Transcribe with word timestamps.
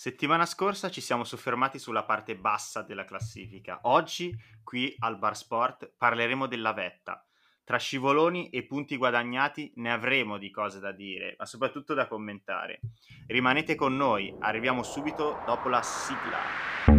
Settimana 0.00 0.46
scorsa 0.46 0.92
ci 0.92 1.00
siamo 1.00 1.24
soffermati 1.24 1.80
sulla 1.80 2.04
parte 2.04 2.36
bassa 2.36 2.82
della 2.82 3.04
classifica. 3.04 3.80
Oggi, 3.82 4.32
qui 4.62 4.94
al 5.00 5.18
Bar 5.18 5.36
Sport, 5.36 5.92
parleremo 5.98 6.46
della 6.46 6.72
vetta. 6.72 7.26
Tra 7.64 7.78
scivoloni 7.78 8.48
e 8.50 8.64
punti 8.64 8.96
guadagnati 8.96 9.72
ne 9.74 9.90
avremo 9.90 10.38
di 10.38 10.52
cose 10.52 10.78
da 10.78 10.92
dire, 10.92 11.34
ma 11.36 11.46
soprattutto 11.46 11.94
da 11.94 12.06
commentare. 12.06 12.78
Rimanete 13.26 13.74
con 13.74 13.96
noi, 13.96 14.32
arriviamo 14.38 14.84
subito 14.84 15.42
dopo 15.44 15.68
la 15.68 15.82
sigla. 15.82 16.97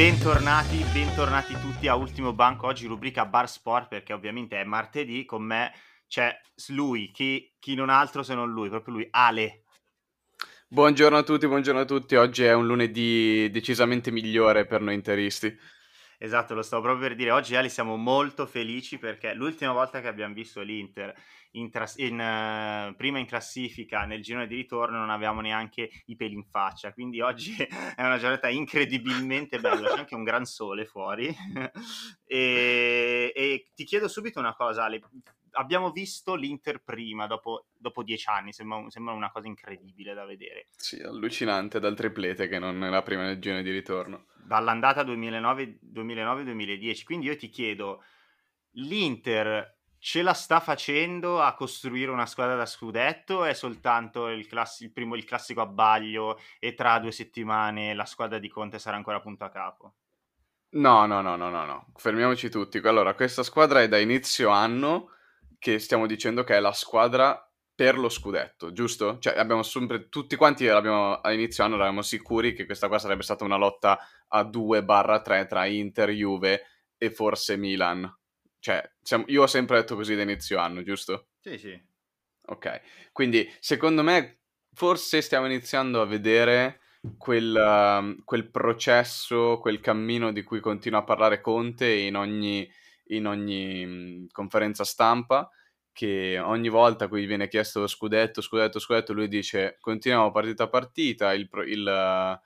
Bentornati, 0.00 0.82
bentornati 0.94 1.52
tutti 1.60 1.86
a 1.86 1.94
Ultimo 1.94 2.32
Banco, 2.32 2.66
oggi 2.66 2.86
rubrica 2.86 3.26
Bar 3.26 3.46
Sport 3.46 3.88
perché 3.88 4.14
ovviamente 4.14 4.58
è 4.58 4.64
martedì, 4.64 5.26
con 5.26 5.42
me 5.42 5.74
c'è 6.08 6.34
lui, 6.68 7.10
chi, 7.10 7.54
chi 7.58 7.74
non 7.74 7.90
altro 7.90 8.22
se 8.22 8.34
non 8.34 8.50
lui, 8.50 8.70
proprio 8.70 8.94
lui, 8.94 9.06
Ale. 9.10 9.64
Buongiorno 10.68 11.18
a 11.18 11.22
tutti, 11.22 11.46
buongiorno 11.46 11.80
a 11.80 11.84
tutti, 11.84 12.14
oggi 12.14 12.44
è 12.44 12.54
un 12.54 12.66
lunedì 12.66 13.50
decisamente 13.50 14.10
migliore 14.10 14.64
per 14.64 14.80
noi 14.80 14.94
interisti. 14.94 15.54
Esatto, 16.22 16.52
lo 16.52 16.60
stavo 16.60 16.82
proprio 16.82 17.08
per 17.08 17.16
dire, 17.16 17.30
oggi 17.30 17.56
Ale 17.56 17.70
siamo 17.70 17.96
molto 17.96 18.44
felici 18.44 18.98
perché 18.98 19.32
l'ultima 19.32 19.72
volta 19.72 20.02
che 20.02 20.08
abbiamo 20.08 20.34
visto 20.34 20.60
l'Inter 20.60 21.14
in 21.52 21.70
tras- 21.70 21.96
in, 21.96 22.18
uh, 22.20 22.94
prima 22.94 23.18
in 23.18 23.24
classifica 23.24 24.04
nel 24.04 24.20
girone 24.20 24.46
di 24.46 24.54
ritorno 24.54 24.98
non 24.98 25.08
avevamo 25.08 25.40
neanche 25.40 25.88
i 26.04 26.16
peli 26.16 26.34
in 26.34 26.44
faccia, 26.44 26.92
quindi 26.92 27.22
oggi 27.22 27.56
è 27.96 28.04
una 28.04 28.18
giornata 28.18 28.50
incredibilmente 28.50 29.60
bella, 29.60 29.88
c'è 29.88 29.98
anche 30.00 30.14
un 30.14 30.22
gran 30.22 30.44
sole 30.44 30.84
fuori. 30.84 31.34
E, 32.30 33.32
e, 33.34 33.70
ti 33.74 33.82
chiedo 33.82 34.06
subito 34.06 34.38
una 34.38 34.54
cosa 34.54 34.84
Ale, 34.84 35.00
abbiamo 35.52 35.90
visto 35.90 36.36
l'Inter 36.36 36.80
prima, 36.80 37.26
dopo, 37.26 37.66
dopo 37.76 38.04
dieci 38.04 38.28
anni, 38.28 38.52
sembra, 38.52 38.84
sembra, 38.88 39.14
una 39.14 39.32
cosa 39.32 39.48
incredibile 39.48 40.14
da 40.14 40.24
vedere. 40.24 40.68
Sì, 40.76 41.00
allucinante 41.00 41.80
dal 41.80 41.96
triplete 41.96 42.46
che 42.46 42.60
non 42.60 42.84
è 42.84 42.88
la 42.88 43.02
prima 43.02 43.24
nel 43.24 43.40
girone 43.40 43.64
di 43.64 43.72
ritorno. 43.72 44.26
Dall'andata 44.50 45.04
2009-2010, 45.04 47.04
quindi 47.04 47.26
io 47.26 47.36
ti 47.36 47.50
chiedo, 47.50 48.02
l'Inter 48.72 49.78
ce 49.96 50.22
la 50.22 50.32
sta 50.32 50.58
facendo 50.58 51.40
a 51.40 51.54
costruire 51.54 52.10
una 52.10 52.26
squadra 52.26 52.56
da 52.56 52.66
scudetto 52.66 53.34
o 53.34 53.44
è 53.44 53.54
soltanto 53.54 54.26
il, 54.26 54.48
classi- 54.48 54.82
il, 54.82 54.92
primo, 54.92 55.14
il 55.14 55.24
classico 55.24 55.60
abbaglio 55.60 56.36
e 56.58 56.74
tra 56.74 56.98
due 56.98 57.12
settimane 57.12 57.94
la 57.94 58.04
squadra 58.04 58.40
di 58.40 58.48
Conte 58.48 58.80
sarà 58.80 58.96
ancora 58.96 59.20
punto 59.20 59.44
a 59.44 59.50
capo? 59.50 59.94
No, 60.70 61.06
no, 61.06 61.20
no, 61.20 61.36
no, 61.36 61.48
no, 61.48 61.64
no. 61.64 61.86
Fermiamoci 61.94 62.50
tutti. 62.50 62.78
Allora, 62.78 63.14
questa 63.14 63.44
squadra 63.44 63.82
è 63.82 63.86
da 63.86 63.98
inizio 63.98 64.48
anno 64.48 65.10
che 65.60 65.78
stiamo 65.78 66.08
dicendo 66.08 66.42
che 66.42 66.56
è 66.56 66.60
la 66.60 66.72
squadra 66.72 67.49
per 67.80 67.98
lo 67.98 68.10
scudetto, 68.10 68.72
giusto? 68.72 69.18
Cioè, 69.18 69.38
abbiamo 69.38 69.62
sempre, 69.62 70.10
tutti 70.10 70.36
quanti 70.36 70.68
abbiamo, 70.68 71.14
a 71.14 71.32
inizio 71.32 71.64
anno 71.64 71.76
eravamo 71.76 72.02
sicuri 72.02 72.52
che 72.52 72.66
questa 72.66 72.88
qua 72.88 72.98
sarebbe 72.98 73.22
stata 73.22 73.44
una 73.44 73.56
lotta 73.56 73.98
a 74.28 74.42
2-3 74.42 75.46
tra 75.46 75.64
Inter, 75.64 76.10
Juve 76.10 76.62
e 76.98 77.10
forse 77.10 77.56
Milan 77.56 78.18
cioè, 78.60 78.88
siamo, 79.00 79.24
io 79.28 79.42
ho 79.42 79.46
sempre 79.46 79.78
detto 79.78 79.96
così 79.96 80.14
da 80.14 80.22
inizio 80.22 80.58
anno, 80.58 80.82
giusto? 80.82 81.28
Sì, 81.40 81.56
sì. 81.56 81.82
Ok, 82.46 82.80
quindi 83.12 83.50
secondo 83.58 84.02
me 84.02 84.40
forse 84.74 85.22
stiamo 85.22 85.46
iniziando 85.46 86.02
a 86.02 86.06
vedere 86.06 86.80
quel, 87.16 87.54
uh, 87.54 88.22
quel 88.24 88.50
processo, 88.50 89.58
quel 89.60 89.80
cammino 89.80 90.30
di 90.30 90.42
cui 90.42 90.60
continua 90.60 91.00
a 91.00 91.04
parlare 91.04 91.40
Conte 91.40 91.90
in 91.90 92.16
ogni, 92.16 92.70
in 93.06 93.26
ogni 93.26 93.86
mh, 93.86 94.26
conferenza 94.30 94.84
stampa, 94.84 95.48
che 96.00 96.38
ogni 96.38 96.70
volta 96.70 97.08
cui 97.08 97.26
viene 97.26 97.48
chiesto 97.48 97.86
scudetto, 97.86 98.40
scudetto, 98.40 98.78
scudetto, 98.78 99.12
lui 99.12 99.28
dice 99.28 99.76
continuiamo 99.80 100.30
partita 100.30 100.64
a 100.64 100.68
partita, 100.68 101.34
il, 101.34 101.48
il, 101.66 102.40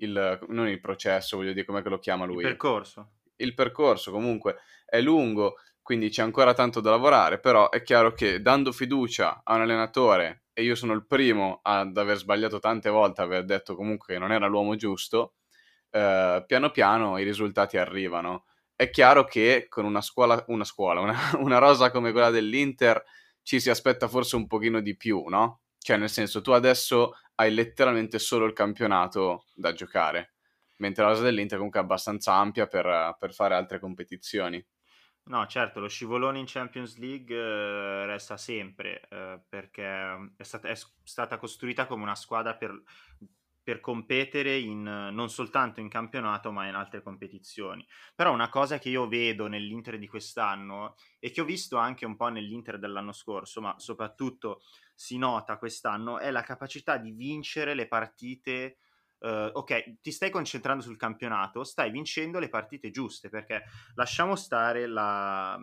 il, 0.00 0.38
non 0.48 0.68
il 0.68 0.80
processo, 0.80 1.36
voglio 1.36 1.52
dire 1.52 1.64
come 1.64 1.82
lo 1.82 1.98
chiama 1.98 2.24
lui. 2.24 2.38
Il 2.38 2.48
percorso 2.48 3.10
il 3.36 3.54
percorso 3.54 4.10
comunque 4.10 4.56
è 4.84 5.00
lungo, 5.00 5.56
quindi 5.82 6.08
c'è 6.08 6.22
ancora 6.22 6.54
tanto 6.54 6.80
da 6.80 6.90
lavorare, 6.90 7.38
però 7.38 7.70
è 7.70 7.82
chiaro 7.82 8.12
che 8.12 8.40
dando 8.40 8.72
fiducia 8.72 9.42
a 9.44 9.54
un 9.54 9.62
allenatore, 9.62 10.44
e 10.52 10.62
io 10.62 10.74
sono 10.74 10.94
il 10.94 11.06
primo 11.06 11.60
ad 11.62 11.96
aver 11.96 12.16
sbagliato 12.16 12.58
tante 12.58 12.88
volte, 12.88 13.20
aver 13.20 13.44
detto 13.44 13.76
comunque 13.76 14.14
che 14.14 14.18
non 14.18 14.32
era 14.32 14.46
l'uomo 14.46 14.74
giusto, 14.74 15.34
eh, 15.90 16.42
piano 16.46 16.70
piano 16.70 17.18
i 17.18 17.24
risultati 17.24 17.76
arrivano. 17.76 18.46
È 18.76 18.90
chiaro 18.90 19.24
che 19.24 19.66
con 19.68 19.84
una 19.84 20.02
scuola, 20.02 20.44
una, 20.48 20.64
scuola 20.64 21.00
una, 21.00 21.16
una 21.40 21.58
rosa 21.58 21.90
come 21.90 22.12
quella 22.12 22.30
dell'Inter 22.30 23.02
ci 23.42 23.58
si 23.58 23.70
aspetta 23.70 24.06
forse 24.06 24.36
un 24.36 24.46
pochino 24.46 24.80
di 24.80 24.96
più, 24.96 25.24
no? 25.26 25.62
Cioè, 25.78 25.96
nel 25.96 26.10
senso, 26.10 26.42
tu 26.42 26.50
adesso 26.50 27.14
hai 27.36 27.52
letteralmente 27.52 28.18
solo 28.18 28.44
il 28.44 28.52
campionato 28.52 29.46
da 29.54 29.72
giocare 29.72 30.36
mentre 30.78 31.04
la 31.04 31.10
rosa 31.10 31.22
dell'Inter 31.22 31.56
comunque 31.56 31.80
è 31.80 31.82
abbastanza 31.82 32.34
ampia 32.34 32.66
per, 32.66 33.16
per 33.18 33.32
fare 33.32 33.54
altre 33.54 33.78
competizioni. 33.78 34.64
No, 35.24 35.44
certo, 35.46 35.80
lo 35.80 35.88
scivolone 35.88 36.38
in 36.38 36.44
Champions 36.46 36.98
League 36.98 37.34
eh, 37.34 38.06
resta 38.06 38.36
sempre 38.36 39.00
eh, 39.08 39.40
perché 39.48 40.32
è 40.36 40.42
stata, 40.44 40.68
è 40.68 40.76
stata, 41.02 41.36
costruita 41.36 41.86
come 41.86 42.04
una 42.04 42.14
squadra 42.14 42.54
per, 42.54 42.80
per 43.66 43.80
competere 43.80 44.58
in, 44.58 44.84
non 44.84 45.28
soltanto 45.28 45.80
in 45.80 45.88
campionato 45.88 46.52
ma 46.52 46.68
in 46.68 46.76
altre 46.76 47.02
competizioni. 47.02 47.84
Però 48.14 48.32
una 48.32 48.48
cosa 48.48 48.78
che 48.78 48.90
io 48.90 49.08
vedo 49.08 49.48
nell'Inter 49.48 49.98
di 49.98 50.06
quest'anno 50.06 50.94
e 51.18 51.32
che 51.32 51.40
ho 51.40 51.44
visto 51.44 51.76
anche 51.76 52.06
un 52.06 52.14
po' 52.14 52.28
nell'Inter 52.28 52.78
dell'anno 52.78 53.10
scorso, 53.10 53.60
ma 53.60 53.74
soprattutto 53.76 54.60
si 54.94 55.18
nota 55.18 55.58
quest'anno, 55.58 56.20
è 56.20 56.30
la 56.30 56.42
capacità 56.42 56.96
di 56.96 57.10
vincere 57.10 57.74
le 57.74 57.88
partite 57.88 58.78
Uh, 59.18 59.48
ok, 59.50 60.00
ti 60.02 60.12
stai 60.12 60.28
concentrando 60.28 60.82
sul 60.82 60.98
campionato, 60.98 61.64
stai 61.64 61.90
vincendo 61.90 62.38
le 62.38 62.50
partite 62.50 62.90
giuste 62.90 63.30
perché 63.30 63.64
lasciamo 63.94 64.36
stare 64.36 64.86
la, 64.86 65.58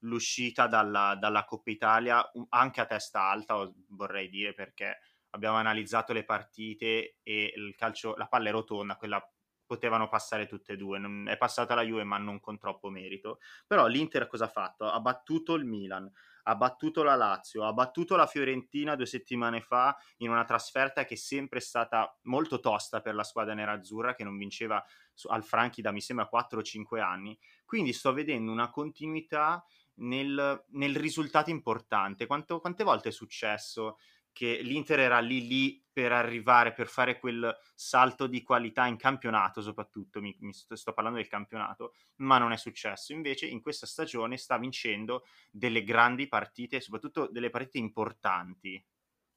l'uscita 0.00 0.66
dalla, 0.66 1.16
dalla, 1.18 1.46
Coppa 1.46 1.70
Italia 1.70 2.30
anche 2.50 2.82
a 2.82 2.84
testa 2.84 3.22
alta, 3.30 3.66
vorrei 3.88 4.28
dire, 4.28 4.52
perché 4.52 4.98
abbiamo 5.30 5.56
analizzato 5.56 6.12
le 6.12 6.24
partite 6.24 7.18
e 7.22 7.52
il 7.56 7.74
calcio, 7.76 8.16
la 8.16 8.26
palla 8.26 8.48
è 8.48 8.52
rotonda, 8.52 8.96
quella 8.96 9.22
potevano 9.70 10.08
passare 10.08 10.46
tutte 10.46 10.72
e 10.72 10.76
due. 10.76 10.98
Non, 10.98 11.28
è 11.28 11.36
passata 11.36 11.76
la 11.76 11.82
Juve, 11.82 12.02
ma 12.02 12.18
non 12.18 12.40
con 12.40 12.58
troppo 12.58 12.90
merito. 12.90 13.38
Però 13.68 13.86
l'Inter 13.86 14.26
cosa 14.26 14.46
ha 14.46 14.48
fatto? 14.48 14.90
Ha 14.90 14.98
battuto 14.98 15.54
il 15.54 15.64
Milan, 15.64 16.10
ha 16.42 16.56
battuto 16.56 17.04
la 17.04 17.14
Lazio, 17.14 17.64
ha 17.64 17.72
battuto 17.72 18.16
la 18.16 18.26
Fiorentina 18.26 18.96
due 18.96 19.06
settimane 19.06 19.60
fa 19.60 19.96
in 20.16 20.30
una 20.30 20.44
trasferta 20.44 21.04
che 21.04 21.14
è 21.14 21.16
sempre 21.16 21.60
stata 21.60 22.18
molto 22.22 22.58
tosta 22.58 23.00
per 23.00 23.14
la 23.14 23.22
squadra 23.22 23.54
nerazzurra 23.54 24.16
che 24.16 24.24
non 24.24 24.36
vinceva 24.36 24.84
al 25.28 25.44
Franchi 25.44 25.82
da 25.82 25.92
mi 25.92 26.00
sembra 26.00 26.26
4 26.26 26.62
5 26.62 27.00
anni. 27.00 27.38
Quindi 27.64 27.92
sto 27.92 28.12
vedendo 28.12 28.50
una 28.50 28.70
continuità 28.70 29.64
nel, 30.00 30.64
nel 30.70 30.96
risultato 30.96 31.50
importante. 31.50 32.26
Quanto, 32.26 32.58
quante 32.58 32.82
volte 32.82 33.10
è 33.10 33.12
successo 33.12 33.98
che 34.40 34.60
l'Inter 34.62 35.00
era 35.00 35.18
lì 35.18 35.46
lì 35.46 35.86
per 35.92 36.12
arrivare, 36.12 36.72
per 36.72 36.88
fare 36.88 37.18
quel 37.18 37.54
salto 37.74 38.26
di 38.26 38.42
qualità 38.42 38.86
in 38.86 38.96
campionato 38.96 39.60
soprattutto, 39.60 40.22
mi, 40.22 40.34
mi 40.40 40.54
sto, 40.54 40.76
sto, 40.76 40.94
parlando 40.94 41.18
del 41.18 41.28
campionato, 41.28 41.92
ma 42.20 42.38
non 42.38 42.50
è 42.50 42.56
successo. 42.56 43.12
Invece 43.12 43.44
in 43.44 43.60
questa 43.60 43.84
stagione 43.84 44.38
sta 44.38 44.56
vincendo 44.56 45.26
delle 45.50 45.84
grandi 45.84 46.26
partite, 46.26 46.80
soprattutto 46.80 47.28
delle 47.30 47.50
partite 47.50 47.76
importanti. 47.76 48.82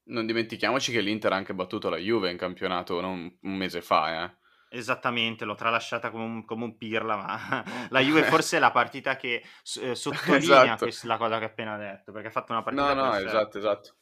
Non 0.04 0.26
dimentichiamoci 0.26 0.94
che 0.94 1.02
l'Inter 1.02 1.34
ha 1.34 1.36
anche 1.36 1.54
battuto 1.54 1.90
la 1.90 1.98
Juve 1.98 2.32
in 2.32 2.38
campionato 2.38 3.02
non 3.02 3.38
un 3.42 3.56
mese 3.58 3.82
fa, 3.82 4.24
eh. 4.24 4.38
Esattamente, 4.70 5.44
l'ho 5.44 5.56
tralasciata 5.56 6.12
come 6.12 6.24
un, 6.24 6.46
come 6.46 6.64
un 6.64 6.78
pirla, 6.78 7.18
ma 7.18 7.64
la 7.90 8.00
Juve 8.00 8.24
forse 8.32 8.56
è 8.56 8.60
la 8.62 8.72
partita 8.72 9.18
che 9.18 9.44
eh, 9.82 9.96
sottolinea 9.96 10.64
esatto. 10.64 10.86
questa, 10.86 11.08
la 11.08 11.18
cosa 11.18 11.40
che 11.40 11.44
ho 11.44 11.48
appena 11.48 11.76
detto, 11.76 12.14
perché 12.14 12.30
ha 12.30 12.32
fatto 12.32 12.54
una 12.54 12.64
partita 12.64 12.94
No, 12.94 13.04
no, 13.04 13.16
esatto, 13.16 13.58
esatto 13.58 13.96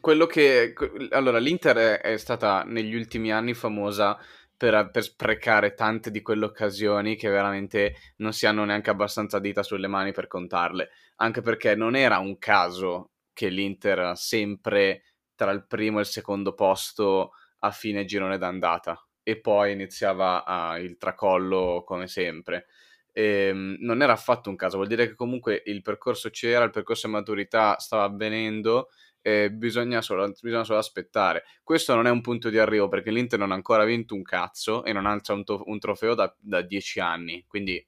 quello 0.00 0.26
che... 0.26 0.74
Allora, 1.10 1.38
l'Inter 1.38 1.76
è, 1.76 2.00
è 2.00 2.16
stata 2.16 2.62
negli 2.64 2.94
ultimi 2.94 3.32
anni 3.32 3.54
famosa 3.54 4.18
per, 4.56 4.90
per, 4.92 5.02
sprecare 5.02 5.74
tante 5.74 6.10
di 6.10 6.20
quelle 6.20 6.44
occasioni 6.44 7.16
che 7.16 7.28
veramente 7.28 7.94
non 8.16 8.32
si 8.32 8.46
hanno 8.46 8.64
neanche 8.64 8.90
abbastanza 8.90 9.38
dita 9.38 9.62
sulle 9.62 9.88
mani 9.88 10.12
per 10.12 10.26
contarle. 10.26 10.90
Anche 11.16 11.40
perché 11.40 11.74
non 11.74 11.96
era 11.96 12.18
un 12.18 12.38
caso 12.38 13.12
che 13.32 13.48
l'Inter 13.48 13.98
era 13.98 14.14
sempre 14.14 15.02
tra 15.34 15.50
il 15.50 15.66
primo 15.66 15.98
e 15.98 16.02
il 16.02 16.06
secondo 16.06 16.52
posto 16.52 17.32
a 17.60 17.70
fine 17.70 18.04
girone 18.04 18.38
d'andata 18.38 19.02
e 19.22 19.40
poi 19.40 19.72
iniziava 19.72 20.44
a, 20.44 20.78
il 20.78 20.96
tracollo 20.98 21.82
come 21.86 22.06
sempre. 22.06 22.66
E, 23.12 23.48
ehm, 23.48 23.76
non 23.80 24.02
era 24.02 24.12
affatto 24.12 24.50
un 24.50 24.56
caso, 24.56 24.76
vuol 24.76 24.88
dire 24.88 25.06
che 25.06 25.14
comunque 25.14 25.62
il 25.66 25.82
percorso 25.82 26.30
c'era, 26.30 26.64
il 26.64 26.70
percorso 26.70 27.06
di 27.06 27.14
maturità 27.14 27.78
stava 27.78 28.04
avvenendo 28.04 28.88
e 29.22 29.50
bisogna 29.50 30.00
solo, 30.00 30.32
bisogna 30.40 30.64
solo, 30.64 30.78
aspettare. 30.78 31.44
Questo 31.62 31.94
non 31.94 32.06
è 32.06 32.10
un 32.10 32.20
punto 32.20 32.48
di 32.48 32.58
arrivo 32.58 32.88
perché 32.88 33.10
l'Inter 33.10 33.38
non 33.38 33.52
ha 33.52 33.54
ancora 33.54 33.84
vinto 33.84 34.14
un 34.14 34.22
cazzo 34.22 34.84
e 34.84 34.92
non 34.92 35.06
alza 35.06 35.32
un, 35.32 35.44
to- 35.44 35.62
un 35.66 35.78
trofeo 35.78 36.14
da, 36.14 36.34
da 36.38 36.62
dieci 36.62 37.00
anni, 37.00 37.44
quindi 37.46 37.84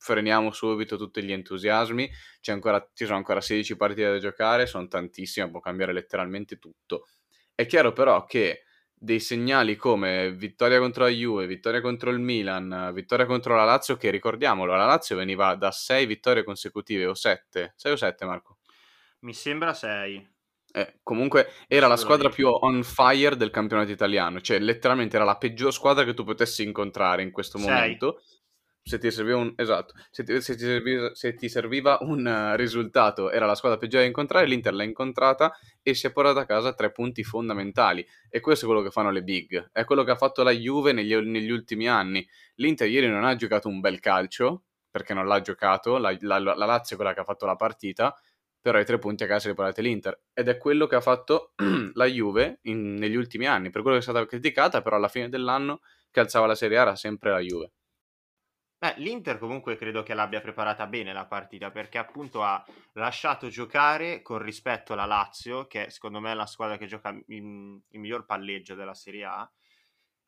freniamo 0.00 0.50
subito 0.50 0.96
tutti 0.96 1.22
gli 1.22 1.32
entusiasmi, 1.32 2.10
ancora, 2.46 2.88
ci 2.94 3.04
sono 3.04 3.18
ancora 3.18 3.40
16 3.40 3.76
partite 3.76 4.10
da 4.10 4.18
giocare, 4.18 4.66
sono 4.66 4.88
tantissime, 4.88 5.50
può 5.50 5.60
cambiare 5.60 5.92
letteralmente 5.92 6.58
tutto. 6.58 7.06
È 7.54 7.66
chiaro 7.66 7.92
però 7.92 8.24
che 8.24 8.64
dei 8.94 9.20
segnali 9.20 9.76
come 9.76 10.32
vittoria 10.32 10.78
contro 10.78 11.04
la 11.04 11.10
Juve, 11.10 11.46
vittoria 11.46 11.82
contro 11.82 12.10
il 12.10 12.18
Milan, 12.18 12.90
vittoria 12.94 13.26
contro 13.26 13.54
la 13.54 13.64
Lazio, 13.64 13.96
che 13.96 14.10
ricordiamolo, 14.10 14.74
la 14.74 14.86
Lazio 14.86 15.16
veniva 15.16 15.54
da 15.54 15.70
6 15.70 16.06
vittorie 16.06 16.44
consecutive 16.44 17.06
o 17.06 17.14
7, 17.14 17.74
6 17.76 17.92
o 17.92 17.96
7 17.96 18.24
Marco? 18.24 18.58
Mi 19.20 19.34
sembra 19.34 19.74
6. 19.74 20.39
Eh, 20.72 21.00
comunque 21.02 21.48
era 21.66 21.88
la 21.88 21.96
squadra 21.96 22.28
più 22.28 22.46
on 22.48 22.82
fire 22.84 23.36
del 23.36 23.50
campionato 23.50 23.90
italiano, 23.90 24.40
cioè 24.40 24.58
letteralmente 24.58 25.16
era 25.16 25.24
la 25.24 25.36
peggior 25.36 25.72
squadra 25.72 26.04
che 26.04 26.14
tu 26.14 26.24
potessi 26.24 26.62
incontrare 26.62 27.22
in 27.22 27.32
questo 27.32 27.58
Sei. 27.58 27.68
momento. 27.68 28.22
Se 28.82 28.98
ti 28.98 29.10
serviva 29.10 29.36
un, 29.36 29.52
esatto, 29.56 29.92
se 30.10 30.24
ti, 30.24 30.40
se 30.40 30.54
ti 30.56 30.62
serviva, 30.62 31.14
se 31.14 31.34
ti 31.34 31.50
serviva 31.50 31.98
un 32.00 32.24
uh, 32.24 32.56
risultato, 32.56 33.30
era 33.30 33.44
la 33.44 33.54
squadra 33.54 33.78
peggiore 33.78 34.04
da 34.04 34.08
incontrare, 34.08 34.46
l'Inter 34.46 34.72
l'ha 34.72 34.84
incontrata 34.84 35.52
e 35.82 35.92
si 35.92 36.06
è 36.06 36.12
portata 36.12 36.40
a 36.40 36.46
casa 36.46 36.72
tre 36.72 36.90
punti 36.90 37.22
fondamentali. 37.22 38.04
E 38.30 38.40
questo 38.40 38.64
è 38.64 38.68
quello 38.68 38.82
che 38.82 38.90
fanno 38.90 39.10
le 39.10 39.22
big, 39.22 39.70
è 39.70 39.84
quello 39.84 40.02
che 40.02 40.12
ha 40.12 40.16
fatto 40.16 40.42
la 40.42 40.50
Juve 40.50 40.92
negli, 40.92 41.14
negli 41.14 41.50
ultimi 41.50 41.88
anni. 41.88 42.26
L'Inter 42.54 42.88
ieri 42.88 43.08
non 43.08 43.24
ha 43.24 43.36
giocato 43.36 43.68
un 43.68 43.80
bel 43.80 44.00
calcio, 44.00 44.64
perché 44.90 45.14
non 45.14 45.26
l'ha 45.26 45.40
giocato, 45.40 45.98
la, 45.98 46.16
la, 46.20 46.38
la 46.38 46.54
Lazio 46.54 46.94
è 46.94 46.98
quella 46.98 47.14
che 47.14 47.20
ha 47.20 47.24
fatto 47.24 47.46
la 47.46 47.56
partita, 47.56 48.16
però 48.60 48.78
i 48.78 48.84
tre 48.84 48.98
punti 48.98 49.24
a 49.24 49.26
casa 49.26 49.48
li 49.48 49.54
portate 49.54 49.82
l'Inter 49.82 50.20
ed 50.32 50.48
è 50.48 50.58
quello 50.58 50.86
che 50.86 50.96
ha 50.96 51.00
fatto 51.00 51.54
la 51.94 52.04
Juve 52.06 52.58
in, 52.62 52.94
negli 52.94 53.16
ultimi 53.16 53.46
anni, 53.46 53.70
per 53.70 53.82
quello 53.82 53.96
che 53.96 54.02
è 54.02 54.06
stata 54.08 54.24
criticata, 54.26 54.82
però 54.82 54.96
alla 54.96 55.08
fine 55.08 55.28
dell'anno 55.28 55.80
che 56.10 56.20
alzava 56.20 56.46
la 56.46 56.54
Serie 56.54 56.78
A 56.78 56.82
era 56.82 56.96
sempre 56.96 57.30
la 57.30 57.40
Juve. 57.40 57.72
Beh, 58.78 58.94
l'Inter 58.96 59.38
comunque 59.38 59.76
credo 59.76 60.02
che 60.02 60.14
l'abbia 60.14 60.40
preparata 60.40 60.86
bene 60.86 61.12
la 61.12 61.26
partita 61.26 61.70
perché 61.70 61.98
appunto 61.98 62.42
ha 62.42 62.64
lasciato 62.92 63.48
giocare 63.48 64.22
con 64.22 64.38
rispetto 64.38 64.94
alla 64.94 65.04
Lazio, 65.04 65.66
che 65.66 65.90
secondo 65.90 66.18
me 66.18 66.32
è 66.32 66.34
la 66.34 66.46
squadra 66.46 66.78
che 66.78 66.86
gioca 66.86 67.10
il, 67.10 67.22
il 67.26 68.00
miglior 68.00 68.24
palleggio 68.24 68.74
della 68.74 68.94
Serie 68.94 69.24
A, 69.24 69.50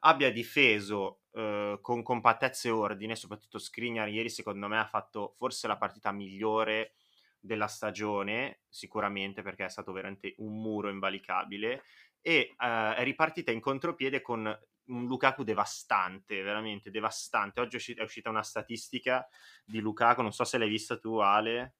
abbia 0.01 0.31
difeso 0.31 1.23
eh, 1.33 1.79
con 1.81 2.03
compattezza 2.03 2.69
e 2.69 2.73
ordine, 2.73 3.17
soprattutto 3.17 3.59
Skriniar 3.59 4.09
ieri 4.09 4.29
secondo 4.29 4.69
me 4.69 4.79
ha 4.79 4.87
fatto 4.87 5.33
forse 5.37 5.67
la 5.67 5.79
partita 5.79 6.13
migliore 6.13 6.93
della 7.43 7.67
stagione, 7.67 8.61
sicuramente 8.69 9.43
perché 9.43 9.65
è 9.65 9.69
stato 9.69 9.93
veramente 9.93 10.35
un 10.39 10.61
muro 10.61 10.89
invalicabile, 10.89 11.83
e 12.21 12.55
uh, 12.57 12.95
è 12.95 13.03
ripartita 13.03 13.51
in 13.51 13.61
contropiede 13.61 14.23
con 14.23 14.47
un 14.85 15.07
Lukaku 15.07 15.43
devastante, 15.43 16.41
veramente 16.43 16.91
devastante. 16.91 17.61
Oggi 17.61 17.95
è 17.95 18.03
uscita 18.03 18.31
una 18.31 18.43
statistica 18.43 19.27
di 19.65 19.81
Lukaku, 19.81 20.23
non 20.23 20.33
so 20.33 20.45
se 20.45 20.59
l'hai 20.59 20.69
vista 20.69 20.99
tu 20.99 21.17
Ale. 21.17 21.75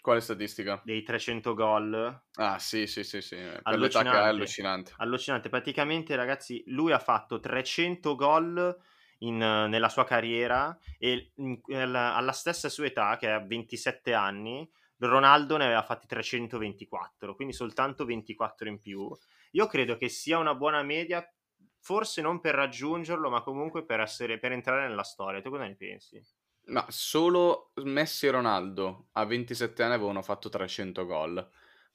Quale 0.00 0.20
statistica? 0.20 0.80
Dei 0.84 1.02
300 1.02 1.54
gol. 1.54 2.22
Ah 2.34 2.58
sì, 2.58 2.86
sì, 2.86 3.04
sì, 3.04 3.20
sì. 3.20 3.36
Per 3.36 3.78
l'età 3.78 4.02
che 4.02 4.10
è 4.10 4.16
allucinante. 4.16 4.92
Allucinante, 4.96 5.48
praticamente 5.48 6.16
ragazzi, 6.16 6.62
lui 6.66 6.92
ha 6.92 6.98
fatto 6.98 7.38
300 7.38 8.14
gol 8.16 8.76
in, 9.18 9.36
nella 9.36 9.88
sua 9.88 10.04
carriera 10.04 10.76
e 10.98 11.32
in, 11.36 11.60
alla, 11.68 12.14
alla 12.14 12.32
stessa 12.32 12.68
sua 12.68 12.86
età, 12.86 13.16
che 13.16 13.30
ha 13.30 13.38
27 13.38 14.12
anni, 14.12 14.68
Ronaldo 15.08 15.56
ne 15.56 15.64
aveva 15.64 15.82
fatti 15.82 16.06
324, 16.06 17.34
quindi 17.34 17.54
soltanto 17.54 18.04
24 18.04 18.68
in 18.68 18.80
più. 18.80 19.10
Io 19.52 19.66
credo 19.66 19.96
che 19.96 20.08
sia 20.08 20.38
una 20.38 20.54
buona 20.54 20.82
media, 20.82 21.26
forse 21.80 22.22
non 22.22 22.40
per 22.40 22.54
raggiungerlo, 22.54 23.28
ma 23.28 23.42
comunque 23.42 23.84
per, 23.84 24.00
essere, 24.00 24.38
per 24.38 24.52
entrare 24.52 24.88
nella 24.88 25.02
storia. 25.02 25.40
Tu 25.40 25.50
cosa 25.50 25.64
ne 25.64 25.76
pensi? 25.76 26.22
Ma 26.66 26.84
solo 26.88 27.72
Messi 27.82 28.26
e 28.26 28.30
Ronaldo 28.30 29.08
a 29.12 29.24
27 29.24 29.82
anni 29.82 29.94
avevano 29.94 30.22
fatto 30.22 30.48
300 30.48 31.04
gol. 31.04 31.50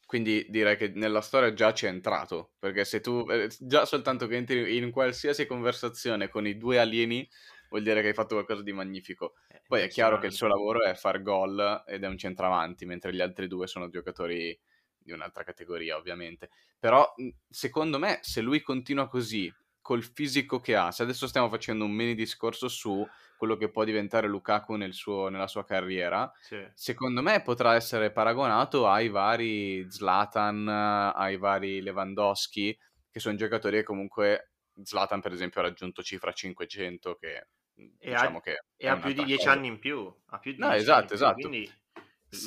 Quindi 0.06 0.45
direi 0.50 0.77
che 0.77 0.88
nella 0.95 1.19
storia 1.19 1.53
già 1.53 1.74
c'è 1.74 1.89
entrato, 1.89 2.53
perché 2.60 2.86
se 2.86 3.01
tu 3.01 3.25
eh, 3.30 3.50
già 3.60 3.86
soltanto 3.86 4.25
che 4.27 4.38
entri 4.38 4.77
in 4.77 4.89
qualsiasi 4.89 5.45
conversazione 5.45 6.30
con 6.30 6.48
i 6.48 6.57
due 6.57 6.80
alieni 6.80 7.27
vuol 7.69 7.84
dire 7.84 8.02
che 8.02 8.08
hai 8.08 8.14
fatto 8.14 8.36
qualcosa 8.36 8.64
di 8.64 8.74
magnifico. 8.74 9.36
Eh, 9.50 9.62
Poi 9.68 9.81
è 9.81 9.88
chiaro 9.88 10.19
che 10.19 10.28
il 10.28 10.34
suo 10.34 10.48
lavoro 10.48 10.84
è 10.84 10.94
far 10.94 11.22
gol 11.22 11.84
ed 11.86 12.04
è 12.04 12.08
un 12.08 12.18
centravanti, 12.18 12.86
mentre 12.86 13.14
gli 13.14 13.22
altri 13.22 13.48
due 13.48 13.68
sono 13.68 13.90
giocatori 13.90 14.58
di 14.98 15.12
un'altra 15.12 15.44
categoria, 15.44 15.96
ovviamente. 15.98 16.50
Però 16.80 17.14
secondo 17.50 17.98
me, 17.98 18.19
se 18.22 18.42
lui 18.42 18.62
continua 18.62 19.08
così, 19.08 19.54
col 19.88 20.04
fisico 20.04 20.60
che 20.60 20.75
ha, 20.75 20.92
se 20.92 21.04
adesso 21.04 21.28
stiamo 21.28 21.48
facendo 21.48 21.86
un 21.86 21.92
mini 21.92 22.14
discorso 22.14 22.68
su 22.68 23.08
quello 23.38 23.56
che 23.56 23.72
può 23.72 23.86
diventare 23.86 24.28
Lukaku 24.28 24.75
nel 24.75 24.94
suo, 24.94 25.30
nella 25.30 25.48
sua 25.48 25.63
carriera, 25.63 26.30
sì. 26.42 26.62
secondo 26.74 27.22
me 27.22 27.42
potrà 27.42 27.74
essere 27.75 28.12
paragonato 28.12 28.86
ai 28.86 29.08
vari 29.08 29.90
Zlatan, 29.90 30.68
ai 30.68 31.38
vari 31.38 31.81
Lewandowski, 31.81 32.78
che 33.10 33.20
sono 33.22 33.38
giocatori 33.38 33.78
che 33.78 33.84
comunque 33.84 34.52
Zlatan 34.84 35.22
per 35.22 35.31
esempio 35.31 35.62
ha 35.62 35.63
raggiunto 35.63 36.04
cifra 36.04 36.34
500 36.34 37.16
che 37.16 37.48
e 37.77 38.09
diciamo 38.09 38.38
ha, 38.38 38.41
che 38.41 38.63
e 38.75 38.88
ha 38.88 38.97
più 38.97 39.13
di 39.13 39.24
10 39.24 39.47
anni 39.47 39.68
in 39.68 39.79
più. 39.79 40.12
Ha 40.27 40.39
più 40.39 40.53
di 40.53 40.59
no, 40.59 40.71
esatto, 40.71 41.13
esatto. 41.13 41.47
Quindi... 41.47 41.71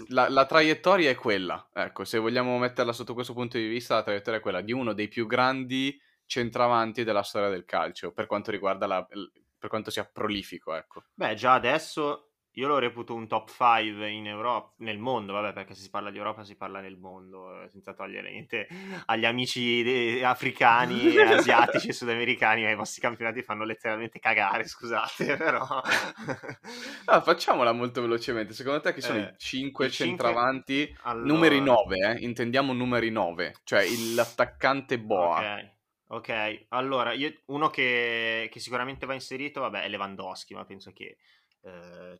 La, 0.08 0.28
la, 0.28 0.44
traiettoria 0.44 1.08
è 1.08 1.14
quella, 1.14 1.70
ecco, 1.72 2.04
se 2.04 2.18
vogliamo 2.18 2.58
metterla 2.58 2.92
sotto 2.92 3.14
questo 3.14 3.32
punto 3.32 3.56
di 3.56 3.66
vista, 3.66 3.94
la 3.94 4.02
traiettoria 4.02 4.38
è 4.38 4.42
quella 4.42 4.60
di 4.60 4.72
uno 4.72 4.92
dei 4.92 5.08
più 5.08 5.26
grandi 5.26 5.98
centravanti 6.26 7.02
della 7.02 7.22
storia 7.22 7.48
del 7.48 7.64
calcio, 7.64 8.12
per 8.12 8.26
quanto 8.26 8.50
riguarda 8.50 8.86
la, 8.86 9.06
per 9.06 9.68
quanto 9.70 9.90
sia 9.90 10.04
prolifico, 10.04 10.74
ecco. 10.74 11.04
Beh, 11.14 11.34
già 11.34 11.54
adesso 11.54 12.29
io 12.55 12.67
lo 12.67 12.79
reputo 12.79 13.14
un 13.14 13.29
top 13.29 13.49
5 13.49 14.11
in 14.11 14.26
Europa, 14.26 14.73
nel 14.79 14.99
mondo, 14.99 15.32
vabbè, 15.32 15.52
perché 15.52 15.75
se 15.75 15.82
si 15.82 15.91
parla 15.91 16.11
di 16.11 16.19
Europa 16.19 16.43
si 16.43 16.56
parla 16.56 16.81
nel 16.81 16.97
mondo, 16.97 17.62
eh, 17.62 17.69
senza 17.69 17.94
togliere 17.94 18.31
niente 18.31 18.67
agli 19.06 19.25
amici 19.25 19.82
de- 19.82 20.25
africani, 20.25 21.17
asiatici 21.20 21.88
e 21.88 21.93
sudamericani, 21.93 22.69
i 22.69 22.75
vostri 22.75 23.00
campionati 23.00 23.43
fanno 23.43 23.64
letteralmente 23.64 24.19
cagare, 24.19 24.67
scusate, 24.67 25.37
però... 25.38 25.64
ah, 27.06 27.20
facciamola 27.20 27.73
molto 27.73 28.00
velocemente, 28.00 28.52
secondo 28.52 28.81
te 28.81 28.94
chi 28.94 29.00
sono 29.00 29.19
eh, 29.19 29.23
i 29.23 29.38
5 29.38 29.91
centravanti? 29.91 30.87
5... 30.87 31.00
Allora... 31.02 31.26
Numeri 31.26 31.61
9, 31.61 31.99
eh? 31.99 32.25
intendiamo 32.25 32.73
numeri 32.73 33.11
9, 33.11 33.55
cioè 33.62 33.85
l'attaccante 34.14 34.99
Boa. 34.99 35.38
Ok. 35.38 35.79
Ok, 36.12 36.64
allora, 36.70 37.12
io, 37.12 37.32
uno 37.47 37.69
che, 37.69 38.49
che 38.50 38.59
sicuramente 38.59 39.07
va 39.07 39.14
inserito, 39.14 39.61
vabbè, 39.61 39.83
è 39.83 39.88
Lewandowski, 39.88 40.54
ma 40.54 40.64
penso 40.64 40.92
che 40.92 41.19
eh, 41.62 42.19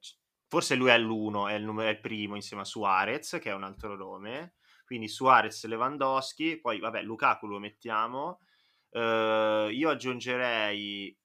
forse 0.49 0.75
lui 0.75 0.91
è 0.91 0.99
l'uno, 0.99 1.49
è 1.49 1.55
il, 1.55 1.65
numero, 1.65 1.89
è 1.89 1.93
il 1.93 2.01
primo 2.01 2.35
insieme 2.35 2.63
a 2.63 2.67
Suarez, 2.67 3.39
che 3.41 3.51
è 3.51 3.55
un 3.55 3.65
altro 3.65 3.97
nome. 3.97 4.55
Quindi 4.85 5.07
Suarez, 5.09 5.65
Lewandowski, 5.67 6.59
poi 6.59 6.81
vabbè, 6.81 7.03
Lukaku 7.03 7.47
lo 7.47 7.59
mettiamo. 7.59 8.41
Uh, 8.91 9.69
io 9.71 9.89
aggiungerei 9.89 11.17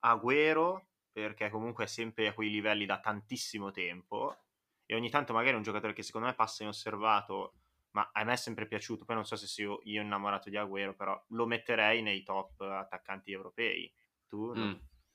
Agüero, 0.00 0.88
perché 1.10 1.48
comunque 1.48 1.84
è 1.84 1.86
sempre 1.86 2.28
a 2.28 2.34
quei 2.34 2.50
livelli 2.50 2.84
da 2.84 3.00
tantissimo 3.00 3.70
tempo. 3.70 4.44
E 4.84 4.94
ogni 4.94 5.08
tanto 5.08 5.32
magari 5.32 5.54
è 5.54 5.56
un 5.56 5.62
giocatore 5.62 5.94
che 5.94 6.02
secondo 6.02 6.26
me 6.26 6.34
passa 6.34 6.64
inosservato, 6.64 7.54
ma 7.92 8.10
a 8.12 8.24
me 8.24 8.34
è 8.34 8.36
sempre 8.36 8.66
piaciuto. 8.66 9.06
Poi 9.06 9.14
non 9.14 9.24
so 9.24 9.36
se 9.36 9.62
io, 9.62 9.80
io 9.84 10.02
innamorato 10.02 10.50
di 10.50 10.56
Agüero, 10.56 10.94
però 10.94 11.18
lo 11.28 11.46
metterei 11.46 12.02
nei 12.02 12.22
top 12.22 12.60
attaccanti 12.60 13.32
europei. 13.32 13.90
Tu? 14.28 14.52
Mm. 14.54 14.72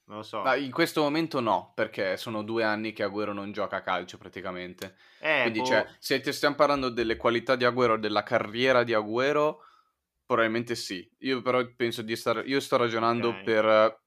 Non 0.08 0.18
lo 0.18 0.24
so. 0.24 0.42
Ma 0.42 0.56
in 0.56 0.72
questo 0.72 1.02
momento 1.02 1.42
no, 1.42 1.74
perché 1.76 2.16
sono 2.16 2.42
due 2.42 2.64
anni 2.64 2.94
che 2.94 3.04
Agüero 3.04 3.34
non 3.34 3.52
gioca 3.52 3.78
a 3.78 3.82
calcio 3.82 4.18
praticamente. 4.18 4.96
Eh, 5.20 5.42
Quindi, 5.42 5.60
boh. 5.60 5.66
cioè, 5.66 5.88
se 6.00 6.22
ti 6.22 6.32
stiamo 6.32 6.56
parlando 6.56 6.90
delle 6.90 7.18
qualità 7.18 7.56
di 7.56 7.66
Agüero, 7.66 7.98
della 7.98 8.24
carriera 8.24 8.84
di 8.84 8.94
Agüero, 8.94 9.58
probabilmente 10.26 10.76
sì. 10.76 11.08
Io 11.20 11.42
però 11.42 11.62
penso 11.76 12.02
di 12.04 12.16
stare... 12.16 12.44
Io 12.44 12.62
sto 12.62 12.78
ragionando 12.78 13.30
okay. 13.30 13.44
per 13.44 14.02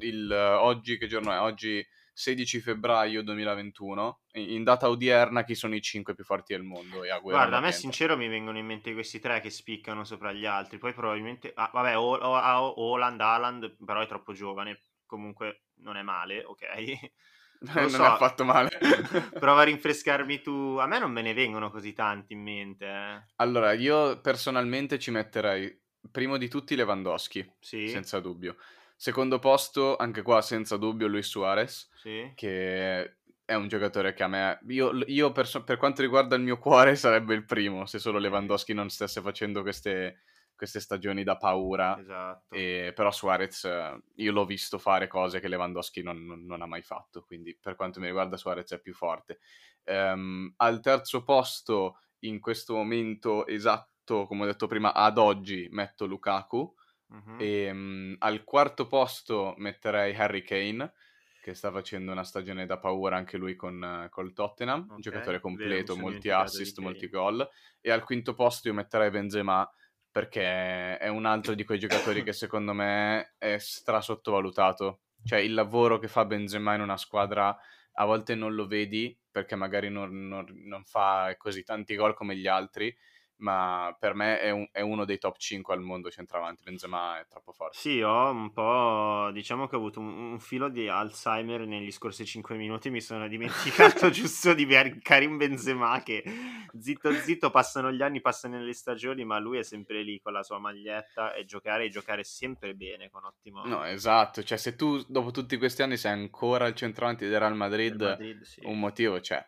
il... 0.00 0.32
Oggi, 0.32 0.96
che 0.96 1.06
giorno 1.06 1.30
è? 1.32 1.40
Oggi 1.40 1.86
16 2.14 2.60
febbraio 2.60 3.22
2021. 3.22 4.20
In 4.36 4.64
data 4.64 4.88
odierna 4.88 5.44
chi 5.44 5.54
sono 5.54 5.74
i 5.74 5.82
cinque 5.82 6.14
più 6.14 6.24
forti 6.24 6.54
del 6.54 6.62
mondo? 6.62 7.04
E 7.04 7.10
Agüero 7.10 7.36
Guarda, 7.36 7.58
a 7.58 7.60
me 7.60 7.72
sincero 7.72 8.16
mi 8.16 8.28
vengono 8.28 8.56
in 8.56 8.64
mente 8.64 8.94
questi 8.94 9.20
tre 9.20 9.42
che 9.42 9.50
spiccano 9.50 10.04
sopra 10.04 10.32
gli 10.32 10.46
altri. 10.46 10.78
Poi 10.78 10.94
probabilmente... 10.94 11.52
Ah, 11.54 11.68
vabbè, 11.70 11.98
Holland, 11.98 13.20
Haaland, 13.20 13.76
però 13.84 14.00
è 14.00 14.06
troppo 14.06 14.32
giovane 14.32 14.78
comunque 15.12 15.64
non 15.82 15.98
è 15.98 16.02
male, 16.02 16.42
ok? 16.42 16.62
non 17.74 17.90
so, 17.90 18.14
è 18.14 18.16
fatto 18.16 18.44
male. 18.44 18.70
prova 19.38 19.60
a 19.60 19.64
rinfrescarmi 19.64 20.40
tu. 20.40 20.78
A 20.80 20.86
me 20.86 20.98
non 20.98 21.12
me 21.12 21.20
ne 21.20 21.34
vengono 21.34 21.70
così 21.70 21.92
tanti 21.92 22.32
in 22.32 22.40
mente. 22.40 22.86
Eh. 22.86 23.22
Allora, 23.36 23.74
io 23.74 24.22
personalmente 24.22 24.98
ci 24.98 25.10
metterei 25.10 25.78
primo 26.10 26.38
di 26.38 26.48
tutti 26.48 26.74
Lewandowski, 26.74 27.56
sì. 27.60 27.88
senza 27.88 28.20
dubbio. 28.20 28.56
Secondo 28.96 29.38
posto, 29.38 29.96
anche 29.96 30.22
qua 30.22 30.40
senza 30.40 30.78
dubbio, 30.78 31.08
Luis 31.08 31.26
Suarez, 31.26 31.90
sì. 31.96 32.32
che 32.34 33.16
è 33.44 33.54
un 33.54 33.68
giocatore 33.68 34.14
che 34.14 34.22
a 34.22 34.28
me, 34.28 34.60
io, 34.68 34.92
io 35.06 35.30
per, 35.32 35.46
per, 35.64 35.76
quanto 35.76 36.00
riguarda 36.00 36.36
il 36.36 36.42
mio 36.42 36.56
cuore 36.56 36.96
sarebbe 36.96 37.34
il 37.34 37.44
primo, 37.44 37.84
se 37.84 37.98
solo 37.98 38.18
Lewandowski 38.18 38.72
non 38.72 38.88
stesse 38.88 39.20
facendo 39.20 39.60
queste, 39.60 40.20
queste 40.62 40.78
stagioni 40.78 41.24
da 41.24 41.36
paura. 41.36 41.98
Esatto. 41.98 42.54
E, 42.54 42.92
però 42.94 43.10
Suarez, 43.10 43.68
io 44.14 44.32
l'ho 44.32 44.44
visto 44.44 44.78
fare 44.78 45.08
cose 45.08 45.40
che 45.40 45.48
Lewandowski 45.48 46.04
non, 46.04 46.24
non, 46.24 46.44
non, 46.46 46.62
ha 46.62 46.66
mai 46.66 46.82
fatto, 46.82 47.24
quindi 47.24 47.58
per 47.60 47.74
quanto 47.74 47.98
mi 47.98 48.06
riguarda 48.06 48.36
Suarez 48.36 48.70
è 48.70 48.80
più 48.80 48.94
forte. 48.94 49.40
Um, 49.86 50.54
al 50.58 50.78
terzo 50.78 51.24
posto, 51.24 51.98
in 52.20 52.38
questo 52.38 52.74
momento 52.74 53.44
esatto, 53.48 54.24
come 54.26 54.44
ho 54.44 54.46
detto 54.46 54.68
prima, 54.68 54.94
ad 54.94 55.18
oggi 55.18 55.66
metto 55.72 56.06
Lukaku. 56.06 56.74
Uh-huh. 57.08 57.36
E 57.38 57.68
um, 57.68 58.14
al 58.20 58.44
quarto 58.44 58.86
posto 58.86 59.54
metterei 59.58 60.14
Harry 60.14 60.42
Kane 60.42 60.92
che 61.42 61.54
sta 61.54 61.72
facendo 61.72 62.12
una 62.12 62.22
stagione 62.22 62.66
da 62.66 62.78
paura 62.78 63.16
anche 63.16 63.36
lui 63.36 63.56
con 63.56 64.06
col 64.10 64.32
Tottenham, 64.32 64.82
okay. 64.82 64.94
un 64.94 65.00
giocatore 65.00 65.40
completo, 65.40 65.94
Vero, 65.96 66.06
molti 66.06 66.30
assist, 66.30 66.78
molti 66.78 67.08
gol. 67.08 67.46
E 67.80 67.90
al 67.90 68.04
quinto 68.04 68.34
posto 68.34 68.68
io 68.68 68.74
metterei 68.74 69.10
Benzema 69.10 69.68
perché 70.12 70.98
è 70.98 71.08
un 71.08 71.24
altro 71.24 71.54
di 71.54 71.64
quei 71.64 71.78
giocatori 71.78 72.22
che 72.22 72.34
secondo 72.34 72.74
me 72.74 73.34
è 73.38 73.56
stra 73.58 74.02
sottovalutato. 74.02 75.00
Cioè 75.24 75.38
il 75.38 75.54
lavoro 75.54 75.98
che 75.98 76.06
fa 76.06 76.26
Benzema 76.26 76.74
in 76.74 76.82
una 76.82 76.98
squadra 76.98 77.56
a 77.94 78.04
volte 78.04 78.34
non 78.34 78.54
lo 78.54 78.66
vedi 78.66 79.18
perché 79.30 79.56
magari 79.56 79.88
non, 79.88 80.28
non, 80.28 80.46
non 80.66 80.84
fa 80.84 81.34
così 81.38 81.64
tanti 81.64 81.96
gol 81.96 82.14
come 82.14 82.36
gli 82.36 82.46
altri, 82.46 82.94
ma 83.42 83.94
per 83.98 84.14
me 84.14 84.40
è, 84.40 84.50
un, 84.50 84.66
è, 84.70 84.80
uno 84.80 85.04
dei 85.04 85.18
top 85.18 85.36
5 85.36 85.74
al 85.74 85.80
mondo 85.80 86.10
centravanti. 86.10 86.62
Benzema 86.64 87.20
è 87.20 87.26
troppo 87.28 87.52
forte. 87.52 87.76
Sì, 87.76 88.00
ho 88.00 88.30
un 88.30 88.52
po'. 88.52 89.30
Diciamo 89.32 89.66
che 89.66 89.74
ho 89.74 89.78
avuto 89.78 90.00
un, 90.00 90.32
un 90.32 90.40
filo 90.40 90.68
di 90.68 90.88
Alzheimer 90.88 91.66
negli 91.66 91.90
scorsi 91.90 92.24
5 92.24 92.56
minuti. 92.56 92.88
Mi 92.90 93.00
sono 93.00 93.28
dimenticato 93.28 94.08
giusto 94.10 94.54
di 94.54 94.66
Karim 95.02 95.36
Benzema. 95.36 96.02
Che 96.02 96.22
zitto 96.78 97.12
zitto 97.12 97.50
passano 97.50 97.92
gli 97.92 98.02
anni, 98.02 98.20
passano 98.20 98.62
le 98.62 98.74
stagioni, 98.74 99.24
ma 99.24 99.38
lui 99.38 99.58
è 99.58 99.62
sempre 99.62 100.02
lì 100.02 100.20
con 100.20 100.32
la 100.32 100.42
sua 100.42 100.58
maglietta 100.58 101.34
e 101.34 101.44
giocare 101.44 101.84
e 101.84 101.90
giocare 101.90 102.24
sempre 102.24 102.74
bene 102.74 103.10
con 103.10 103.24
ottimo. 103.24 103.64
No, 103.64 103.84
esatto. 103.84 104.42
Cioè, 104.42 104.56
se 104.56 104.76
tu 104.76 105.04
dopo 105.08 105.32
tutti 105.32 105.56
questi 105.58 105.82
anni 105.82 105.96
sei 105.96 106.12
ancora 106.12 106.66
il 106.68 106.74
centravanti 106.74 107.26
del 107.26 107.40
Real 107.40 107.56
Madrid, 107.56 108.00
Madrid 108.00 108.42
sì. 108.42 108.60
un 108.64 108.78
motivo 108.78 109.18
c'è. 109.18 109.44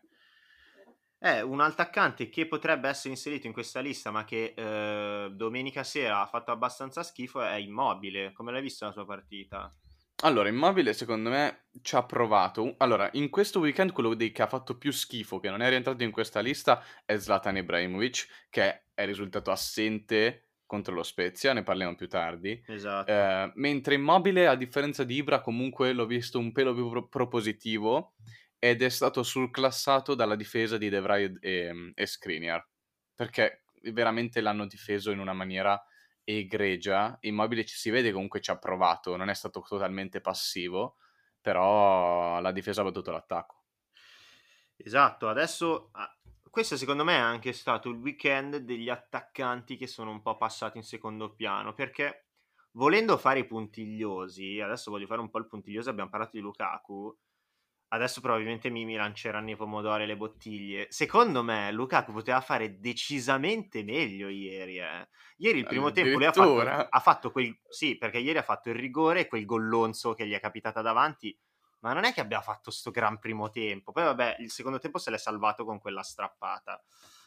È 1.25 1.41
un 1.41 1.63
attaccante 1.63 2.29
che 2.29 2.47
potrebbe 2.47 2.87
essere 2.87 3.15
inserito 3.15 3.47
in 3.47 3.55
questa 3.55 3.81
lista, 3.81 4.11
ma 4.11 4.27
che 4.27 4.53
eh, 4.55 5.31
domenica 5.33 5.83
sera 5.83 6.21
ha 6.21 6.27
fatto 6.27 6.51
abbastanza 6.51 7.03
schifo, 7.03 7.41
è 7.41 7.55
immobile. 7.55 8.35
Come 8.35 8.53
l'hai 8.53 8.61
visto 8.61 8.85
la 8.85 8.93
sua 8.93 9.07
partita? 9.07 9.75
Allora, 10.23 10.51
Immobile 10.51 10.93
secondo 10.93 11.31
me 11.31 11.69
ci 11.81 11.97
ha 11.97 12.05
provato. 12.05 12.75
Allora, 12.77 13.09
in 13.13 13.31
questo 13.31 13.61
weekend 13.61 13.93
quello 13.93 14.15
che 14.15 14.43
ha 14.43 14.47
fatto 14.47 14.77
più 14.77 14.93
schifo, 14.93 15.41
che 15.41 15.49
non 15.49 15.63
è 15.63 15.69
rientrato 15.71 16.03
in 16.03 16.11
questa 16.11 16.41
lista, 16.41 16.85
è 17.07 17.17
Zlatan 17.17 17.57
Ibrahimovic, 17.57 18.49
che 18.51 18.89
è 18.93 19.07
risultato 19.07 19.51
assente 19.51 20.49
contro 20.67 20.93
lo 20.93 21.03
Spezia, 21.03 21.55
ne 21.55 21.63
parliamo 21.63 21.95
più 21.95 22.07
tardi. 22.07 22.63
Esatto. 22.67 23.11
Eh, 23.11 23.51
mentre 23.55 23.95
Immobile, 23.95 24.47
a 24.47 24.57
differenza 24.57 25.05
di 25.05 25.15
Ibra, 25.15 25.41
comunque 25.41 25.95
l'ho 25.95 26.05
visto 26.05 26.39
un 26.39 26.53
pelo 26.53 26.75
più 26.75 26.91
pro- 26.91 27.09
propositivo 27.09 28.13
ed 28.65 28.81
è 28.81 28.89
stato 28.89 29.23
surclassato 29.23 30.15
dalla 30.15 30.37
difesa 30.37 30.79
di 30.79 30.89
De 30.89 30.99
Vrij 30.99 31.37
e, 31.39 31.93
e 31.95 32.07
Skriniar, 32.07 32.67
perché 33.15 33.65
veramente 33.93 34.41
l'hanno 34.41 34.65
difeso 34.65 35.11
in 35.11 35.19
una 35.19 35.35
maniera 35.35 35.79
egregia. 36.25 37.19
Immobile 37.21 37.67
ci 37.67 37.77
si 37.77 37.91
vede 37.91 38.11
comunque 38.11 38.41
ci 38.41 38.51
ha 38.51 38.57
provato, 38.57 39.17
non 39.17 39.29
è 39.29 39.35
stato 39.35 39.61
totalmente 39.61 40.23
passivo, 40.23 40.97
però 41.43 42.41
la 42.41 42.53
difesa 42.53 42.81
ha 42.81 42.85
battuto 42.85 43.11
l'attacco. 43.11 43.65
Esatto, 44.77 45.29
adesso 45.29 45.91
ah, 45.93 46.17
questo 46.49 46.79
secondo 46.79 47.05
me 47.05 47.17
è 47.17 47.21
anche 47.21 47.53
stato 47.53 47.91
il 47.91 47.99
weekend 47.99 48.57
degli 48.57 48.89
attaccanti 48.89 49.77
che 49.77 49.87
sono 49.87 50.11
un 50.11 50.23
po' 50.23 50.39
passati 50.39 50.79
in 50.79 50.85
secondo 50.85 51.35
piano, 51.35 51.75
perché 51.75 52.29
volendo 52.71 53.19
fare 53.19 53.41
i 53.41 53.47
puntigliosi, 53.47 54.59
adesso 54.59 54.91
voglio 54.91 55.07
fare 55.07 55.21
un 55.21 55.29
po' 55.29 55.37
il 55.37 55.49
puntiglioso, 55.49 55.91
abbiamo 55.91 56.09
parlato 56.09 56.31
di 56.39 56.41
Lukaku, 56.41 57.15
adesso 57.95 58.21
probabilmente 58.21 58.71
mi, 58.71 58.85
mi 58.85 58.97
lanceranno 58.97 59.51
i 59.51 59.57
pomodori 59.57 60.03
e 60.03 60.07
le 60.07 60.17
bottiglie. 60.17 60.87
Secondo 60.91 61.43
me 61.43 61.71
Lukaku 61.71 62.13
poteva 62.13 62.41
fare 62.41 62.81
decisamente 62.81 63.83
meglio 63.85 64.29
ieri. 64.29 64.79
Eh. 64.79 65.09
Ieri 65.39 65.61
il 65.61 65.67
primo 65.67 65.93
tempo 65.93 66.17
lui 66.17 66.27
ha 66.27 66.33
fatto, 66.33 66.59
ha 66.61 67.01
fatto, 67.01 67.31
quel... 67.31 67.57
Sì, 67.69 67.97
perché 67.97 68.19
ieri 68.19 68.39
ha 68.39 68.43
fatto 68.43 68.69
il 68.69 68.75
rigore 68.75 69.21
e 69.21 69.27
quel 69.27 69.45
gollonzo 69.45 70.13
che 70.13 70.27
gli 70.27 70.33
è 70.33 70.41
capitata 70.41 70.83
davanti. 70.83 71.37
Ma 71.81 71.93
non 71.93 72.05
è 72.05 72.13
che 72.13 72.21
abbia 72.21 72.41
fatto 72.41 72.71
sto 72.71 72.91
gran 72.91 73.19
primo 73.19 73.51
tempo. 73.51 73.93
Poi 73.93 74.05
vabbè, 74.05 74.37
il 74.41 74.51
secondo 74.51 74.79
tempo 74.79 74.99
se 74.99 75.11
l'è 75.11 75.19
salvato 75.19 75.65
con 75.65 75.79
quella 75.79 76.03
strappata. 76.03 76.83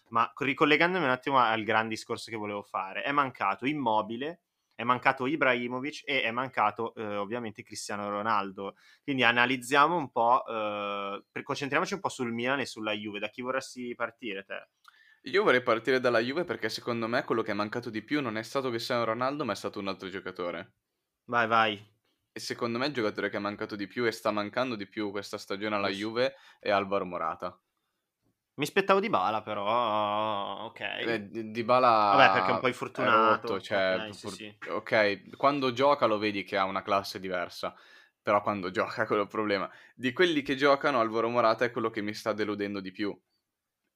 Ma 0.09 0.31
ricollegandomi 0.35 1.05
un 1.05 1.11
attimo 1.11 1.39
al 1.39 1.63
gran 1.63 1.87
discorso 1.87 2.29
che 2.29 2.37
volevo 2.37 2.63
fare, 2.63 3.03
è 3.03 3.11
mancato 3.11 3.65
immobile 3.65 4.41
è 4.77 4.83
mancato 4.83 5.25
Ibrahimovic 5.25 6.03
e 6.05 6.21
è 6.21 6.29
mancato 6.29 6.93
eh, 6.93 7.15
ovviamente 7.15 7.63
Cristiano 7.63 8.09
Ronaldo. 8.11 8.75
Quindi 9.01 9.23
analizziamo 9.23 9.97
un 9.97 10.11
po', 10.11 10.45
eh, 10.45 11.41
concentriamoci 11.41 11.95
un 11.95 11.99
po' 11.99 12.09
sul 12.09 12.31
Milan 12.31 12.59
e 12.59 12.67
sulla 12.67 12.91
Juve. 12.91 13.17
Da 13.17 13.29
chi 13.29 13.41
vorresti 13.41 13.95
partire 13.95 14.43
te? 14.43 14.67
Io 15.23 15.43
vorrei 15.43 15.63
partire 15.63 15.99
dalla 15.99 16.19
Juve 16.19 16.43
perché 16.43 16.69
secondo 16.69 17.07
me 17.07 17.23
quello 17.23 17.41
che 17.41 17.51
è 17.51 17.55
mancato 17.55 17.89
di 17.89 18.03
più 18.03 18.21
non 18.21 18.37
è 18.37 18.43
stato 18.43 18.69
Cristiano 18.69 19.03
Ronaldo, 19.03 19.45
ma 19.45 19.53
è 19.53 19.55
stato 19.55 19.79
un 19.79 19.87
altro 19.87 20.09
giocatore. 20.09 20.75
Vai, 21.25 21.47
vai. 21.47 21.73
E 22.31 22.39
secondo 22.39 22.77
me 22.77 22.85
il 22.85 22.93
giocatore 22.93 23.29
che 23.29 23.35
è 23.35 23.39
mancato 23.41 23.75
di 23.75 23.87
più 23.87 24.05
e 24.05 24.11
sta 24.11 24.31
mancando 24.31 24.75
di 24.75 24.87
più 24.87 25.11
questa 25.11 25.37
stagione 25.37 25.75
alla 25.75 25.89
Juve 25.89 26.35
è 26.59 26.69
Alvaro 26.69 27.03
Morata. 27.03 27.59
Mi 28.57 28.63
aspettavo 28.63 28.99
di 28.99 29.09
Bala, 29.09 29.43
però 29.43 30.65
ok. 30.65 30.79
Eh, 30.79 31.51
di 31.51 31.63
Bala 31.63 32.15
Vabbè, 32.15 32.33
perché 32.33 32.49
è 32.49 32.53
un 32.53 32.59
po' 32.59 32.67
infortunato. 32.67 33.47
Rotto, 33.47 33.61
cioè, 33.61 33.93
okay, 33.95 34.19
pur... 34.19 34.31
sì, 34.31 34.57
sì. 34.59 34.69
ok, 34.69 35.37
quando 35.37 35.71
gioca 35.73 36.07
lo 36.07 36.17
vedi 36.17 36.43
che 36.43 36.57
ha 36.57 36.63
una 36.63 36.81
classe 36.81 37.19
diversa, 37.19 37.75
però 38.19 38.41
quando 38.41 38.71
gioca 38.71 39.05
quello 39.05 39.21
è 39.21 39.25
il 39.25 39.31
problema. 39.31 39.71
Di 39.93 40.11
quelli 40.11 40.41
che 40.41 40.55
giocano, 40.55 40.99
Alvaro 40.99 41.29
Morata 41.29 41.65
è 41.65 41.71
quello 41.71 41.91
che 41.91 42.01
mi 42.01 42.15
sta 42.15 42.33
deludendo 42.33 42.79
di 42.79 42.91
più. 42.91 43.15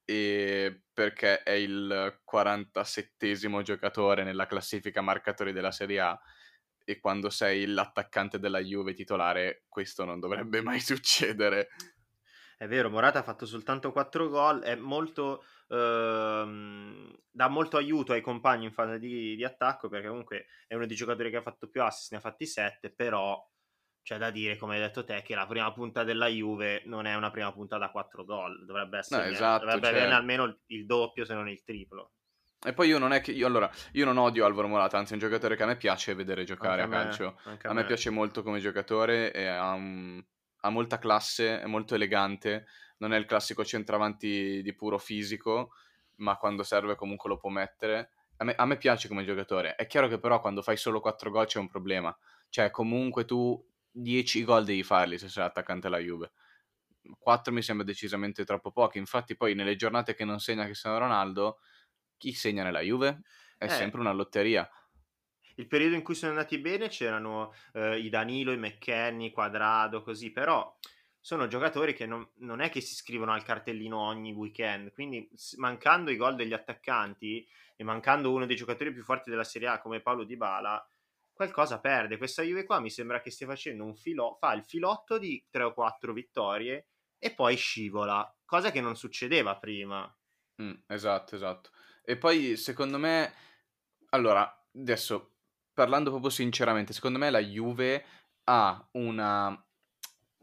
E 0.04 0.82
perché 0.92 1.42
è 1.42 1.52
il 1.52 2.20
47 2.22 3.34
giocatore 3.62 4.22
nella 4.22 4.46
classifica 4.46 5.00
marcatori 5.00 5.52
della 5.52 5.72
Serie 5.72 6.00
A 6.00 6.20
e 6.84 7.00
quando 7.00 7.30
sei 7.30 7.66
l'attaccante 7.66 8.38
della 8.38 8.60
Juve 8.60 8.94
titolare 8.94 9.64
questo 9.68 10.04
non 10.04 10.20
dovrebbe 10.20 10.60
mai 10.62 10.78
succedere. 10.78 11.68
È 12.62 12.68
vero, 12.68 12.88
Morata 12.90 13.18
ha 13.18 13.22
fatto 13.24 13.44
soltanto 13.44 13.90
4 13.90 14.28
gol, 14.28 14.60
è 14.60 14.76
molto, 14.76 15.42
ehm, 15.66 17.12
dà 17.28 17.48
molto 17.48 17.76
aiuto 17.76 18.12
ai 18.12 18.20
compagni 18.20 18.66
in 18.66 18.72
fase 18.72 19.00
di, 19.00 19.34
di, 19.34 19.42
attacco 19.42 19.88
perché 19.88 20.06
comunque 20.06 20.46
è 20.68 20.76
uno 20.76 20.86
dei 20.86 20.94
giocatori 20.94 21.28
che 21.28 21.38
ha 21.38 21.42
fatto 21.42 21.68
più 21.68 21.82
assist, 21.82 22.12
ne 22.12 22.18
ha 22.18 22.20
fatti 22.20 22.46
7, 22.46 22.90
però 22.90 23.36
c'è 24.00 24.16
da 24.16 24.30
dire, 24.30 24.56
come 24.56 24.76
hai 24.76 24.80
detto 24.80 25.02
te, 25.02 25.22
che 25.22 25.34
la 25.34 25.48
prima 25.48 25.72
punta 25.72 26.04
della 26.04 26.28
Juve 26.28 26.82
non 26.84 27.06
è 27.06 27.16
una 27.16 27.32
prima 27.32 27.52
punta 27.52 27.78
da 27.78 27.90
4 27.90 28.24
gol, 28.24 28.64
dovrebbe, 28.64 28.98
essere, 28.98 29.24
no, 29.24 29.32
esatto, 29.32 29.64
dovrebbe 29.64 29.86
cioè... 29.88 29.96
avere 29.96 30.12
almeno 30.12 30.58
il 30.66 30.86
doppio 30.86 31.24
se 31.24 31.34
non 31.34 31.48
il 31.48 31.64
triplo. 31.64 32.12
E 32.64 32.72
poi 32.74 32.86
io 32.86 32.98
non 32.98 33.12
è 33.12 33.20
che 33.20 33.32
io 33.32 33.48
allora, 33.48 33.68
io 33.94 34.04
non 34.04 34.18
odio 34.18 34.44
Alvaro 34.44 34.68
Morata, 34.68 34.98
anzi 34.98 35.10
è 35.10 35.14
un 35.14 35.20
giocatore 35.20 35.56
che 35.56 35.64
a 35.64 35.66
me 35.66 35.76
piace 35.76 36.14
vedere 36.14 36.44
giocare 36.44 36.82
anche 36.82 36.94
a, 36.94 36.98
calcio. 37.00 37.40
A, 37.42 37.58
a, 37.60 37.72
me, 37.72 37.84
piace 37.84 38.10
molto 38.10 38.44
come 38.44 38.60
giocatore 38.60 39.32
e 39.32 39.46
ha 39.46 39.72
un, 39.72 40.22
ha 40.64 40.70
molta 40.70 40.98
classe, 40.98 41.60
è 41.60 41.66
molto 41.66 41.94
elegante, 41.94 42.66
non 42.98 43.12
è 43.12 43.18
il 43.18 43.26
classico 43.26 43.64
centravanti 43.64 44.62
di 44.62 44.74
puro 44.74 44.98
fisico, 44.98 45.72
ma 46.16 46.36
quando 46.36 46.62
serve 46.62 46.94
comunque 46.94 47.28
lo 47.28 47.36
può 47.36 47.50
mettere. 47.50 48.10
A 48.36 48.44
me, 48.44 48.54
a 48.54 48.64
me 48.64 48.76
piace 48.76 49.08
come 49.08 49.24
giocatore. 49.24 49.74
È 49.74 49.86
chiaro 49.86 50.08
che 50.08 50.18
però 50.18 50.40
quando 50.40 50.62
fai 50.62 50.76
solo 50.76 51.00
4 51.00 51.30
gol 51.30 51.46
c'è 51.46 51.58
un 51.58 51.68
problema. 51.68 52.16
Cioè 52.48 52.70
comunque 52.70 53.24
tu 53.24 53.60
10 53.90 54.44
gol 54.44 54.64
devi 54.64 54.82
farli 54.82 55.18
se 55.18 55.28
sei 55.28 55.44
attaccante 55.44 55.88
alla 55.88 55.98
Juve. 55.98 56.32
4 57.18 57.52
mi 57.52 57.62
sembra 57.62 57.84
decisamente 57.84 58.44
troppo 58.44 58.70
pochi. 58.70 58.98
Infatti 58.98 59.36
poi 59.36 59.54
nelle 59.54 59.74
giornate 59.74 60.14
che 60.14 60.24
non 60.24 60.38
segna 60.38 60.64
Cristiano 60.64 60.98
Ronaldo, 60.98 61.58
chi 62.16 62.32
segna 62.32 62.62
nella 62.62 62.80
Juve? 62.80 63.22
È 63.58 63.64
eh. 63.64 63.68
sempre 63.68 64.00
una 64.00 64.12
lotteria 64.12 64.68
il 65.62 65.68
periodo 65.68 65.94
in 65.94 66.02
cui 66.02 66.16
sono 66.16 66.32
andati 66.32 66.58
bene 66.58 66.88
c'erano 66.88 67.54
eh, 67.72 67.98
i 67.98 68.08
Danilo, 68.08 68.52
i 68.52 68.58
McKenny, 68.58 69.30
Quadrado, 69.30 70.02
così, 70.02 70.32
però 70.32 70.76
sono 71.20 71.46
giocatori 71.46 71.94
che 71.94 72.04
non, 72.04 72.28
non, 72.38 72.60
è 72.60 72.68
che 72.68 72.80
si 72.80 72.96
scrivono 72.96 73.32
al 73.32 73.44
cartellino 73.44 73.96
ogni 73.96 74.32
weekend, 74.32 74.92
quindi 74.92 75.30
mancando 75.56 76.10
i 76.10 76.16
gol 76.16 76.34
degli 76.34 76.52
attaccanti 76.52 77.46
e 77.76 77.84
mancando 77.84 78.32
uno 78.32 78.44
dei 78.44 78.56
giocatori 78.56 78.92
più 78.92 79.04
forti 79.04 79.30
della 79.30 79.44
Serie 79.44 79.68
A 79.68 79.80
come 79.80 80.00
Paolo 80.00 80.24
Di 80.24 80.36
Bala, 80.36 80.84
qualcosa 81.32 81.78
perde. 81.78 82.16
Questa 82.16 82.42
Juve 82.42 82.64
qua 82.64 82.80
mi 82.80 82.90
sembra 82.90 83.20
che 83.20 83.30
stia 83.30 83.46
facendo 83.46 83.84
un 83.84 83.94
filo, 83.94 84.36
fa 84.40 84.52
il 84.54 84.64
filotto 84.64 85.16
di 85.16 85.46
3 85.48 85.62
o 85.62 85.74
4 85.74 86.12
vittorie 86.12 86.88
e 87.18 87.32
poi 87.32 87.54
scivola, 87.54 88.36
cosa 88.44 88.72
che 88.72 88.80
non 88.80 88.96
succedeva 88.96 89.56
prima. 89.58 90.12
Mm, 90.60 90.74
esatto, 90.88 91.36
esatto. 91.36 91.70
E 92.04 92.16
poi 92.16 92.56
secondo 92.56 92.98
me, 92.98 93.32
allora, 94.08 94.66
adesso 94.74 95.31
parlando 95.72 96.10
proprio 96.10 96.30
sinceramente, 96.30 96.92
secondo 96.92 97.18
me 97.18 97.30
la 97.30 97.40
Juve 97.40 98.04
ha 98.44 98.88
una 98.92 99.64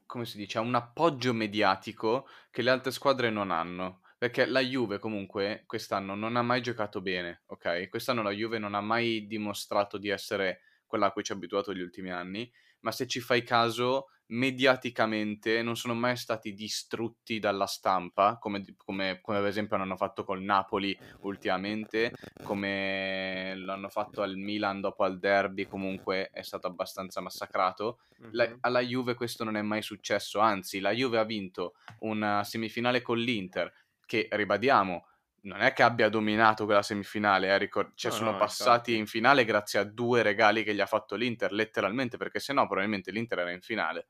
come 0.10 0.26
si 0.26 0.38
dice, 0.38 0.58
ha 0.58 0.62
un 0.62 0.74
appoggio 0.74 1.36
mediatico 1.36 2.28
che 2.50 2.64
le 2.64 2.72
altre 2.72 2.90
squadre 2.90 3.30
non 3.30 3.52
hanno. 3.52 4.02
Perché 4.18 4.48
la 4.48 4.60
Juve 4.60 4.98
comunque 4.98 5.64
quest'anno 5.68 6.16
non 6.16 6.36
ha 6.36 6.42
mai 6.42 6.64
giocato 6.64 7.00
bene, 7.00 7.44
ok? 7.46 7.88
Quest'anno 7.90 8.24
la 8.24 8.32
Juve 8.32 8.58
non 8.58 8.74
ha 8.74 8.82
mai 8.82 9.28
dimostrato 9.28 10.00
di 10.00 10.10
essere 10.10 10.62
quella 10.88 11.06
a 11.06 11.12
cui 11.12 11.24
ci 11.24 11.32
ha 11.32 11.36
abituato 11.36 11.72
negli 11.72 11.84
ultimi 11.84 12.10
anni, 12.10 12.52
ma 12.82 12.92
se 12.92 13.08
ci 13.08 13.20
fai 13.20 13.44
caso, 13.44 14.08
mediaticamente 14.30 15.62
non 15.64 15.76
sono 15.76 15.94
mai 15.94 16.16
stati 16.16 16.54
distrutti 16.54 17.40
dalla 17.40 17.66
stampa, 17.66 18.38
come, 18.40 18.64
come, 18.78 19.20
come, 19.22 19.38
ad 19.38 19.46
esempio 19.46 19.78
hanno 19.78 19.96
fatto 19.96 20.24
col 20.24 20.42
Napoli 20.42 20.98
ultimamente, 21.22 22.14
come 22.44 23.54
l'hanno 23.56 23.90
fatto 23.90 24.22
al 24.22 24.36
Milan 24.36 24.82
dopo 24.82 25.04
al 25.04 25.20
derby, 25.20 25.68
comunque 25.68 26.30
è 26.32 26.42
stato 26.44 26.68
abbastanza 26.68 27.22
massacrato. 27.22 28.00
La, 28.32 28.48
alla 28.62 28.82
Juve 28.82 29.16
questo 29.16 29.44
non 29.44 29.56
è 29.56 29.62
mai 29.62 29.82
successo, 29.82 30.40
anzi 30.40 30.80
la 30.80 30.92
Juve 30.92 31.18
ha 31.18 31.24
vinto 31.24 31.74
una 32.00 32.44
semifinale 32.44 33.02
con 33.02 33.18
l'Inter, 33.18 33.72
che 34.06 34.28
ribadiamo, 34.30 35.06
non 35.44 35.62
è 35.62 35.74
che 35.74 35.84
abbia 35.84 36.10
dominato 36.10 36.66
quella 36.66 36.82
semifinale, 36.82 37.48
eh, 37.48 37.58
ricor- 37.58 37.92
cioè 37.96 38.12
no, 38.12 38.18
sono 38.18 38.32
no, 38.32 38.38
passati 38.38 38.96
in 38.96 39.08
finale 39.08 39.46
grazie 39.46 39.80
a 39.80 39.84
due 39.84 40.22
regali 40.22 40.64
che 40.64 40.74
gli 40.74 40.82
ha 40.82 40.86
fatto 40.86 41.16
l'Inter, 41.16 41.52
letteralmente, 41.52 42.18
perché 42.18 42.40
se 42.40 42.54
no 42.54 42.66
probabilmente 42.66 43.12
l'Inter 43.12 43.40
era 43.40 43.52
in 43.52 43.62
finale. 43.62 44.08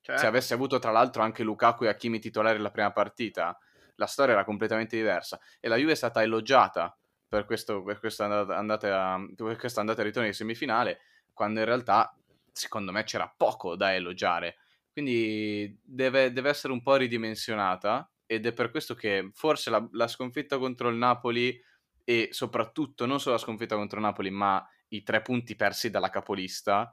Certo. 0.00 0.20
Se 0.20 0.26
avesse 0.26 0.54
avuto 0.54 0.78
tra 0.78 0.92
l'altro 0.92 1.22
anche 1.22 1.42
Lukaku 1.42 1.84
e 1.84 1.88
Hakimi 1.88 2.20
titolari 2.20 2.58
la 2.58 2.70
prima 2.70 2.92
partita, 2.92 3.58
la 3.96 4.06
storia 4.06 4.34
era 4.34 4.44
completamente 4.44 4.96
diversa. 4.96 5.40
E 5.58 5.68
la 5.68 5.76
Juve 5.76 5.92
è 5.92 5.96
stata 5.96 6.22
elogiata 6.22 6.96
per, 7.26 7.44
questo, 7.44 7.82
per 7.82 7.98
questa, 7.98 8.24
andata, 8.24 9.18
per 9.34 9.56
questa 9.56 9.80
andata 9.80 10.00
e 10.02 10.04
ritorno 10.04 10.28
di 10.28 10.34
semifinale, 10.34 11.00
quando 11.32 11.58
in 11.58 11.66
realtà, 11.66 12.14
secondo 12.52 12.92
me, 12.92 13.04
c'era 13.04 13.32
poco 13.36 13.74
da 13.74 13.94
elogiare. 13.94 14.58
Quindi 14.92 15.76
deve, 15.82 16.32
deve 16.32 16.48
essere 16.48 16.72
un 16.72 16.82
po' 16.82 16.96
ridimensionata 16.96 18.08
ed 18.26 18.46
è 18.46 18.52
per 18.52 18.70
questo 18.70 18.94
che 18.94 19.30
forse 19.32 19.70
la, 19.70 19.86
la, 19.92 20.08
sconfitta 20.08 20.58
contro 20.58 20.88
il 20.88 20.96
Napoli 20.96 21.58
e 22.04 22.28
soprattutto 22.32 23.06
non 23.06 23.20
solo 23.20 23.36
la 23.36 23.40
sconfitta 23.40 23.76
contro 23.76 23.98
il 23.98 24.04
Napoli, 24.04 24.30
ma 24.30 24.64
i 24.88 25.02
tre 25.02 25.22
punti 25.22 25.56
persi 25.56 25.90
dalla 25.90 26.10
capolista 26.10 26.92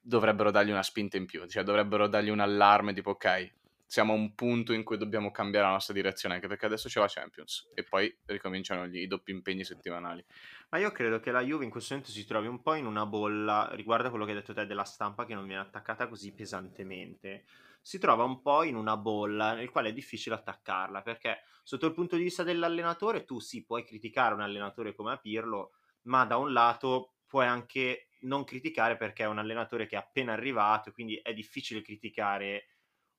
dovrebbero 0.00 0.50
dargli 0.50 0.70
una 0.70 0.82
spinta 0.82 1.16
in 1.16 1.26
più, 1.26 1.46
cioè 1.46 1.62
dovrebbero 1.62 2.08
dargli 2.08 2.30
un 2.30 2.40
allarme 2.40 2.92
tipo 2.92 3.10
ok, 3.10 3.54
siamo 3.88 4.12
a 4.12 4.16
un 4.16 4.34
punto 4.34 4.74
in 4.74 4.84
cui 4.84 4.98
dobbiamo 4.98 5.30
cambiare 5.30 5.64
la 5.64 5.72
nostra 5.72 5.94
direzione, 5.94 6.34
anche 6.34 6.46
perché 6.46 6.66
adesso 6.66 6.88
c'è 6.88 7.00
la 7.00 7.08
Champions 7.08 7.70
e 7.74 7.84
poi 7.84 8.14
ricominciano 8.26 8.86
gli, 8.86 8.98
i 8.98 9.06
doppi 9.06 9.30
impegni 9.30 9.64
settimanali. 9.64 10.22
Ma 10.68 10.78
io 10.78 10.92
credo 10.92 11.20
che 11.20 11.30
la 11.30 11.40
Juve 11.40 11.64
in 11.64 11.70
questo 11.70 11.94
momento 11.94 12.12
si 12.12 12.26
trovi 12.26 12.48
un 12.48 12.60
po' 12.60 12.74
in 12.74 12.84
una 12.84 13.06
bolla, 13.06 13.70
riguardo 13.72 14.08
a 14.08 14.10
quello 14.10 14.26
che 14.26 14.32
hai 14.32 14.36
detto 14.36 14.52
te 14.52 14.66
della 14.66 14.84
stampa 14.84 15.24
che 15.24 15.32
non 15.32 15.46
viene 15.46 15.62
attaccata 15.62 16.06
così 16.06 16.34
pesantemente 16.34 17.46
si 17.80 17.98
trova 17.98 18.24
un 18.24 18.42
po' 18.42 18.64
in 18.64 18.76
una 18.76 18.98
bolla 18.98 19.54
nel 19.54 19.70
quale 19.70 19.88
è 19.88 19.92
difficile 19.94 20.34
attaccarla 20.34 21.00
perché 21.00 21.44
sotto 21.62 21.86
il 21.86 21.94
punto 21.94 22.16
di 22.16 22.24
vista 22.24 22.42
dell'allenatore 22.42 23.24
tu 23.24 23.38
sì 23.38 23.64
puoi 23.64 23.84
criticare 23.84 24.34
un 24.34 24.42
allenatore 24.42 24.94
come 24.94 25.12
a 25.12 25.16
Pirlo 25.16 25.70
ma 26.02 26.26
da 26.26 26.36
un 26.36 26.52
lato 26.52 27.14
puoi 27.26 27.46
anche 27.46 28.08
non 28.22 28.44
criticare 28.44 28.98
perché 28.98 29.22
è 29.22 29.26
un 29.26 29.38
allenatore 29.38 29.86
che 29.86 29.94
è 29.94 29.98
appena 29.98 30.32
arrivato 30.34 30.92
quindi 30.92 31.16
è 31.22 31.32
difficile 31.32 31.80
criticare 31.80 32.66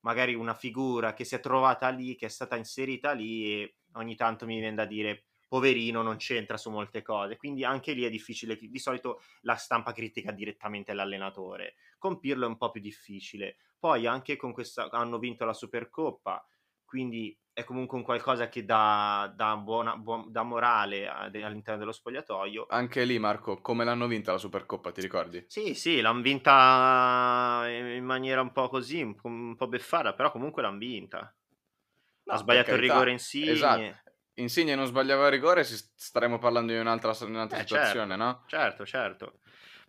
magari 0.01 0.33
una 0.33 0.53
figura 0.53 1.13
che 1.13 1.23
si 1.23 1.35
è 1.35 1.39
trovata 1.39 1.89
lì 1.89 2.15
che 2.15 2.27
è 2.27 2.29
stata 2.29 2.55
inserita 2.55 3.11
lì 3.11 3.45
e 3.53 3.77
ogni 3.93 4.15
tanto 4.15 4.45
mi 4.45 4.59
viene 4.59 4.75
da 4.75 4.85
dire 4.85 5.25
poverino 5.49 6.03
non 6.03 6.17
c'entra 6.17 6.57
su 6.57 6.69
molte 6.69 7.01
cose, 7.01 7.35
quindi 7.35 7.63
anche 7.63 7.93
lì 7.93 8.03
è 8.03 8.09
difficile, 8.09 8.55
di 8.55 8.79
solito 8.79 9.19
la 9.41 9.55
stampa 9.55 9.91
critica 9.93 10.31
direttamente 10.31 10.93
l'allenatore, 10.93 11.73
con 11.97 12.19
Pirlo 12.19 12.45
è 12.45 12.47
un 12.47 12.57
po' 12.57 12.69
più 12.69 12.79
difficile, 12.79 13.57
poi 13.79 14.05
anche 14.05 14.35
con 14.35 14.53
questa 14.53 14.89
hanno 14.91 15.17
vinto 15.17 15.45
la 15.45 15.53
Supercoppa, 15.53 16.45
quindi 16.85 17.35
è 17.59 17.63
comunque 17.63 17.97
un 17.97 18.03
qualcosa 18.03 18.47
che 18.47 18.63
dà, 18.63 19.31
dà, 19.35 19.57
buona, 19.57 19.95
buon, 19.97 20.31
dà 20.31 20.43
morale 20.43 21.07
all'interno 21.07 21.79
dello 21.79 21.91
spogliatoio. 21.91 22.67
Anche 22.69 23.03
lì 23.03 23.19
Marco, 23.19 23.59
come 23.61 23.83
l'hanno 23.83 24.07
vinta 24.07 24.31
la 24.31 24.37
Supercoppa, 24.37 24.91
ti 24.91 25.01
ricordi? 25.01 25.43
Sì, 25.47 25.73
sì, 25.73 25.99
l'hanno 25.99 26.21
vinta 26.21 27.63
in 27.67 28.05
maniera 28.05 28.41
un 28.41 28.51
po' 28.51 28.69
così, 28.69 29.01
un 29.01 29.55
po' 29.55 29.67
beffara, 29.67 30.13
però 30.13 30.31
comunque 30.31 30.61
l'hanno 30.61 30.77
vinta. 30.77 31.33
No, 32.23 32.33
ha 32.33 32.37
sbagliato 32.37 32.75
il 32.75 32.79
rigore 32.79 33.11
in 33.11 33.19
sì. 33.19 33.41
Esatto. 33.41 33.97
Insigne 34.35 34.75
non 34.75 34.85
sbagliava 34.85 35.25
il 35.25 35.31
rigore, 35.31 35.63
staremmo 35.65 36.37
parlando 36.37 36.71
di 36.71 36.79
un'altra, 36.79 37.13
un'altra 37.25 37.57
eh, 37.57 37.61
situazione, 37.61 38.15
certo, 38.15 38.23
no? 38.23 38.43
Certo, 38.47 38.85
certo. 38.85 39.39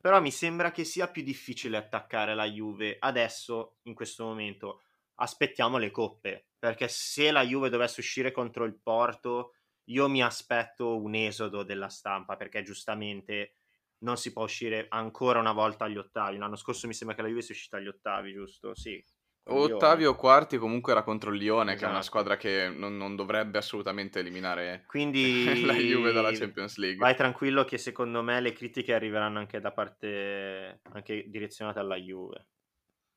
Però 0.00 0.20
mi 0.20 0.32
sembra 0.32 0.72
che 0.72 0.84
sia 0.84 1.06
più 1.08 1.22
difficile 1.22 1.76
attaccare 1.76 2.34
la 2.34 2.46
Juve 2.46 2.96
adesso, 2.98 3.76
in 3.82 3.94
questo 3.94 4.24
momento. 4.24 4.80
Aspettiamo 5.22 5.78
le 5.78 5.90
coppe, 5.90 6.48
perché 6.58 6.88
se 6.88 7.30
la 7.30 7.42
Juve 7.42 7.68
dovesse 7.68 8.00
uscire 8.00 8.32
contro 8.32 8.64
il 8.64 8.78
Porto, 8.80 9.54
io 9.90 10.08
mi 10.08 10.22
aspetto 10.22 11.00
un 11.00 11.14
esodo 11.14 11.62
della 11.62 11.88
stampa, 11.88 12.36
perché 12.36 12.62
giustamente 12.62 13.56
non 13.98 14.16
si 14.16 14.32
può 14.32 14.44
uscire 14.44 14.86
ancora 14.88 15.40
una 15.40 15.52
volta 15.52 15.84
agli 15.84 15.98
ottavi. 15.98 16.38
L'anno 16.38 16.56
scorso 16.56 16.86
mi 16.86 16.94
sembra 16.94 17.16
che 17.16 17.22
la 17.22 17.28
Juve 17.28 17.42
sia 17.42 17.54
uscita 17.54 17.76
agli 17.76 17.88
ottavi, 17.88 18.32
giusto? 18.32 18.74
Sì. 18.74 19.02
Ottavio 19.52 20.14
Quarti 20.14 20.58
comunque 20.58 20.92
era 20.92 21.02
contro 21.02 21.32
il 21.32 21.38
Lione, 21.38 21.72
esatto. 21.72 21.78
che 21.78 21.84
è 21.84 21.88
una 21.88 21.98
esatto. 21.98 22.18
squadra 22.18 22.36
che 22.36 22.68
non, 22.68 22.96
non 22.96 23.16
dovrebbe 23.16 23.58
assolutamente 23.58 24.20
eliminare 24.20 24.84
Quindi, 24.86 25.44
la 25.64 25.74
Juve 25.74 26.12
dalla 26.12 26.32
Champions 26.32 26.76
League. 26.76 26.98
Vai 26.98 27.16
tranquillo 27.16 27.64
che 27.64 27.78
secondo 27.78 28.22
me 28.22 28.40
le 28.40 28.52
critiche 28.52 28.94
arriveranno 28.94 29.38
anche 29.38 29.60
da 29.60 29.72
parte 29.72 30.80
anche 30.92 31.24
direzionate 31.28 31.78
alla 31.78 31.96
Juve. 31.96 32.46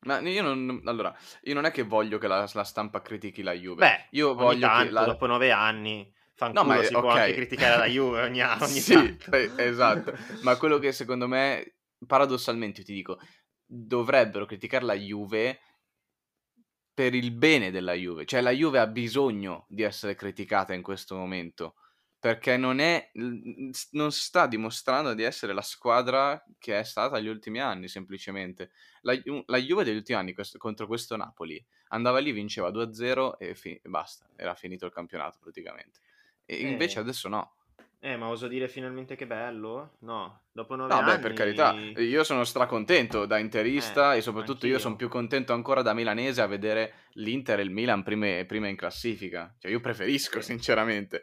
Ma 0.04 0.20
io 0.20 0.42
non, 0.42 0.82
allora, 0.84 1.14
io 1.42 1.54
non 1.54 1.64
è 1.64 1.70
che 1.70 1.82
voglio 1.82 2.18
che 2.18 2.26
la, 2.26 2.48
la 2.52 2.64
stampa 2.64 3.02
critichi 3.02 3.42
la 3.42 3.52
Juve. 3.52 3.86
Beh, 3.86 4.06
io 4.10 4.34
voglio 4.34 4.66
tanto, 4.66 4.84
che 4.84 4.90
la... 4.90 5.04
dopo 5.04 5.26
nove 5.26 5.50
anni 5.50 6.12
fanculo 6.34 6.62
no, 6.62 6.68
ma, 6.68 6.82
si 6.82 6.94
okay. 6.94 7.00
può 7.00 7.10
anche 7.10 7.34
criticare 7.34 7.78
la 7.78 7.86
Juve 7.86 8.22
ogni, 8.22 8.42
ogni 8.42 8.58
sì, 8.80 8.94
tanto. 8.94 9.36
esatto. 9.56 10.14
ma 10.42 10.56
quello 10.58 10.78
che 10.78 10.92
secondo 10.92 11.28
me, 11.28 11.76
paradossalmente, 12.06 12.80
io 12.80 12.86
ti 12.86 12.92
dico, 12.92 13.18
dovrebbero 13.64 14.44
criticare 14.44 14.84
la 14.84 14.94
Juve 14.94 15.60
per 16.92 17.14
il 17.14 17.32
bene 17.32 17.70
della 17.70 17.94
Juve. 17.94 18.24
Cioè 18.24 18.40
la 18.40 18.50
Juve 18.50 18.78
ha 18.78 18.86
bisogno 18.86 19.66
di 19.68 19.82
essere 19.82 20.14
criticata 20.14 20.74
in 20.74 20.82
questo 20.82 21.16
momento 21.16 21.74
perché 22.24 22.56
non, 22.56 22.78
è, 22.78 23.10
non 23.90 24.10
sta 24.10 24.46
dimostrando 24.46 25.12
di 25.12 25.22
essere 25.22 25.52
la 25.52 25.60
squadra 25.60 26.42
che 26.58 26.78
è 26.78 26.82
stata 26.82 27.16
negli 27.16 27.28
ultimi 27.28 27.60
anni, 27.60 27.86
semplicemente. 27.86 28.70
La, 29.02 29.14
la 29.44 29.58
Juve 29.58 29.84
degli 29.84 29.96
ultimi 29.96 30.16
anni 30.16 30.32
questo, 30.32 30.56
contro 30.56 30.86
questo 30.86 31.16
Napoli 31.16 31.62
andava 31.88 32.20
lì, 32.20 32.32
vinceva 32.32 32.70
2-0 32.70 33.32
e, 33.36 33.54
fi- 33.54 33.78
e, 33.78 33.88
basta, 33.90 34.26
era 34.36 34.54
finito 34.54 34.86
il 34.86 34.92
campionato 34.92 35.36
praticamente. 35.38 35.98
E 36.46 36.62
eh. 36.62 36.66
invece 36.66 36.98
adesso 36.98 37.28
no. 37.28 37.56
Eh, 38.00 38.16
ma 38.16 38.28
oso 38.28 38.48
dire 38.48 38.68
finalmente 38.68 39.16
che 39.16 39.26
bello? 39.26 39.96
No, 39.98 40.44
dopo 40.50 40.76
nove 40.76 40.94
no, 40.94 41.00
anni... 41.00 41.10
No, 41.10 41.16
beh, 41.16 41.20
per 41.20 41.32
carità, 41.34 41.74
io 41.74 42.24
sono 42.24 42.44
stracontento 42.44 43.26
da 43.26 43.36
interista 43.36 44.14
eh, 44.14 44.18
e 44.18 44.20
soprattutto 44.22 44.64
anch'io. 44.64 44.72
io 44.72 44.78
sono 44.78 44.96
più 44.96 45.10
contento 45.10 45.52
ancora 45.52 45.82
da 45.82 45.92
milanese 45.92 46.40
a 46.40 46.46
vedere 46.46 46.94
l'Inter 47.16 47.58
e 47.58 47.64
il 47.64 47.70
Milan 47.70 48.02
prime, 48.02 48.46
prima 48.46 48.68
in 48.68 48.76
classifica. 48.76 49.54
Cioè, 49.58 49.70
io 49.70 49.80
preferisco, 49.80 50.40
sì. 50.40 50.52
sinceramente. 50.52 51.22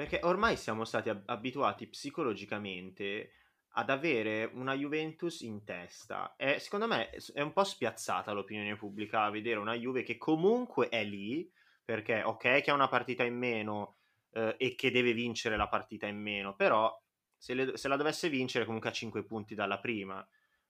Perché 0.00 0.20
ormai 0.22 0.56
siamo 0.56 0.86
stati 0.86 1.10
abituati 1.26 1.86
psicologicamente 1.86 3.32
ad 3.72 3.90
avere 3.90 4.50
una 4.54 4.72
Juventus 4.72 5.42
in 5.42 5.62
testa. 5.62 6.36
E 6.38 6.58
secondo 6.58 6.86
me 6.86 7.10
è 7.34 7.42
un 7.42 7.52
po' 7.52 7.64
spiazzata 7.64 8.32
l'opinione 8.32 8.76
pubblica 8.76 9.24
a 9.24 9.30
vedere 9.30 9.58
una 9.58 9.74
Juve 9.74 10.02
che 10.02 10.16
comunque 10.16 10.88
è 10.88 11.04
lì, 11.04 11.52
perché 11.84 12.22
ok 12.22 12.62
che 12.62 12.70
ha 12.70 12.72
una 12.72 12.88
partita 12.88 13.24
in 13.24 13.36
meno 13.36 13.98
eh, 14.30 14.54
e 14.56 14.74
che 14.74 14.90
deve 14.90 15.12
vincere 15.12 15.58
la 15.58 15.68
partita 15.68 16.06
in 16.06 16.16
meno, 16.16 16.56
però 16.56 16.98
se, 17.36 17.52
le, 17.52 17.76
se 17.76 17.86
la 17.86 17.96
dovesse 17.96 18.30
vincere 18.30 18.64
comunque 18.64 18.88
a 18.88 18.94
5 18.94 19.22
punti 19.24 19.54
dalla 19.54 19.80
prima. 19.80 20.26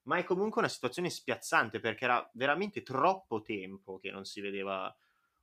Ma 0.06 0.16
è 0.16 0.24
comunque 0.24 0.60
una 0.60 0.68
situazione 0.68 1.08
spiazzante 1.08 1.78
perché 1.78 2.02
era 2.02 2.28
veramente 2.34 2.82
troppo 2.82 3.42
tempo 3.42 4.00
che 4.00 4.10
non 4.10 4.24
si 4.24 4.40
vedeva 4.40 4.92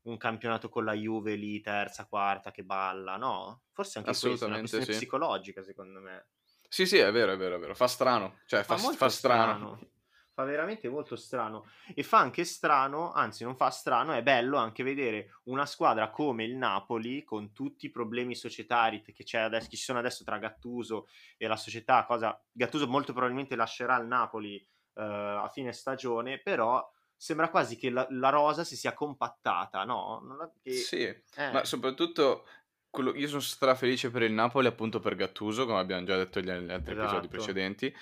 un 0.07 0.17
campionato 0.17 0.69
con 0.69 0.85
la 0.85 0.93
Juve 0.93 1.35
lì, 1.35 1.61
terza, 1.61 2.05
quarta, 2.07 2.51
che 2.51 2.63
balla, 2.63 3.17
no? 3.17 3.63
Forse 3.71 3.99
anche 3.99 4.11
questo 4.11 4.45
è 4.45 4.47
una 4.47 4.59
questione 4.59 4.85
sì. 4.85 4.91
psicologica, 4.91 5.63
secondo 5.63 5.99
me. 5.99 6.27
Sì, 6.67 6.85
sì, 6.85 6.97
è 6.97 7.11
vero, 7.11 7.33
è 7.33 7.37
vero, 7.37 7.55
è 7.55 7.59
vero. 7.59 7.75
Fa 7.75 7.87
strano, 7.87 8.39
cioè 8.45 8.63
fa, 8.63 8.77
fa, 8.77 8.91
fa 8.93 9.09
strano. 9.09 9.75
strano 9.75 9.95
fa 10.37 10.43
veramente 10.43 10.87
molto 10.87 11.15
strano 11.15 11.65
e 11.95 12.03
fa 12.03 12.19
anche 12.19 12.43
strano, 12.43 13.11
anzi 13.11 13.43
non 13.43 13.55
fa 13.55 13.71
strano, 13.71 14.13
è 14.13 14.21
bello 14.21 14.57
anche 14.57 14.83
vedere 14.83 15.39
una 15.45 15.65
squadra 15.65 16.11
come 16.11 16.43
il 16.43 16.55
Napoli 16.55 17.23
con 17.23 17.53
tutti 17.53 17.87
i 17.87 17.89
problemi 17.89 18.35
societari 18.35 19.01
che, 19.01 19.37
adesso, 19.39 19.67
che 19.67 19.75
ci 19.75 19.81
sono 19.81 19.97
adesso 19.97 20.23
tra 20.23 20.37
Gattuso 20.37 21.07
e 21.37 21.47
la 21.47 21.55
società, 21.55 22.05
cosa 22.05 22.39
Gattuso 22.51 22.85
molto 22.85 23.13
probabilmente 23.13 23.55
lascerà 23.55 23.97
il 23.97 24.05
Napoli 24.05 24.63
uh, 24.93 25.01
a 25.01 25.49
fine 25.51 25.73
stagione, 25.73 26.39
però 26.39 26.87
sembra 27.17 27.49
quasi 27.49 27.75
che 27.75 27.89
la, 27.89 28.05
la 28.11 28.29
rosa 28.29 28.63
si 28.63 28.77
sia 28.77 28.93
compattata, 28.93 29.83
no? 29.83 30.53
Che... 30.61 30.71
Sì, 30.71 31.01
eh. 31.01 31.51
ma 31.51 31.65
soprattutto 31.65 32.45
quello, 32.89 33.13
io 33.15 33.27
sono 33.27 33.41
strafelice 33.41 34.09
per 34.11 34.21
il 34.21 34.31
Napoli 34.31 34.67
appunto 34.67 34.99
per 34.99 35.15
Gattuso, 35.15 35.65
come 35.65 35.79
abbiamo 35.79 36.05
già 36.05 36.15
detto 36.15 36.39
negli 36.39 36.71
altri 36.71 36.91
esatto. 36.91 36.91
episodi 36.91 37.27
precedenti, 37.27 37.95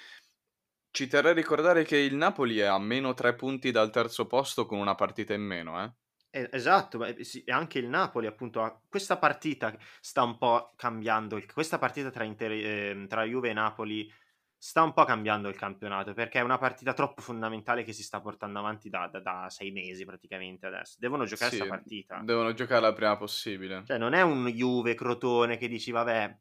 Ci 0.92 1.08
terrei 1.08 1.32
a 1.32 1.36
ricordare 1.36 1.84
che 1.84 1.98
il 1.98 2.16
Napoli 2.16 2.60
è 2.60 2.66
a 2.66 2.80
meno 2.80 3.14
tre 3.14 3.36
punti 3.36 3.72
dal 3.72 3.90
terzo 3.92 4.28
posto 4.28 4.66
con 4.66 4.80
una 4.80 4.96
partita 4.96 5.34
in 5.34 5.42
meno, 5.42 5.84
eh? 5.84 5.92
Eh, 6.30 6.50
esatto, 6.52 6.98
ma, 6.98 7.14
sì, 7.22 7.44
anche 7.48 7.80
il 7.80 7.88
Napoli 7.88 8.28
appunto 8.28 8.82
questa 8.90 9.18
partita 9.18 9.74
sta 10.02 10.24
un 10.24 10.38
po' 10.38 10.74
cambiando, 10.76 11.42
questa 11.54 11.78
partita 11.78 12.10
tra, 12.10 12.26
Inter, 12.26 12.52
eh, 12.52 13.06
tra 13.08 13.24
Juve 13.24 13.50
e 13.50 13.54
Napoli 13.54 14.12
sta 14.66 14.82
un 14.82 14.94
po' 14.94 15.04
cambiando 15.04 15.48
il 15.48 15.56
campionato 15.56 16.16
perché 16.16 16.40
è 16.40 16.42
una 16.42 16.58
partita 16.58 16.94
troppo 16.94 17.22
fondamentale 17.22 17.84
che 17.84 17.94
si 17.94 18.02
sta 18.02 18.20
portando 18.20 18.58
avanti 18.58 18.90
da, 18.90 19.08
da, 19.12 19.20
da 19.20 19.46
sei 19.48 19.70
mesi 19.70 20.06
praticamente 20.06 20.66
adesso. 20.66 20.96
Devono 20.98 21.26
giocare 21.26 21.56
questa 21.56 21.66
Sì, 21.66 21.70
partita. 21.70 22.22
devono 22.24 22.52
giocarla 22.52 22.88
il 22.88 22.96
prima 22.96 23.16
possibile. 23.16 23.84
Cioè, 23.86 24.00
non 24.00 24.14
è 24.14 24.24
un 24.24 24.48
Juve 24.48 24.96
Crotone 24.96 25.58
che 25.58 25.68
dici, 25.68 25.92
vabbè, 25.92 26.36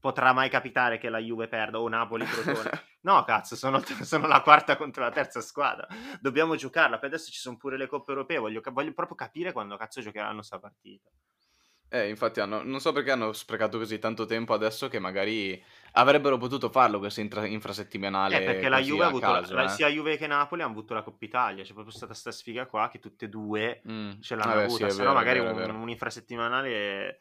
potrà 0.00 0.32
mai 0.32 0.50
capitare 0.50 0.98
che 0.98 1.08
la 1.08 1.20
Juve 1.20 1.46
perda 1.46 1.78
o 1.78 1.88
Napoli 1.88 2.24
Crotone. 2.24 2.70
No, 3.02 3.24
cazzo, 3.24 3.56
sono, 3.56 3.82
sono, 4.02 4.28
la 4.28 4.42
quarta 4.42 4.76
contro 4.76 5.02
la 5.02 5.10
terza 5.10 5.40
squadra. 5.40 5.88
Dobbiamo 6.20 6.54
giocarla. 6.54 7.00
Per 7.00 7.08
adesso 7.08 7.32
ci 7.32 7.40
sono 7.40 7.56
pure 7.56 7.76
le 7.76 7.88
coppe 7.88 8.12
europee. 8.12 8.38
Voglio, 8.38 8.62
voglio 8.70 8.92
proprio 8.92 9.16
capire 9.16 9.50
quando 9.50 9.76
cazzo 9.76 10.00
giocheranno 10.00 10.40
sta 10.40 10.60
partita. 10.60 11.10
Eh, 11.88 12.08
infatti 12.08 12.40
hanno, 12.40 12.62
non 12.62 12.80
so 12.80 12.92
perché 12.92 13.10
hanno 13.10 13.32
sprecato 13.34 13.76
così 13.76 13.98
tanto 13.98 14.24
tempo 14.24 14.54
adesso 14.54 14.88
che 14.88 14.98
magari 14.98 15.62
avrebbero 15.92 16.38
potuto 16.38 16.70
farlo 16.70 16.98
questo 16.98 17.20
intra- 17.20 17.46
infrasettimanale. 17.46 18.40
Eh, 18.40 18.44
perché 18.44 18.68
la 18.68 18.80
Juve 18.80 19.04
ha 19.04 19.08
avuto, 19.08 19.26
caso, 19.26 19.54
la, 19.54 19.64
eh. 19.64 19.68
sia 19.68 19.88
Juve 19.88 20.16
che 20.16 20.26
Napoli 20.26 20.62
hanno 20.62 20.72
avuto 20.72 20.94
la 20.94 21.02
Coppa 21.02 21.24
Italia, 21.24 21.64
c'è 21.64 21.72
proprio 21.72 21.94
stata 21.94 22.14
sta 22.14 22.30
sfiga 22.30 22.66
qua 22.66 22.88
che 22.88 22.98
tutte 22.98 23.26
e 23.26 23.28
due 23.28 23.82
mm. 23.88 24.20
ce 24.20 24.34
l'hanno 24.34 24.54
Vabbè, 24.54 24.64
avuta, 24.64 24.88
sì, 24.88 24.96
se 24.96 25.02
no 25.02 25.12
magari 25.12 25.40
vero, 25.40 25.70
un, 25.70 25.80
un, 25.80 25.88
infrasettimanale 25.88 27.20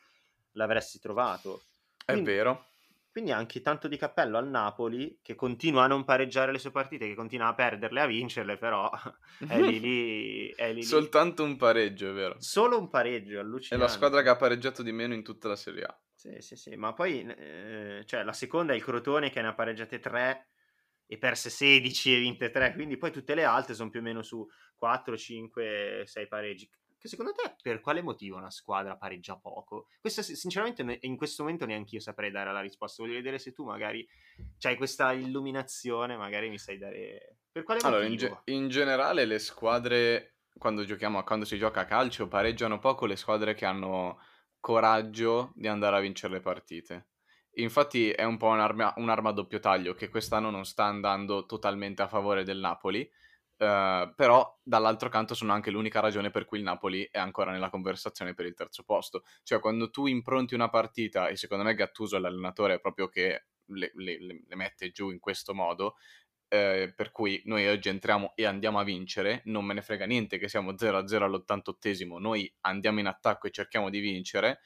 l'avresti 0.51 0.99
trovato. 0.99 1.63
Quindi, 2.05 2.29
è 2.29 2.33
vero. 2.33 2.65
Quindi 3.11 3.31
anche 3.33 3.59
tanto 3.59 3.89
di 3.89 3.97
cappello 3.97 4.37
al 4.37 4.47
Napoli 4.47 5.19
che 5.21 5.35
continua 5.35 5.83
a 5.83 5.87
non 5.87 6.05
pareggiare 6.05 6.53
le 6.53 6.59
sue 6.59 6.71
partite, 6.71 7.07
che 7.07 7.13
continua 7.13 7.47
a 7.47 7.53
perderle, 7.53 7.99
a 7.99 8.05
vincerle, 8.05 8.57
però 8.57 8.89
è 9.49 9.59
lì 9.59 9.79
lì. 9.81 10.47
È 10.55 10.71
lì, 10.71 10.81
Soltanto 10.81 11.43
un 11.43 11.57
pareggio, 11.57 12.09
è 12.09 12.13
vero. 12.13 12.35
Solo 12.39 12.79
un 12.79 12.87
pareggio, 12.87 13.37
allucinante. 13.37 13.75
È 13.75 13.77
la 13.77 13.89
squadra 13.89 14.21
che 14.21 14.29
ha 14.29 14.37
pareggiato 14.37 14.81
di 14.81 14.93
meno 14.93 15.13
in 15.13 15.23
tutta 15.23 15.49
la 15.49 15.57
Serie 15.57 15.83
A. 15.83 15.99
Sì, 16.21 16.35
sì, 16.37 16.55
sì, 16.55 16.75
ma 16.75 16.93
poi 16.93 17.25
eh, 17.25 18.03
cioè, 18.05 18.21
la 18.21 18.31
seconda 18.31 18.73
è 18.73 18.75
il 18.75 18.83
Crotone 18.83 19.31
che 19.31 19.41
ne 19.41 19.47
ha 19.47 19.55
pareggiate 19.55 19.99
3 19.99 20.49
e 21.07 21.17
perse 21.17 21.49
16 21.49 22.13
e 22.15 22.19
vinte 22.19 22.51
3, 22.51 22.73
quindi 22.73 22.95
poi 22.97 23.09
tutte 23.11 23.33
le 23.33 23.43
altre 23.43 23.73
sono 23.73 23.89
più 23.89 24.01
o 24.01 24.03
meno 24.03 24.21
su 24.21 24.47
4, 24.75 25.17
5, 25.17 26.03
6 26.05 26.27
pareggi. 26.27 26.69
Che 26.95 27.07
secondo 27.07 27.31
te 27.31 27.55
per 27.59 27.79
quale 27.81 28.03
motivo 28.03 28.37
una 28.37 28.51
squadra 28.51 28.97
pareggia 28.97 29.35
poco? 29.35 29.87
Questa, 29.99 30.21
sinceramente, 30.21 30.99
in 31.01 31.17
questo 31.17 31.41
momento 31.41 31.65
neanche 31.65 31.95
io 31.95 32.01
saprei 32.01 32.29
dare 32.29 32.53
la 32.53 32.61
risposta. 32.61 33.01
Voglio 33.01 33.15
vedere 33.15 33.39
se 33.39 33.51
tu 33.51 33.65
magari 33.65 34.07
hai 34.61 34.75
questa 34.75 35.13
illuminazione, 35.13 36.17
magari 36.17 36.49
mi 36.49 36.59
sai 36.59 36.77
dare. 36.77 37.37
Per 37.51 37.63
quale 37.63 37.79
allora, 37.81 38.07
motivo? 38.07 38.27
In, 38.27 38.43
ge- 38.45 38.53
in 38.53 38.69
generale, 38.69 39.25
le 39.25 39.39
squadre 39.39 40.35
quando 40.55 40.85
giochiamo, 40.85 41.23
quando 41.23 41.45
si 41.45 41.57
gioca 41.57 41.79
a 41.79 41.85
calcio, 41.85 42.27
pareggiano 42.27 42.77
poco 42.77 43.07
le 43.07 43.15
squadre 43.15 43.55
che 43.55 43.65
hanno 43.65 44.19
coraggio 44.61 45.51
di 45.55 45.67
andare 45.67 45.97
a 45.97 45.99
vincere 45.99 46.35
le 46.35 46.39
partite. 46.39 47.07
Infatti, 47.55 48.11
è 48.11 48.23
un 48.23 48.37
po' 48.37 48.47
un'arma, 48.47 48.93
un'arma 48.95 49.29
a 49.29 49.33
doppio 49.33 49.59
taglio 49.59 49.93
che 49.93 50.07
quest'anno 50.07 50.49
non 50.49 50.63
sta 50.63 50.85
andando 50.85 51.45
totalmente 51.45 52.01
a 52.01 52.07
favore 52.07 52.43
del 52.45 52.59
Napoli 52.59 53.09
Uh, 53.61 54.11
però 54.15 54.59
dall'altro 54.63 55.07
canto 55.09 55.35
sono 55.35 55.53
anche 55.53 55.69
l'unica 55.69 55.99
ragione 55.99 56.31
per 56.31 56.45
cui 56.45 56.57
il 56.57 56.63
Napoli 56.63 57.07
è 57.11 57.19
ancora 57.19 57.51
nella 57.51 57.69
conversazione 57.69 58.33
per 58.33 58.47
il 58.47 58.55
terzo 58.55 58.81
posto. 58.81 59.23
Cioè 59.43 59.59
quando 59.59 59.91
tu 59.91 60.07
impronti 60.07 60.55
una 60.55 60.69
partita, 60.69 61.27
e 61.27 61.35
secondo 61.35 61.63
me 61.63 61.75
Gattuso 61.75 62.17
è 62.17 62.19
l'allenatore 62.19 62.79
proprio 62.79 63.07
che 63.07 63.45
le, 63.65 63.91
le, 63.93 64.17
le 64.47 64.55
mette 64.55 64.89
giù 64.89 65.11
in 65.11 65.19
questo 65.19 65.53
modo, 65.53 65.95
eh, 66.53 66.91
per 66.93 67.11
cui 67.11 67.41
noi 67.45 67.65
oggi 67.65 67.87
entriamo 67.87 68.33
e 68.35 68.45
andiamo 68.45 68.77
a 68.77 68.83
vincere, 68.83 69.41
non 69.45 69.63
me 69.63 69.73
ne 69.73 69.81
frega 69.81 70.05
niente 70.05 70.37
che 70.37 70.49
siamo 70.49 70.73
0-0 70.73 71.21
all'88esimo, 71.21 72.17
noi 72.17 72.53
andiamo 72.61 72.99
in 72.99 73.07
attacco 73.07 73.47
e 73.47 73.51
cerchiamo 73.51 73.89
di 73.89 73.99
vincere, 73.99 74.59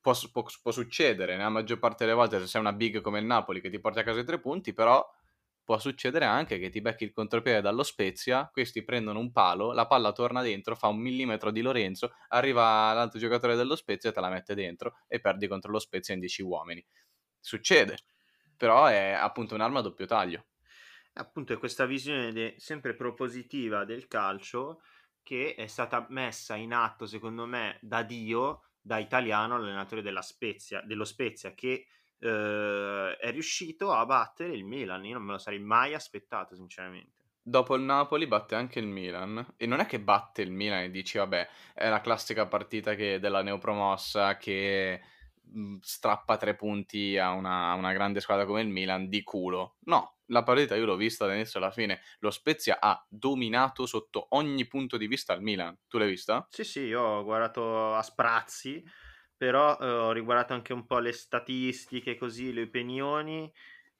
può, 0.00 0.14
può, 0.30 0.44
può 0.62 0.70
succedere 0.70 1.36
nella 1.36 1.48
maggior 1.48 1.80
parte 1.80 2.04
delle 2.04 2.16
volte 2.16 2.38
se 2.38 2.46
sei 2.46 2.60
una 2.60 2.72
big 2.72 3.00
come 3.00 3.18
il 3.18 3.24
Napoli 3.24 3.60
che 3.60 3.68
ti 3.68 3.80
porta 3.80 4.00
a 4.00 4.02
casa 4.04 4.20
i 4.20 4.24
tre 4.24 4.38
punti, 4.38 4.72
però 4.72 5.04
può 5.64 5.76
succedere 5.80 6.24
anche 6.24 6.60
che 6.60 6.70
ti 6.70 6.80
becchi 6.80 7.02
il 7.02 7.12
contropiede 7.12 7.60
dallo 7.60 7.82
Spezia, 7.82 8.48
questi 8.52 8.84
prendono 8.84 9.18
un 9.18 9.32
palo, 9.32 9.72
la 9.72 9.88
palla 9.88 10.12
torna 10.12 10.40
dentro, 10.40 10.76
fa 10.76 10.86
un 10.86 10.98
millimetro 10.98 11.50
di 11.50 11.62
Lorenzo, 11.62 12.12
arriva 12.28 12.92
l'altro 12.92 13.18
giocatore 13.18 13.56
dello 13.56 13.74
Spezia 13.74 14.10
e 14.10 14.12
te 14.12 14.20
la 14.20 14.30
mette 14.30 14.54
dentro 14.54 14.98
e 15.08 15.18
perdi 15.20 15.48
contro 15.48 15.72
lo 15.72 15.80
Spezia 15.80 16.14
in 16.14 16.20
10 16.20 16.42
uomini. 16.42 16.84
Succede, 17.40 17.98
però 18.56 18.86
è 18.86 19.10
appunto 19.10 19.56
un'arma 19.56 19.80
a 19.80 19.82
doppio 19.82 20.06
taglio. 20.06 20.46
Appunto 21.14 21.52
è 21.52 21.58
questa 21.58 21.84
visione 21.84 22.32
de- 22.32 22.54
sempre 22.58 22.94
propositiva 22.94 23.84
del 23.84 24.08
calcio 24.08 24.82
che 25.22 25.54
è 25.54 25.66
stata 25.66 26.06
messa 26.10 26.56
in 26.56 26.72
atto, 26.72 27.06
secondo 27.06 27.46
me, 27.46 27.78
da 27.80 28.02
Dio, 28.02 28.62
da 28.80 28.98
italiano, 28.98 29.54
allenatore 29.54 30.02
della 30.02 30.22
Spezia, 30.22 30.80
dello 30.80 31.04
Spezia, 31.04 31.54
che 31.54 31.86
eh, 32.18 33.16
è 33.18 33.30
riuscito 33.30 33.92
a 33.92 34.04
battere 34.04 34.54
il 34.54 34.64
Milan. 34.64 35.04
Io 35.04 35.14
non 35.14 35.24
me 35.24 35.32
lo 35.32 35.38
sarei 35.38 35.60
mai 35.60 35.94
aspettato, 35.94 36.54
sinceramente. 36.54 37.20
Dopo 37.44 37.74
il 37.74 37.82
Napoli 37.82 38.28
batte 38.28 38.54
anche 38.54 38.78
il 38.78 38.86
Milan 38.86 39.54
e 39.56 39.66
non 39.66 39.80
è 39.80 39.86
che 39.86 39.98
batte 39.98 40.42
il 40.42 40.52
Milan 40.52 40.84
e 40.84 40.90
dici 40.90 41.18
vabbè 41.18 41.48
è 41.74 41.88
la 41.88 42.00
classica 42.00 42.46
partita 42.46 42.94
che, 42.94 43.18
della 43.18 43.42
neopromossa 43.42 44.36
che 44.36 45.00
strappa 45.80 46.36
tre 46.36 46.54
punti 46.54 47.18
a 47.18 47.30
una, 47.32 47.70
a 47.70 47.74
una, 47.74 47.92
grande 47.92 48.20
squadra 48.20 48.46
come 48.46 48.62
il 48.62 48.68
Milan 48.68 49.08
di 49.08 49.22
culo. 49.22 49.76
No, 49.84 50.18
la 50.26 50.42
partita 50.42 50.76
io 50.76 50.84
l'ho 50.84 50.96
vista 50.96 51.26
dall'inizio 51.26 51.58
alla 51.58 51.70
fine. 51.70 52.00
Lo 52.20 52.30
Spezia 52.30 52.78
ha 52.80 53.04
dominato 53.08 53.86
sotto 53.86 54.26
ogni 54.30 54.66
punto 54.66 54.96
di 54.96 55.06
vista 55.06 55.32
il 55.34 55.42
Milan. 55.42 55.76
Tu 55.88 55.98
l'hai 55.98 56.08
vista? 56.08 56.46
Sì, 56.50 56.64
sì, 56.64 56.80
io 56.80 57.00
ho 57.00 57.24
guardato 57.24 57.94
a 57.94 58.02
sprazzi 58.02 58.82
però 59.42 59.76
eh, 59.80 59.90
ho 59.90 60.12
riguardato 60.12 60.52
anche 60.52 60.72
un 60.72 60.86
po' 60.86 61.00
le 61.00 61.10
statistiche, 61.10 62.16
così, 62.16 62.52
le 62.52 62.62
opinioni 62.62 63.52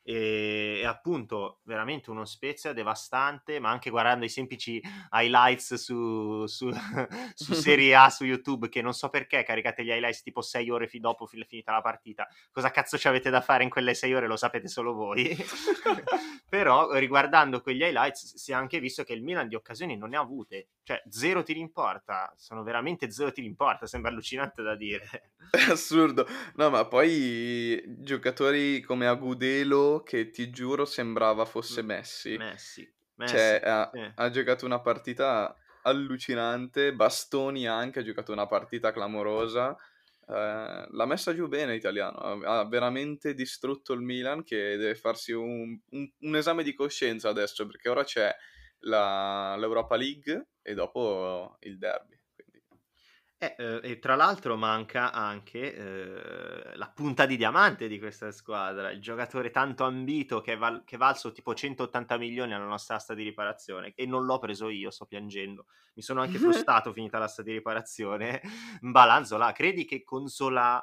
e, 0.03 0.81
e, 0.81 0.85
appunto 0.85 1.61
veramente 1.65 2.11
uno 2.11 2.25
Spezia 2.25 2.73
devastante, 2.73 3.61
ma 3.61 3.71
anche 3.71 3.91
guardando 3.91 4.25
i 4.25 4.29
semplici 4.29 4.83
highlights 5.11 5.75
su, 5.75 6.47
su, 6.47 6.71
su 7.35 7.53
Serie 7.55 7.95
A 7.95 8.11
su 8.11 8.25
YouTube, 8.25 8.69
che 8.69 8.83
non 8.83 8.93
so 8.93 9.09
perché 9.09 9.43
caricate 9.45 9.85
gli 9.85 9.91
highlights 9.91 10.23
tipo 10.23 10.43
6 10.43 10.71
ore 10.71 10.89
fi- 10.89 11.01
dopo 11.01 11.27
fi- 11.27 11.45
finita 11.47 11.73
la 11.73 11.81
partita. 11.81 12.27
Cosa 12.51 12.71
cazzo 12.71 12.99
ci 12.99 13.09
avete 13.09 13.31
da 13.31 13.41
fare 13.41 13.63
in 13.63 13.71
quelle 13.71 13.95
6 13.95 14.15
ore? 14.15 14.27
Lo 14.27 14.37
sapete 14.37 14.69
solo 14.69 14.93
voi. 14.93 15.37
Però 16.49 16.93
riguardando 16.93 17.61
quegli 17.61 17.83
highlights 17.83 18.37
si 18.37 18.51
è 18.53 18.55
anche 18.55 18.81
visto 18.81 19.05
che 19.05 19.13
il 19.13 19.23
Milan 19.23 19.49
di 19.49 19.55
occasioni 19.55 19.97
non 19.97 20.11
ne 20.11 20.17
ha 20.17 20.21
avute, 20.21 20.69
cioè 20.85 21.03
zero 21.09 21.43
tiri 21.43 21.61
in 21.61 21.73
porta, 21.73 22.33
sono 22.37 22.63
veramente 22.63 23.11
zero 23.11 23.31
tiri 23.33 23.47
in 23.47 23.57
porta, 23.57 23.87
sembra 23.87 24.11
allucinante 24.11 24.63
da 24.63 24.75
dire. 24.75 25.33
È 25.51 25.71
assurdo, 25.71 26.27
no 26.57 26.71
ma 26.71 26.87
poi 26.87 27.83
giocatori 27.99 28.81
come 28.81 29.07
Agudelo 29.07 30.03
che 30.03 30.31
ti 30.31 30.51
giuro 30.51 30.85
sembrava 30.85 31.45
fosse 31.45 31.83
Messi. 31.83 32.37
Messi. 32.37 32.91
Messi 33.17 33.35
cioè 33.35 33.61
ha, 33.63 33.91
sì. 33.93 34.11
ha 34.15 34.31
giocato 34.31 34.65
una 34.65 34.81
partita 34.81 35.55
allucinante, 35.83 36.95
Bastoni 36.95 37.67
anche 37.67 38.01
ha 38.01 38.03
giocato 38.03 38.33
una 38.33 38.47
partita 38.47 38.93
clamorosa. 38.93 39.77
Eh, 40.29 40.87
l'ha 40.89 41.07
messa 41.07 41.35
giù 41.35 41.49
bene 41.49 41.75
italiano, 41.75 42.17
ha 42.45 42.67
veramente 42.67 43.35
distrutto 43.35 43.93
il 43.93 44.01
Milan 44.01 44.43
che 44.43 44.77
deve 44.77 44.95
farsi 44.95 45.33
un, 45.33 45.79
un, 45.91 46.11
un 46.21 46.37
esame 46.37 46.63
di 46.63 46.75
coscienza 46.75 47.29
adesso 47.29 47.67
perché 47.67 47.89
ora 47.89 48.05
c'è 48.05 48.35
la, 48.85 49.57
l'Europa 49.57 49.97
League 49.97 50.47
e 50.63 50.75
dopo 50.75 51.57
il 51.61 51.79
derby. 51.79 52.19
Eh, 53.43 53.57
eh, 53.59 53.81
e 53.83 53.99
tra 53.99 54.15
l'altro 54.15 54.57
manca 54.57 55.11
anche 55.11 55.75
eh, 55.75 56.77
la 56.77 56.89
punta 56.95 57.27
di 57.27 57.37
diamante 57.37 57.89
di 57.89 57.99
questa 57.99 58.31
squadra, 58.31 58.93
il 58.93 59.01
giocatore 59.01 59.51
tanto 59.51 59.83
ambito 59.83 60.41
che, 60.41 60.55
val- 60.55 60.85
che 60.85 60.97
valso 60.97 61.33
tipo 61.33 61.53
180 61.53 62.17
milioni 62.19 62.55
alla 62.55 62.67
nostra 62.67 62.95
asta 62.95 63.15
di 63.15 63.25
riparazione 63.25 63.95
e 63.97 64.07
non 64.07 64.27
l'ho 64.27 64.39
preso 64.39 64.69
io, 64.69 64.93
sto 64.93 65.07
piangendo. 65.07 65.67
Mi 65.95 66.03
sono 66.03 66.21
anche 66.21 66.39
frustrato 66.39 66.93
finita 66.93 67.19
l'asta 67.19 67.43
di 67.43 67.51
riparazione. 67.51 68.41
Balanzo 68.81 69.37
là, 69.37 69.51
credi 69.51 69.85
che 69.87 70.05
con 70.05 70.29
Solà 70.29 70.81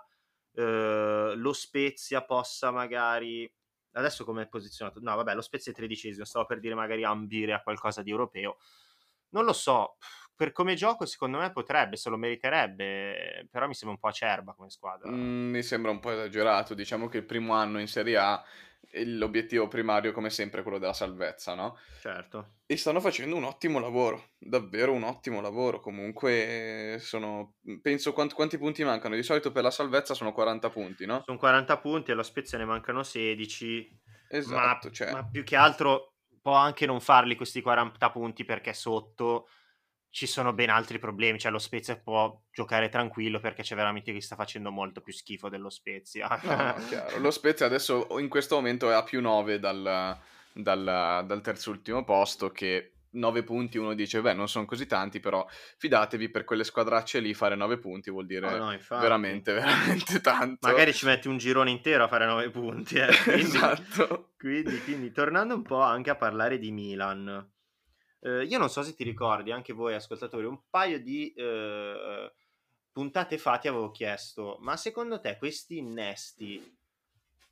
eh, 0.51 1.33
lo 1.33 1.53
Spezia 1.53 2.25
possa 2.25 2.71
magari 2.71 3.49
adesso 3.93 4.25
come 4.25 4.43
è 4.43 4.47
posizionato? 4.47 4.99
No, 5.01 5.15
vabbè, 5.15 5.33
lo 5.33 5.41
Spezia 5.41 5.71
è 5.71 5.75
tredicesimo, 5.75 6.25
stavo 6.25 6.45
per 6.45 6.59
dire 6.59 6.75
magari 6.75 7.05
ambire 7.05 7.53
a 7.53 7.61
qualcosa 7.61 8.01
di 8.01 8.11
europeo. 8.11 8.57
Non 9.29 9.45
lo 9.45 9.53
so, 9.53 9.97
per 10.35 10.51
come 10.51 10.75
gioco 10.75 11.05
secondo 11.05 11.37
me 11.37 11.51
potrebbe, 11.51 11.97
se 11.97 12.09
lo 12.09 12.17
meriterebbe, 12.17 13.47
però 13.51 13.67
mi 13.67 13.73
sembra 13.73 13.95
un 13.95 13.99
po' 13.99 14.07
acerba 14.07 14.53
come 14.53 14.69
squadra. 14.69 15.11
Mm, 15.11 15.49
mi 15.49 15.63
sembra 15.63 15.91
un 15.91 15.99
po' 15.99 16.11
esagerato, 16.11 16.73
diciamo 16.73 17.07
che 17.07 17.17
il 17.17 17.25
primo 17.25 17.53
anno 17.53 17.79
in 17.79 17.87
Serie 17.87 18.17
A 18.17 18.43
l'obiettivo 18.91 19.67
primario 19.67 20.11
come 20.11 20.29
sempre 20.29 20.59
è 20.59 20.63
quello 20.63 20.79
della 20.79 20.93
salvezza, 20.93 21.53
no? 21.53 21.77
Certo. 21.99 22.53
E 22.65 22.77
stanno 22.77 22.99
facendo 22.99 23.35
un 23.35 23.43
ottimo 23.43 23.79
lavoro, 23.79 24.29
davvero 24.37 24.93
un 24.93 25.03
ottimo 25.03 25.41
lavoro, 25.41 25.79
comunque 25.79 26.97
sono, 26.99 27.55
penso 27.81 28.13
quanti, 28.13 28.33
quanti 28.33 28.57
punti 28.57 28.83
mancano, 28.83 29.15
di 29.15 29.23
solito 29.23 29.51
per 29.51 29.63
la 29.63 29.71
salvezza 29.71 30.13
sono 30.13 30.31
40 30.31 30.69
punti, 30.69 31.05
no? 31.05 31.21
Sono 31.25 31.37
40 31.37 31.77
punti 31.79 32.09
e 32.09 32.13
alla 32.13 32.23
Spezia 32.23 32.57
ne 32.57 32.65
mancano 32.65 33.03
16, 33.03 33.99
esatto, 34.29 34.87
ma, 34.87 34.93
cioè... 34.93 35.11
ma 35.11 35.25
più 35.25 35.43
che 35.43 35.55
altro 35.55 36.08
può 36.41 36.53
anche 36.53 36.85
non 36.85 36.99
farli 36.99 37.35
questi 37.35 37.61
40 37.61 38.11
punti 38.11 38.45
perché 38.45 38.73
sotto 38.73 39.47
ci 40.11 40.25
sono 40.25 40.53
ben 40.53 40.69
altri 40.69 40.97
problemi, 40.97 41.37
cioè 41.37 41.51
lo 41.51 41.59
Spezia 41.59 41.97
può 41.97 42.41
giocare 42.51 42.89
tranquillo 42.89 43.39
perché 43.39 43.61
c'è 43.61 43.75
veramente 43.75 44.11
chi 44.11 44.21
sta 44.21 44.35
facendo 44.35 44.71
molto 44.71 45.01
più 45.01 45.13
schifo 45.13 45.49
dello 45.49 45.69
Spezia. 45.69 46.27
no. 46.43 46.75
Lo 47.19 47.31
Spezia 47.31 47.67
adesso 47.67 48.07
in 48.19 48.27
questo 48.27 48.55
momento 48.55 48.89
è 48.89 48.93
a 48.93 49.03
più 49.03 49.21
9 49.21 49.59
dal, 49.59 50.17
dal, 50.51 51.23
dal 51.25 51.41
terzo 51.41 51.69
ultimo 51.69 52.03
posto 52.03 52.49
che 52.49 52.93
9 53.11 53.43
punti 53.43 53.77
uno 53.77 53.93
dice 53.93 54.21
beh 54.21 54.33
non 54.33 54.47
sono 54.47 54.65
così 54.65 54.85
tanti 54.85 55.19
però 55.19 55.45
fidatevi 55.77 56.29
per 56.29 56.43
quelle 56.43 56.63
squadracce 56.63 57.19
lì 57.19 57.33
fare 57.33 57.55
9 57.55 57.77
punti 57.77 58.11
vuol 58.11 58.25
dire 58.25 58.49
no, 58.49 58.71
no, 58.71 58.77
veramente 58.99 59.53
veramente 59.53 60.21
tanto 60.21 60.67
magari 60.67 60.93
ci 60.93 61.05
metti 61.05 61.27
un 61.27 61.37
girone 61.37 61.71
intero 61.71 62.03
a 62.03 62.07
fare 62.07 62.25
9 62.25 62.49
punti 62.49 62.95
eh. 62.95 63.07
quindi, 63.23 63.41
esatto 63.41 64.31
quindi, 64.37 64.79
quindi 64.83 65.11
tornando 65.11 65.55
un 65.55 65.63
po' 65.63 65.81
anche 65.81 66.09
a 66.09 66.15
parlare 66.15 66.59
di 66.59 66.71
Milan 66.71 67.51
eh, 68.21 68.43
io 68.43 68.57
non 68.57 68.69
so 68.69 68.83
se 68.83 68.93
ti 68.93 69.03
ricordi 69.03 69.51
anche 69.51 69.73
voi 69.73 69.95
ascoltatori 69.95 70.45
un 70.45 70.61
paio 70.69 70.99
di 71.01 71.33
eh, 71.33 72.31
puntate 72.91 73.37
fa 73.37 73.57
ti 73.57 73.67
avevo 73.67 73.91
chiesto 73.91 74.57
ma 74.61 74.77
secondo 74.77 75.19
te 75.19 75.37
questi 75.37 75.77
innesti 75.77 76.77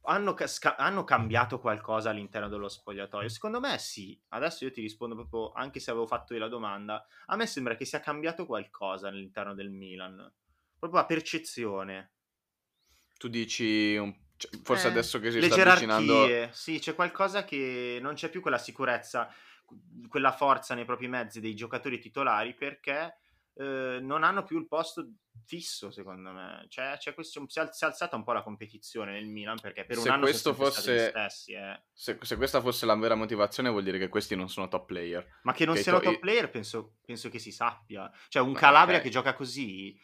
hanno, 0.07 0.33
ca- 0.33 0.75
hanno, 0.77 1.03
cambiato 1.03 1.59
qualcosa 1.59 2.09
all'interno 2.09 2.47
dello 2.49 2.69
spogliatoio? 2.69 3.29
Secondo 3.29 3.59
me 3.59 3.77
sì. 3.77 4.19
Adesso 4.29 4.65
io 4.65 4.71
ti 4.71 4.81
rispondo 4.81 5.15
proprio, 5.15 5.51
anche 5.51 5.79
se 5.79 5.91
avevo 5.91 6.07
fatto 6.07 6.33
io 6.33 6.39
la 6.39 6.47
domanda, 6.47 7.05
a 7.27 7.35
me 7.35 7.45
sembra 7.45 7.75
che 7.75 7.85
sia 7.85 7.99
cambiato 7.99 8.45
qualcosa 8.45 9.07
all'interno 9.07 9.53
del 9.53 9.69
Milan. 9.69 10.15
Proprio 10.79 11.01
la 11.01 11.05
percezione. 11.05 12.11
Tu 13.17 13.27
dici 13.27 13.95
un... 13.95 14.15
cioè, 14.37 14.59
forse 14.63 14.87
eh, 14.87 14.91
adesso 14.91 15.19
che 15.19 15.31
si 15.31 15.41
sta 15.41 15.61
avvicinando... 15.61 16.49
Sì, 16.51 16.79
c'è 16.79 16.95
qualcosa 16.95 17.43
che 17.43 17.99
non 18.01 18.13
c'è 18.13 18.29
più 18.29 18.41
quella 18.41 18.57
sicurezza, 18.57 19.31
quella 20.07 20.31
forza 20.31 20.73
nei 20.73 20.85
propri 20.85 21.07
mezzi 21.07 21.41
dei 21.41 21.55
giocatori 21.55 21.99
titolari 21.99 22.53
perché 22.53 23.17
eh, 23.59 23.99
non 24.01 24.23
hanno 24.23 24.43
più 24.43 24.59
il 24.59 24.67
posto 24.67 25.13
fisso, 25.45 25.89
secondo 25.89 26.31
me. 26.31 26.65
Cioè, 26.69 26.97
c'è 26.97 27.13
questo, 27.13 27.43
si, 27.47 27.59
è, 27.59 27.85
alzata 27.85 28.15
un 28.15 28.23
po' 28.23 28.33
la 28.33 28.43
competizione 28.43 29.13
nel 29.13 29.25
Milan 29.25 29.57
perché 29.59 29.83
per 29.83 29.97
un 29.97 30.03
se 30.03 30.09
anno 30.09 30.21
questo 30.23 30.53
fosse, 30.53 31.09
stessi, 31.09 31.53
eh. 31.53 31.81
se, 31.91 32.17
se, 32.21 32.35
questa 32.35 32.61
fosse 32.61 32.85
la 32.85 32.95
vera 32.95 33.15
motivazione, 33.15 33.69
vuol 33.69 33.83
dire 33.83 33.97
che 33.97 34.09
questi 34.09 34.35
non 34.35 34.49
sono 34.49 34.67
top 34.67 34.85
player. 34.85 35.39
Ma 35.43 35.53
che 35.53 35.65
non 35.65 35.75
che 35.75 35.81
siano 35.81 35.99
to- 35.99 36.11
top 36.11 36.19
player, 36.19 36.49
penso, 36.49 36.97
penso, 37.03 37.29
che 37.29 37.39
si 37.39 37.51
sappia. 37.51 38.11
Cioè, 38.27 38.43
un 38.43 38.53
Calabria 38.53 38.97
okay. 38.97 39.07
che 39.07 39.13
gioca 39.13 39.33
così. 39.33 39.99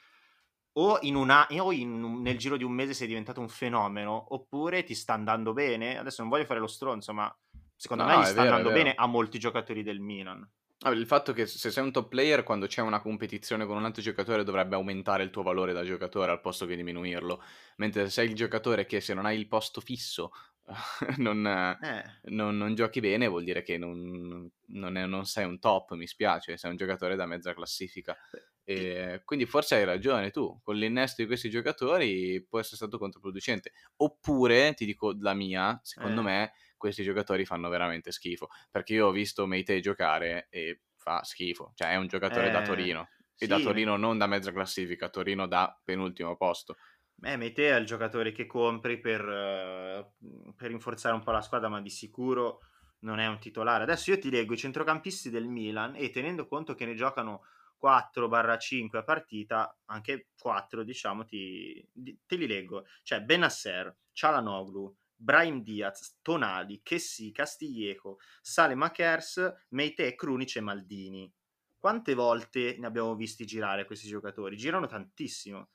O, 0.76 0.98
in 1.02 1.14
una, 1.14 1.46
o 1.52 1.72
in, 1.72 2.22
nel 2.24 2.38
giro 2.40 2.58
di 2.58 2.64
un 2.64 2.72
mese 2.72 2.96
sei 2.96 3.06
diventato 3.06 3.40
un 3.40 3.50
fenomeno, 3.50 4.34
oppure 4.34 4.84
ti 4.84 4.96
sta 4.96 5.14
andando 5.14 5.54
bene. 5.54 6.00
Adesso 6.00 6.22
non 6.24 6.32
voglio 6.32 6.46
fare 6.46 6.60
lo 6.60 6.66
stronzo, 6.66 7.14
ma 7.14 7.32
secondo 7.76 8.04
no, 8.04 8.10
me 8.10 8.22
gli 8.22 8.26
sta 8.26 8.42
vero, 8.42 8.56
andando 8.56 8.72
bene 8.72 8.96
a 8.96 9.06
molti 9.06 9.38
giocatori 9.38 9.84
del 9.84 10.00
Milan. 10.00 10.50
Il 10.92 11.06
fatto 11.06 11.32
che 11.32 11.46
se 11.46 11.72
sei 11.72 11.84
un 11.84 11.92
top 11.92 12.10
player, 12.10 12.44
quando 12.44 12.68
c'è 12.68 12.82
una 12.82 13.00
competizione 13.00 13.66
con 13.66 13.78
un 13.78 13.86
altro 13.86 14.02
giocatore, 14.02 14.44
dovrebbe 14.44 14.76
aumentare 14.76 15.24
il 15.24 15.30
tuo 15.30 15.42
valore 15.42 15.72
da 15.72 15.84
giocatore 15.84 16.32
al 16.32 16.42
posto 16.42 16.66
che 16.66 16.76
diminuirlo. 16.76 17.42
Mentre 17.78 18.06
se 18.06 18.10
sei 18.10 18.28
il 18.28 18.36
giocatore 18.36 18.86
che 18.86 19.00
se 19.00 19.14
non 19.14 19.26
hai 19.26 19.38
il 19.38 19.48
posto 19.48 19.80
fisso 19.80 20.32
non, 21.18 21.46
eh. 21.46 22.20
non, 22.32 22.58
non, 22.58 22.76
giochi 22.76 23.00
bene, 23.00 23.28
vuol 23.28 23.44
dire 23.44 23.64
che 23.64 23.78
non, 23.78 24.50
non, 24.68 24.98
è, 24.98 25.06
non, 25.06 25.26
sei 25.26 25.46
un 25.46 25.60
top, 25.60 25.94
mi 25.94 26.08
spiace, 26.08 26.58
sei 26.58 26.72
un 26.72 26.78
giocatore 26.78 27.16
da 27.16 27.26
mezza 27.26 27.54
classifica. 27.54 28.18
E 28.66 29.22
quindi 29.26 29.46
forse 29.46 29.76
hai 29.76 29.84
ragione 29.84 30.32
tu, 30.32 30.60
con 30.64 30.76
l'innesto 30.76 31.22
di 31.22 31.28
questi 31.28 31.50
giocatori 31.50 32.46
può 32.48 32.60
essere 32.60 32.78
stato 32.78 32.98
controproducente. 32.98 33.74
Oppure, 33.98 34.74
ti 34.74 34.86
dico 34.86 35.16
la 35.20 35.34
mia, 35.34 35.80
secondo 35.84 36.22
eh. 36.22 36.24
me 36.24 36.54
questi 36.78 37.04
giocatori 37.04 37.46
fanno 37.46 37.70
veramente 37.70 38.12
schifo. 38.12 38.50
Perché 38.72 38.94
io 38.94 39.08
ho 39.08 39.12
visto 39.12 39.46
Meite 39.46 39.80
giocare 39.80 40.48
e 40.50 40.82
fa 40.96 41.24
schifo. 41.24 41.72
Cioè, 41.76 41.92
è 41.92 41.96
un 41.96 42.08
giocatore 42.08 42.48
eh, 42.48 42.52
da 42.52 42.62
Torino. 42.62 43.10
E 43.36 43.46
sì, 43.46 43.48
da 43.48 43.60
Torino 43.60 43.98
non 43.98 44.18
da 44.18 44.28
mezza 44.28 44.52
classifica, 44.52 45.10
Torino 45.10 45.48
da 45.48 45.78
penultimo 45.84 46.36
posto. 46.36 46.78
Eh, 47.22 47.38
Meite 47.38 47.70
è 47.70 47.76
il 47.76 47.86
giocatore 47.86 48.32
che 48.32 48.46
compri 48.46 49.00
per, 49.00 49.22
uh, 49.22 50.54
per 50.56 50.70
rinforzare 50.70 51.16
un 51.16 51.24
po' 51.24 51.32
la 51.32 51.42
squadra, 51.42 51.70
ma 51.70 51.82
di 51.82 51.90
sicuro 51.90 52.60
non 53.00 53.20
è 53.20 53.28
un 53.28 53.40
titolare. 53.40 53.84
Adesso 53.84 54.12
io 54.12 54.20
ti 54.20 54.30
leggo 54.30 54.54
i 54.54 54.58
centrocampisti 54.58 55.30
del 55.30 55.48
Milan 55.48 55.96
e 55.96 56.10
tenendo 56.10 56.48
conto 56.48 56.76
che 56.76 56.86
ne 56.86 56.96
giocano 56.96 57.44
4-5 57.84 58.98
a 58.98 59.04
partita, 59.04 59.78
anche 59.86 60.30
4 60.40 60.84
diciamo, 60.84 61.26
ti, 61.26 61.86
te 62.26 62.36
li 62.38 62.48
leggo. 62.48 62.86
Cioè 63.02 63.22
Benasser, 63.22 63.94
Cialanoglu, 64.14 64.96
Brahim 65.14 65.62
Diaz, 65.62 66.20
Tonali, 66.22 66.82
Chessy, 66.82 67.32
Castiglieco, 67.34 68.20
Sale 68.42 68.76
Makers, 68.76 69.66
Meite, 69.70 70.16
Krunic 70.16 70.56
e 70.56 70.62
Maldini. 70.62 71.34
Quante 71.78 72.14
volte 72.14 72.78
ne 72.80 72.88
abbiamo 72.88 73.16
visti 73.16 73.46
girare 73.46 73.86
questi 73.86 74.08
giocatori? 74.08 74.56
Girano 74.56 74.88
tantissimo. 74.88 75.70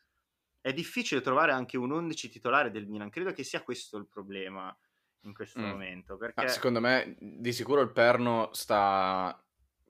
È 0.61 0.73
difficile 0.73 1.21
trovare 1.21 1.53
anche 1.53 1.77
un 1.77 1.91
11 1.91 2.31
titolare 2.31 2.71
del 2.71 2.87
Milan. 2.87 3.11
Credo 3.11 3.33
che 3.33 3.45
sia 3.45 3.63
questo 3.63 3.99
il 3.99 4.07
problema 4.07 4.75
in 5.23 5.35
questo 5.35 5.61
mm. 5.61 5.65
momento. 5.65 6.17
Perché... 6.17 6.41
Ah, 6.41 6.49
secondo 6.49 6.81
me, 6.81 7.17
di 7.19 7.53
sicuro 7.53 7.83
il 7.83 7.93
perno 7.93 8.49
sta 8.53 9.39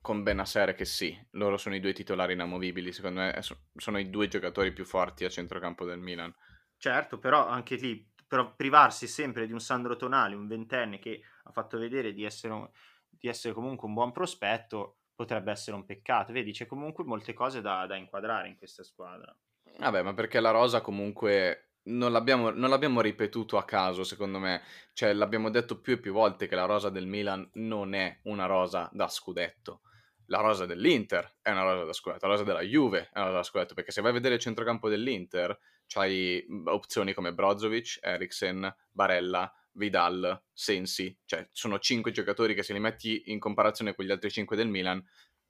con 0.08 0.22
Benasser 0.22 0.74
che 0.74 0.86
sì, 0.86 1.14
loro 1.32 1.58
sono 1.58 1.74
i 1.74 1.80
due 1.80 1.92
titolari 1.92 2.32
inamovibili. 2.32 2.94
Secondo 2.94 3.20
me 3.20 3.38
sono 3.76 3.98
i 3.98 4.08
due 4.08 4.26
giocatori 4.26 4.72
più 4.72 4.86
forti 4.86 5.26
a 5.26 5.28
centrocampo 5.28 5.84
del 5.84 5.98
Milan. 5.98 6.34
Certo, 6.78 7.18
però 7.18 7.46
anche 7.46 7.74
lì 7.74 8.10
però 8.26 8.54
privarsi 8.54 9.06
sempre 9.06 9.46
di 9.46 9.52
un 9.52 9.60
Sandro 9.60 9.96
Tonali, 9.96 10.34
un 10.34 10.46
ventenne 10.46 10.98
che 10.98 11.20
ha 11.42 11.50
fatto 11.50 11.76
vedere 11.76 12.14
di 12.14 12.24
essere, 12.24 12.54
un, 12.54 12.66
di 13.06 13.28
essere 13.28 13.52
comunque 13.52 13.86
un 13.86 13.92
buon 13.92 14.12
prospetto, 14.12 15.00
potrebbe 15.14 15.50
essere 15.50 15.76
un 15.76 15.84
peccato. 15.84 16.32
Vedi, 16.32 16.52
c'è 16.52 16.64
comunque 16.64 17.04
molte 17.04 17.34
cose 17.34 17.60
da, 17.60 17.84
da 17.84 17.96
inquadrare 17.96 18.48
in 18.48 18.56
questa 18.56 18.84
squadra. 18.84 19.36
Vabbè, 19.76 20.00
ma 20.00 20.14
perché 20.14 20.40
la 20.40 20.52
rosa 20.52 20.80
comunque 20.80 21.72
non 21.82 22.12
l'abbiamo, 22.12 22.48
non 22.48 22.70
l'abbiamo, 22.70 23.02
ripetuto 23.02 23.58
a 23.58 23.64
caso, 23.66 24.04
secondo 24.04 24.38
me. 24.38 24.62
Cioè, 24.94 25.12
l'abbiamo 25.12 25.50
detto 25.50 25.78
più 25.82 25.94
e 25.94 26.00
più 26.00 26.14
volte 26.14 26.48
che 26.48 26.54
la 26.54 26.64
rosa 26.64 26.88
del 26.88 27.06
Milan 27.06 27.46
non 27.54 27.92
è 27.92 28.20
una 28.22 28.46
rosa 28.46 28.88
da 28.90 29.06
scudetto. 29.06 29.82
La 30.30 30.40
rosa 30.40 30.66
dell'Inter 30.66 31.38
è 31.40 31.50
una 31.50 31.62
rosa 31.62 31.84
da 31.84 31.92
scudetto, 31.92 32.26
la 32.26 32.32
rosa 32.32 32.44
della 32.44 32.60
Juve 32.60 33.08
è 33.12 33.18
una 33.18 33.26
rosa 33.26 33.36
da 33.38 33.42
scudetto, 33.42 33.74
perché 33.74 33.92
se 33.92 34.00
vai 34.02 34.10
a 34.10 34.14
vedere 34.14 34.34
il 34.34 34.40
centrocampo 34.40 34.88
dell'Inter, 34.88 35.58
c'hai 35.86 36.46
opzioni 36.66 37.14
come 37.14 37.32
Brozovic, 37.32 37.98
Eriksen, 38.02 38.74
Barella, 38.90 39.50
Vidal, 39.72 40.44
Sensi, 40.52 41.16
cioè 41.24 41.48
sono 41.52 41.78
cinque 41.78 42.10
giocatori 42.10 42.54
che 42.54 42.62
se 42.62 42.72
li 42.72 42.80
metti 42.80 43.22
in 43.26 43.38
comparazione 43.38 43.94
con 43.94 44.04
gli 44.04 44.10
altri 44.10 44.30
cinque 44.30 44.56
del 44.56 44.68
Milan, 44.68 45.02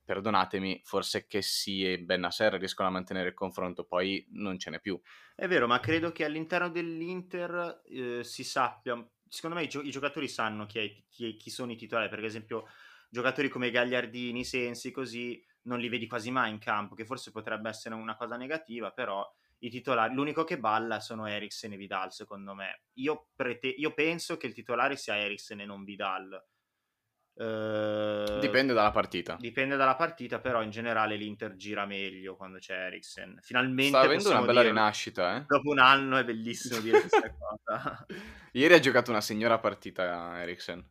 perdonatemi, 0.04 0.80
forse 0.84 1.26
che 1.26 1.42
sì 1.42 1.84
e 1.84 1.98
Benasser 1.98 2.54
riescono 2.54 2.88
a 2.88 2.92
mantenere 2.92 3.28
il 3.28 3.34
confronto, 3.34 3.84
poi 3.84 4.26
non 4.30 4.58
ce 4.58 4.70
n'è 4.70 4.80
più. 4.80 4.98
È 5.34 5.46
vero, 5.46 5.66
ma 5.66 5.80
credo 5.80 6.12
che 6.12 6.24
all'interno 6.24 6.70
dell'Inter 6.70 7.82
eh, 7.84 8.24
si 8.24 8.42
sappia, 8.42 8.94
secondo 9.28 9.56
me 9.56 9.64
i, 9.64 9.68
gio- 9.68 9.82
i 9.82 9.90
giocatori 9.90 10.26
sanno 10.26 10.64
chi, 10.64 10.78
è, 10.78 11.04
chi, 11.10 11.36
chi, 11.36 11.50
sono 11.50 11.72
i 11.72 11.76
titolari, 11.76 12.08
per 12.08 12.24
esempio 12.24 12.66
giocatori 13.08 13.48
come 13.48 13.70
Gagliardini, 13.70 14.44
Sensi, 14.44 14.90
così 14.90 15.42
non 15.62 15.78
li 15.78 15.88
vedi 15.88 16.06
quasi 16.06 16.30
mai 16.30 16.50
in 16.50 16.58
campo, 16.58 16.94
che 16.94 17.04
forse 17.04 17.30
potrebbe 17.30 17.68
essere 17.68 17.94
una 17.94 18.16
cosa 18.16 18.36
negativa, 18.36 18.90
però 18.90 19.26
i 19.58 19.70
titolari. 19.70 20.14
L'unico 20.14 20.44
che 20.44 20.58
balla 20.58 21.00
sono 21.00 21.26
Eriksen 21.26 21.72
e 21.72 21.76
Vidal, 21.76 22.12
secondo 22.12 22.54
me. 22.54 22.82
Io, 22.94 23.28
prete- 23.34 23.68
io 23.68 23.92
penso 23.92 24.36
che 24.36 24.46
il 24.46 24.54
titolare 24.54 24.96
sia 24.96 25.16
Eriksen 25.18 25.60
e 25.60 25.66
non 25.66 25.84
Vidal. 25.84 26.42
Uh, 27.38 28.40
dipende 28.40 28.72
dalla 28.72 28.90
partita. 28.90 29.36
Dipende 29.38 29.76
dalla 29.76 29.94
partita, 29.94 30.40
però 30.40 30.60
in 30.60 30.70
generale 30.70 31.14
l'Inter 31.14 31.54
gira 31.54 31.86
meglio 31.86 32.34
quando 32.34 32.58
c'è 32.58 32.86
Eriksen. 32.86 33.38
Finalmente 33.42 33.90
sta 33.90 34.00
avendo 34.00 34.30
una 34.30 34.40
bella 34.40 34.62
dirlo. 34.62 34.76
rinascita, 34.76 35.36
eh? 35.36 35.44
Dopo 35.46 35.70
un 35.70 35.78
anno 35.78 36.16
è 36.16 36.24
bellissimo 36.24 36.80
dire 36.80 37.00
questa 37.00 37.30
cosa. 37.38 38.06
Ieri 38.52 38.74
ha 38.74 38.80
giocato 38.80 39.10
una 39.10 39.20
signora 39.20 39.58
partita 39.58 40.40
Eriksen. 40.40 40.84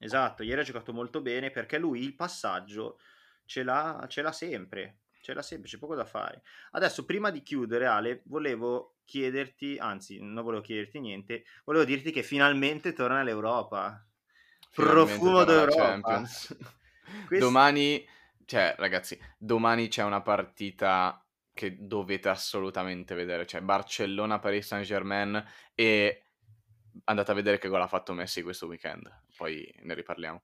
Esatto, 0.00 0.42
ieri 0.42 0.60
ha 0.60 0.64
giocato 0.64 0.92
molto 0.92 1.20
bene 1.20 1.50
perché 1.50 1.78
lui 1.78 2.02
il 2.02 2.14
passaggio 2.14 2.98
ce 3.44 3.62
l'ha, 3.62 4.04
ce 4.08 4.22
l'ha 4.22 4.32
sempre 4.32 5.00
ce 5.20 5.34
l'ha 5.34 5.42
sempre, 5.42 5.68
c'è 5.68 5.78
poco 5.78 5.94
da 5.94 6.04
fare. 6.04 6.42
Adesso, 6.72 7.04
prima 7.04 7.30
di 7.30 7.42
chiudere, 7.42 7.86
Ale, 7.86 8.22
volevo 8.24 8.96
chiederti, 9.04 9.76
anzi, 9.78 10.18
non 10.20 10.42
volevo 10.42 10.62
chiederti 10.62 11.00
niente, 11.00 11.44
volevo 11.64 11.84
dirti 11.84 12.10
che 12.10 12.22
finalmente 12.22 12.92
torna 12.92 13.22
l'Europa. 13.22 14.04
Finalmente 14.70 15.18
Profumo 15.18 15.44
d'Europa. 15.44 16.22
Questo... 17.26 17.44
Domani, 17.44 18.06
cioè, 18.44 18.74
ragazzi, 18.78 19.18
domani 19.36 19.88
c'è 19.88 20.02
una 20.02 20.22
partita 20.22 21.24
che 21.52 21.76
dovete 21.78 22.28
assolutamente 22.28 23.14
vedere, 23.14 23.46
cioè 23.46 23.60
Barcellona-Paris 23.60 24.66
Saint-Germain 24.66 25.44
e 25.74 26.22
andate 27.04 27.30
a 27.30 27.34
vedere 27.34 27.58
che 27.58 27.68
gol 27.68 27.82
ha 27.82 27.86
fatto 27.86 28.12
Messi 28.12 28.42
questo 28.42 28.66
weekend, 28.66 29.08
poi 29.36 29.72
ne 29.82 29.94
riparliamo. 29.94 30.42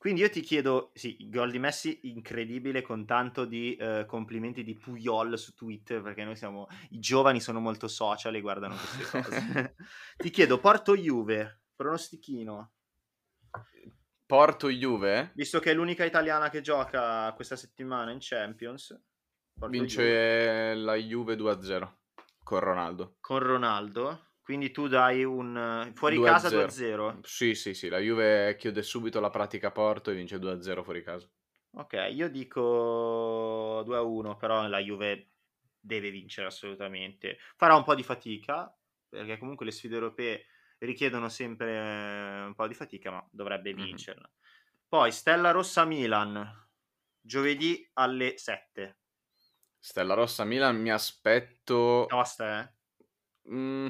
Quindi 0.00 0.22
io 0.22 0.30
ti 0.30 0.40
chiedo, 0.40 0.92
sì, 0.94 1.28
gol 1.28 1.50
di 1.50 1.58
Messi 1.58 2.00
incredibile 2.04 2.80
con 2.80 3.04
tanto 3.04 3.44
di 3.44 3.76
eh, 3.76 4.06
complimenti 4.06 4.64
di 4.64 4.74
Puyol 4.74 5.38
su 5.38 5.52
Twitter, 5.52 6.00
perché 6.00 6.24
noi 6.24 6.36
siamo, 6.36 6.68
i 6.90 6.98
giovani 6.98 7.38
sono 7.38 7.60
molto 7.60 7.86
social 7.86 8.34
e 8.34 8.40
guardano 8.40 8.76
queste 8.76 9.20
cose. 9.20 9.74
ti 10.16 10.30
chiedo, 10.30 10.58
Porto 10.58 10.96
Juve, 10.96 11.64
pronostichino. 11.76 12.72
Porto 14.24 14.70
Juve? 14.70 15.32
Visto 15.34 15.58
che 15.58 15.72
è 15.72 15.74
l'unica 15.74 16.06
italiana 16.06 16.48
che 16.48 16.62
gioca 16.62 17.30
questa 17.34 17.56
settimana 17.56 18.10
in 18.10 18.18
Champions. 18.20 18.98
Porto 19.52 19.68
vince 19.76 20.02
Juve. 20.02 20.74
la 20.76 20.94
Juve 20.94 21.34
2-0 21.34 21.92
con 22.42 22.60
Ronaldo. 22.60 23.16
Con 23.20 23.40
Ronaldo? 23.40 24.29
Quindi 24.50 24.72
tu 24.72 24.88
dai 24.88 25.22
un 25.22 25.92
fuori 25.94 26.16
2 26.16 26.28
casa 26.28 26.48
2-0. 26.48 27.20
Sì, 27.22 27.54
sì, 27.54 27.72
sì, 27.72 27.88
la 27.88 28.00
Juve 28.00 28.56
chiude 28.56 28.82
subito 28.82 29.20
la 29.20 29.30
pratica 29.30 29.70
Porto 29.70 30.10
e 30.10 30.14
vince 30.14 30.38
2-0 30.38 30.82
fuori 30.82 31.04
casa. 31.04 31.30
Ok, 31.74 32.08
io 32.10 32.28
dico 32.28 33.84
2-1, 33.86 34.36
però 34.36 34.66
la 34.66 34.80
Juve 34.80 35.34
deve 35.78 36.10
vincere 36.10 36.48
assolutamente. 36.48 37.38
Farà 37.54 37.76
un 37.76 37.84
po' 37.84 37.94
di 37.94 38.02
fatica, 38.02 38.76
perché 39.08 39.38
comunque 39.38 39.66
le 39.66 39.70
sfide 39.70 39.94
europee 39.94 40.46
richiedono 40.78 41.28
sempre 41.28 42.42
un 42.46 42.54
po' 42.56 42.66
di 42.66 42.74
fatica, 42.74 43.12
ma 43.12 43.24
dovrebbe 43.30 43.72
vincerla. 43.72 44.28
Mm-hmm. 44.28 44.88
Poi 44.88 45.12
Stella 45.12 45.52
Rossa 45.52 45.84
Milan, 45.84 46.68
giovedì 47.20 47.88
alle 47.92 48.36
7. 48.36 48.98
Stella 49.78 50.14
Rossa 50.14 50.42
Milan 50.42 50.80
mi 50.80 50.90
aspetto... 50.90 52.06
Tosta, 52.08 52.62
eh? 52.64 53.52
Mm. 53.54 53.88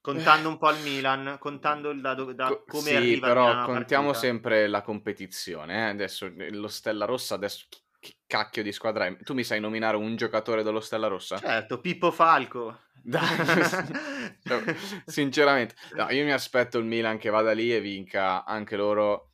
Contando 0.00 0.48
un 0.48 0.58
po' 0.58 0.70
il 0.70 0.80
Milan, 0.84 1.36
contando 1.38 1.92
da, 1.92 2.14
da 2.14 2.62
come 2.66 2.82
sì, 2.82 2.96
arriva 2.96 3.28
però 3.28 3.64
contiamo 3.64 4.10
partita. 4.10 4.26
sempre 4.26 4.66
la 4.66 4.82
competizione. 4.82 5.74
Eh? 5.74 5.88
Adesso 5.90 6.32
lo 6.50 6.68
Stella 6.68 7.04
Rossa 7.04 7.34
adesso 7.34 7.66
che 8.00 8.14
cacchio 8.26 8.62
di 8.62 8.72
squadra 8.72 9.06
è? 9.06 9.16
Tu 9.18 9.34
mi 9.34 9.44
sai 9.44 9.60
nominare 9.60 9.98
un 9.98 10.16
giocatore 10.16 10.62
dello 10.62 10.80
Stella 10.80 11.06
Rossa? 11.06 11.38
Certo, 11.38 11.80
Pippo 11.80 12.10
Falco. 12.10 12.80
Sinceramente, 15.04 15.74
no, 15.94 16.10
io 16.10 16.24
mi 16.24 16.32
aspetto 16.32 16.78
il 16.78 16.86
Milan 16.86 17.18
che 17.18 17.30
vada 17.30 17.52
lì 17.52 17.74
e 17.74 17.80
vinca 17.80 18.44
anche 18.44 18.76
loro 18.76 19.32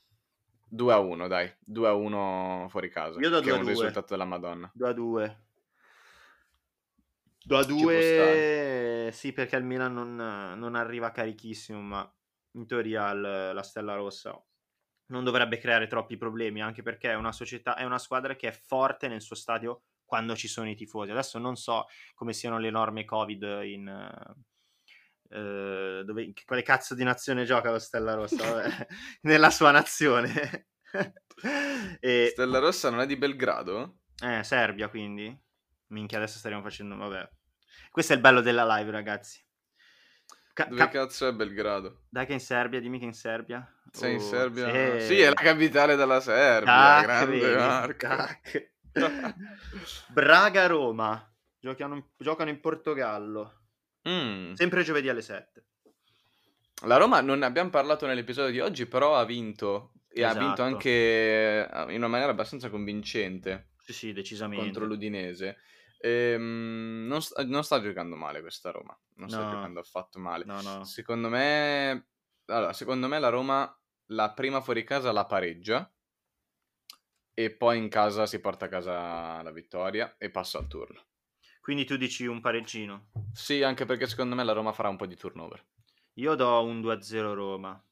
2 0.68 0.92
a 0.92 0.98
1, 0.98 1.29
dai, 1.29 1.52
2 1.61 1.88
a 1.88 1.94
1 1.94 2.66
fuori 2.68 2.90
casa. 2.90 3.20
Io 3.20 3.31
do 3.31 3.40
2 3.40 3.52
a 3.52 3.55
2. 3.55 3.57
È 3.57 3.61
un 3.61 3.68
risultato 3.68 4.07
della 4.11 4.24
Madonna. 4.24 4.68
2 4.74 4.88
a 4.88 4.92
2. 4.92 5.45
2 7.46 7.59
a 7.59 7.64
2, 7.64 9.11
sì, 9.12 9.32
perché 9.32 9.54
il 9.54 9.62
Milan 9.62 9.94
non, 9.94 10.16
non, 10.59 10.74
arriva 10.74 11.12
carichissimo, 11.12 11.80
ma 11.80 12.14
in 12.56 12.66
teoria 12.66 13.12
il, 13.12 13.20
la 13.54 13.62
Stella 13.62 13.94
Rossa 13.94 14.37
non 15.09 15.22
dovrebbe 15.22 15.59
creare 15.59 15.87
troppi 15.87 16.16
problemi, 16.16 16.61
anche 16.61 16.82
perché 16.82 17.11
è 17.11 17.14
una 17.14 17.30
società, 17.30 17.76
è 17.76 17.85
una 17.85 18.00
squadra 18.00 18.35
che 18.35 18.48
è 18.48 18.52
forte 18.52 19.06
nel 19.06 19.22
suo 19.22 19.37
stadio 19.37 19.85
quando 20.04 20.35
ci 20.35 20.48
sono 20.48 20.68
i 20.68 20.74
tifosi. 20.74 21.12
Adesso 21.12 21.38
non 21.38 21.54
so 21.54 21.87
come 22.14 22.32
siano 22.32 22.59
le 22.59 22.70
norme 22.70 23.04
Covid 23.04 23.61
in... 23.62 24.35
Uh, 25.28 26.02
dove, 26.02 26.32
quale 26.44 26.62
cazzo 26.62 26.94
di 26.94 27.02
nazione 27.02 27.44
gioca 27.44 27.70
lo 27.70 27.78
Stella 27.78 28.14
Rossa? 28.14 28.64
nella 29.22 29.50
sua 29.50 29.70
nazione. 29.70 30.68
e... 32.00 32.28
Stella 32.32 32.59
Rossa 32.59 32.90
non 32.90 33.00
è 33.00 33.06
di 33.06 33.16
Belgrado? 33.16 33.98
Eh, 34.20 34.42
Serbia 34.42 34.88
quindi. 34.88 35.45
Minchia, 35.88 36.18
adesso 36.18 36.38
staremo 36.38 36.62
facendo... 36.62 36.96
Vabbè. 36.96 37.29
Questo 37.90 38.12
è 38.12 38.16
il 38.16 38.22
bello 38.22 38.40
della 38.40 38.64
live, 38.77 38.90
ragazzi. 38.90 39.44
Ca- 40.53 40.66
Dove 40.70 40.88
cazzo 40.88 41.29
è 41.29 41.33
Belgrado? 41.35 42.05
Dai 42.09 42.25
che 42.25 42.33
in 42.33 42.40
Serbia, 42.40 42.81
dimmi 42.81 42.99
che 42.99 43.05
in 43.05 43.12
Serbia. 43.12 43.70
Sei 43.90 44.14
in 44.14 44.20
oh, 44.20 44.22
Serbia? 44.22 45.01
Sì. 45.01 45.07
sì. 45.07 45.20
è 45.20 45.29
la 45.29 45.35
capitale 45.35 45.96
della 45.96 46.20
Serbia, 46.20 46.72
tac, 46.72 47.03
grande 47.03 47.38
vedi, 47.38 47.55
Marco. 47.55 48.09
Braga-Roma, 50.12 51.35
giocano, 51.61 52.12
giocano 52.16 52.49
in 52.49 52.61
Portogallo. 52.61 53.64
Mm. 54.09 54.55
Sempre 54.55 54.83
giovedì 54.83 55.11
alle 55.11 55.20
7. 55.20 55.64
La 56.85 56.96
Roma 56.96 57.20
non 57.20 57.40
ne 57.40 57.46
abbiamo 57.46 57.70
parlato 57.70 58.07
nell'episodio 58.07 58.51
di 58.51 58.61
oggi, 58.61 58.87
però 58.87 59.16
ha 59.16 59.25
vinto. 59.25 59.92
E 60.09 60.22
esatto. 60.22 60.37
ha 60.37 60.40
vinto 60.40 60.62
esatto. 60.62 60.75
anche 60.75 60.90
eh, 60.90 61.92
in 61.92 61.99
una 61.99 62.09
maniera 62.09 62.33
abbastanza 62.33 62.70
convincente. 62.70 63.72
Sì, 63.79 63.92
sì, 63.92 64.12
decisamente. 64.12 64.64
Contro 64.64 64.87
l'Udinese. 64.87 65.59
Ehm, 66.00 67.06
non, 67.06 67.22
sta, 67.22 67.44
non, 67.44 67.64
sta, 67.64 67.80
giocando 67.80 68.16
male 68.16 68.40
questa 68.40 68.70
Roma, 68.70 68.98
non 69.16 69.28
sta 69.28 69.48
giocando 69.48 69.80
affatto 69.80 70.18
male. 70.18 70.44
No, 70.44 70.61
no. 70.61 70.85
Secondo 70.85 71.28
me, 71.28 72.09
allora, 72.46 72.72
secondo 72.72 73.09
me 73.09 73.18
la 73.18 73.28
Roma 73.28 73.80
la 74.11 74.32
prima 74.32 74.61
fuori 74.61 74.85
casa 74.85 75.11
la 75.12 75.26
pareggia 75.26 75.90
e 77.35 77.50
poi 77.50 77.78
in 77.78 77.88
casa 77.88 78.26
si 78.26 78.40
porta 78.40 78.66
a 78.66 78.68
casa 78.68 79.42
la 79.42 79.52
vittoria 79.52 80.16
e 80.18 80.30
passa 80.30 80.59
al 80.59 80.68
turno. 80.68 81.04
Quindi 81.61 81.85
tu 81.85 81.96
dici 81.96 82.24
un 82.26 82.40
pareggino? 82.40 83.09
Sì, 83.32 83.62
anche 83.62 83.85
perché 83.85 84.06
secondo 84.06 84.35
me 84.35 84.44
la 84.44 84.52
Roma 84.52 84.72
farà 84.72 84.88
un 84.88 84.96
po' 84.96 85.06
di 85.06 85.16
turnover. 85.16 85.64
Io 86.14 86.35
do 86.35 86.64
un 86.64 86.80
2-0 86.80 87.35
Roma 87.35 87.82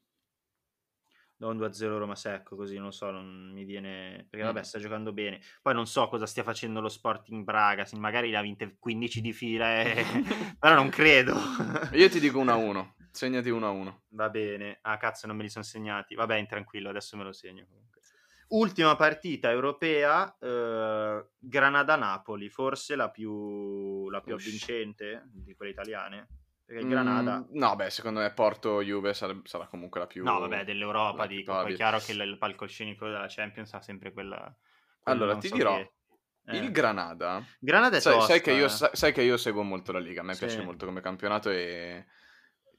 do 1.37 1.49
un 1.49 1.59
2-0 1.59 1.99
Roma 1.99 2.15
secco, 2.15 2.57
così 2.57 2.79
non 2.79 2.93
so, 2.93 3.11
non 3.11 3.51
mi 3.53 3.65
viene... 3.65 4.27
Perché 4.31 4.45
vabbè, 4.45 4.63
sta 4.63 4.79
giocando 4.79 5.13
bene. 5.13 5.41
Poi 5.63 5.75
non 5.75 5.87
so 5.87 6.09
cosa 6.09 6.27
stia 6.27 6.43
facendo 6.43 6.81
lo 6.81 6.89
Sporting 6.89 7.45
Braga, 7.45 7.87
magari 7.95 8.31
l'ha 8.31 8.43
vinte 8.43 8.77
15 8.79 9.21
di 9.21 9.33
fila, 9.33 9.83
e... 9.83 10.05
però 10.59 10.75
non 10.75 10.89
credo. 10.89 11.35
Io 11.93 12.09
ti 12.09 12.21
dico 12.21 12.43
1-1, 12.43 12.93
segnati 13.11 13.51
1-1. 13.51 13.95
Va 14.11 14.31
bene. 14.31 14.79
Ah, 14.83 14.97
cazzo, 14.97 15.27
non 15.27 15.37
me 15.37 15.43
li 15.43 15.51
sono 15.51 15.65
segnati. 15.65 16.15
Vabbè, 16.15 16.47
tranquillo, 16.47 16.89
adesso 16.89 17.17
me 17.17 17.25
lo 17.25 17.33
segno 17.33 17.65
comunque. 17.67 18.01
Ultima 18.49 18.95
partita 18.95 19.51
europea, 19.51 20.37
eh, 20.39 21.27
Granada-Napoli, 21.39 22.49
forse 22.51 22.95
la 22.95 23.11
più, 23.11 24.09
la 24.11 24.21
più 24.21 24.35
avvincente 24.35 25.25
di 25.33 25.55
quelle 25.55 25.73
italiane. 25.73 26.29
Perché 26.75 26.89
il 26.89 26.89
Granada... 26.89 27.39
Mm, 27.39 27.57
no, 27.57 27.77
beh, 27.77 27.91
secondo 27.91 28.19
me 28.19 28.33
Porto-Juve 28.33 29.15
sarà, 29.15 29.39
sarà, 29.45 29.69
comunque 29.69 30.01
la 30.01 30.07
più... 30.09 30.25
No, 30.25 30.41
vabbè, 30.41 30.65
dell'Europa 30.65 31.25
dico. 31.27 31.53
Poi 31.53 31.73
è 31.73 31.77
chiaro 31.77 31.99
che 31.99 32.13
il 32.13 32.37
palcoscenico 32.37 33.07
della 33.07 33.27
Champions 33.29 33.73
ha 33.75 33.81
sempre 33.81 34.13
quella... 34.13 34.53
Allora, 35.05 35.37
ti 35.37 35.49
so 35.49 35.55
dirò, 35.55 35.77
che... 35.77 35.93
eh. 36.47 36.57
il 36.57 36.73
Granada... 36.73 37.45
Granada 37.61 37.97
è 37.97 38.01
sai, 38.01 38.15
tosta, 38.15 38.33
sai, 38.33 38.41
che 38.41 38.53
io, 38.53 38.65
eh. 38.65 38.69
sai, 38.69 39.13
che 39.13 39.23
io, 39.23 39.37
seguo 39.37 39.63
molto 39.63 39.93
la 39.93 40.01
Liga, 40.01 40.23
a 40.23 40.25
me 40.25 40.35
sì. 40.35 40.47
piace 40.47 40.63
molto 40.63 40.85
come 40.85 41.01
campionato 41.01 41.49
e... 41.51 42.07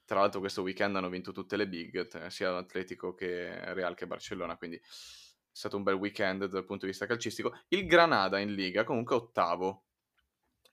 Tra 0.03 0.19
l'altro 0.19 0.41
questo 0.41 0.61
weekend 0.61 0.95
hanno 0.97 1.09
vinto 1.09 1.31
tutte 1.31 1.55
le 1.55 1.67
big, 1.67 2.27
sia 2.27 2.55
Atletico 2.55 3.15
che 3.15 3.73
Real 3.73 3.95
che 3.95 4.05
Barcellona, 4.05 4.55
quindi 4.55 4.75
è 4.75 4.81
stato 5.51 5.77
un 5.77 5.83
bel 5.83 5.95
weekend 5.95 6.45
dal 6.45 6.65
punto 6.65 6.85
di 6.85 6.91
vista 6.91 7.07
calcistico. 7.07 7.57
Il 7.69 7.87
Granada 7.87 8.37
in 8.37 8.53
Liga 8.53 8.83
comunque 8.83 9.15
ottavo, 9.15 9.85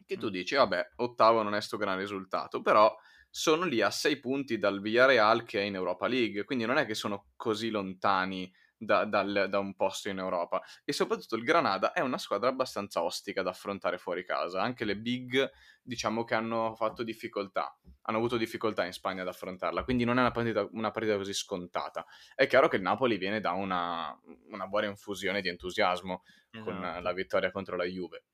che 0.04 0.18
tu 0.18 0.28
dici, 0.28 0.54
vabbè, 0.54 0.94
ottavo 0.96 1.42
non 1.42 1.54
è 1.54 1.62
sto 1.62 1.78
gran 1.78 1.96
risultato, 1.96 2.60
però 2.60 2.94
sono 3.34 3.64
lì 3.64 3.80
a 3.80 3.90
sei 3.90 4.20
punti 4.20 4.58
dal 4.58 4.82
Villarreal 4.82 5.44
che 5.44 5.60
è 5.60 5.62
in 5.62 5.74
Europa 5.74 6.06
League, 6.06 6.44
quindi 6.44 6.66
non 6.66 6.76
è 6.76 6.84
che 6.84 6.94
sono 6.94 7.28
così 7.34 7.70
lontani 7.70 8.52
da, 8.76 9.06
dal, 9.06 9.46
da, 9.48 9.58
un 9.58 9.74
posto 9.74 10.10
in 10.10 10.18
Europa. 10.18 10.60
E 10.84 10.92
soprattutto 10.92 11.36
il 11.36 11.42
Granada 11.42 11.92
è 11.92 12.00
una 12.00 12.18
squadra 12.18 12.50
abbastanza 12.50 13.02
ostica 13.02 13.40
da 13.40 13.48
affrontare 13.48 13.96
fuori 13.96 14.22
casa. 14.22 14.60
Anche 14.60 14.84
le 14.84 14.98
big, 14.98 15.50
diciamo 15.80 16.24
che 16.24 16.34
hanno 16.34 16.74
fatto 16.74 17.02
difficoltà, 17.02 17.74
hanno 18.02 18.18
avuto 18.18 18.36
difficoltà 18.36 18.84
in 18.84 18.92
Spagna 18.92 19.22
ad 19.22 19.28
affrontarla, 19.28 19.82
quindi 19.82 20.04
non 20.04 20.18
è 20.18 20.20
una 20.20 20.30
partita, 20.30 20.68
una 20.72 20.90
partita 20.90 21.16
così 21.16 21.32
scontata. 21.32 22.04
È 22.34 22.46
chiaro 22.46 22.68
che 22.68 22.76
il 22.76 22.82
Napoli 22.82 23.16
viene 23.16 23.40
da 23.40 23.52
una, 23.52 24.14
una 24.50 24.66
buona 24.66 24.88
infusione 24.88 25.40
di 25.40 25.48
entusiasmo 25.48 26.22
esatto. 26.50 26.70
con 26.70 26.98
la 27.02 27.12
vittoria 27.14 27.50
contro 27.50 27.76
la 27.76 27.84
Juve 27.84 28.24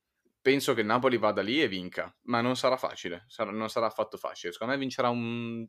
penso 0.41 0.73
che 0.73 0.81
il 0.81 0.87
Napoli 0.87 1.17
vada 1.17 1.41
lì 1.41 1.61
e 1.61 1.67
vinca, 1.67 2.13
ma 2.23 2.41
non 2.41 2.55
sarà 2.55 2.77
facile, 2.77 3.25
sarà, 3.27 3.51
non 3.51 3.69
sarà 3.69 3.87
affatto 3.87 4.17
facile. 4.17 4.51
Secondo 4.51 4.73
me 4.73 4.79
vincerà 4.79 5.09
un 5.09 5.67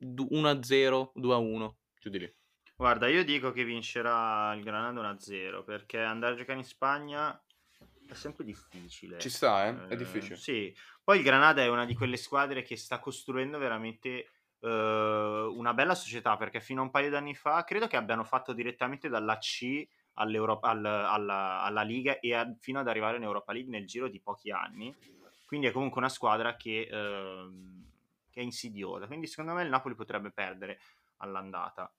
1-0, 0.00 1.12
2-1, 1.16 1.74
giù 1.98 2.10
di 2.10 2.18
lì. 2.18 2.34
Guarda, 2.76 3.08
io 3.08 3.24
dico 3.24 3.52
che 3.52 3.64
vincerà 3.64 4.52
il 4.54 4.62
Granada 4.62 5.12
1-0, 5.12 5.64
perché 5.64 6.00
andare 6.00 6.34
a 6.34 6.36
giocare 6.36 6.58
in 6.58 6.64
Spagna 6.64 7.40
è 8.08 8.14
sempre 8.14 8.44
difficile. 8.44 9.18
Ci 9.18 9.30
sta, 9.30 9.68
eh? 9.68 9.88
È 9.88 9.96
difficile. 9.96 10.34
Eh, 10.34 10.38
sì. 10.38 10.76
Poi 11.02 11.18
il 11.18 11.24
Granada 11.24 11.62
è 11.62 11.68
una 11.68 11.84
di 11.84 11.94
quelle 11.94 12.16
squadre 12.16 12.62
che 12.62 12.76
sta 12.76 12.98
costruendo 12.98 13.58
veramente 13.58 14.30
uh, 14.60 14.68
una 14.68 15.72
bella 15.74 15.94
società, 15.94 16.36
perché 16.36 16.60
fino 16.60 16.80
a 16.80 16.84
un 16.84 16.90
paio 16.90 17.10
d'anni 17.10 17.34
fa 17.34 17.64
credo 17.64 17.86
che 17.86 17.96
abbiano 17.96 18.24
fatto 18.24 18.52
direttamente 18.52 19.08
dalla 19.08 19.38
C 19.38 19.86
al, 20.14 20.84
alla, 20.84 21.62
alla, 21.62 21.82
Liga 21.82 22.20
e 22.20 22.34
a, 22.34 22.54
fino 22.58 22.80
ad 22.80 22.88
arrivare 22.88 23.16
in 23.16 23.22
Europa 23.22 23.52
League 23.52 23.70
nel 23.70 23.86
giro 23.86 24.08
di 24.08 24.20
pochi 24.20 24.50
anni. 24.50 24.94
Quindi 25.46 25.66
è 25.66 25.72
comunque 25.72 26.00
una 26.00 26.08
squadra 26.08 26.56
che, 26.56 26.88
eh, 26.90 27.50
che 28.30 28.40
è 28.40 28.42
insidiosa. 28.42 29.06
Quindi 29.06 29.26
secondo 29.26 29.52
me 29.52 29.62
il 29.62 29.68
Napoli 29.68 29.94
potrebbe 29.94 30.30
perdere 30.30 30.80
all'andata. 31.18 31.92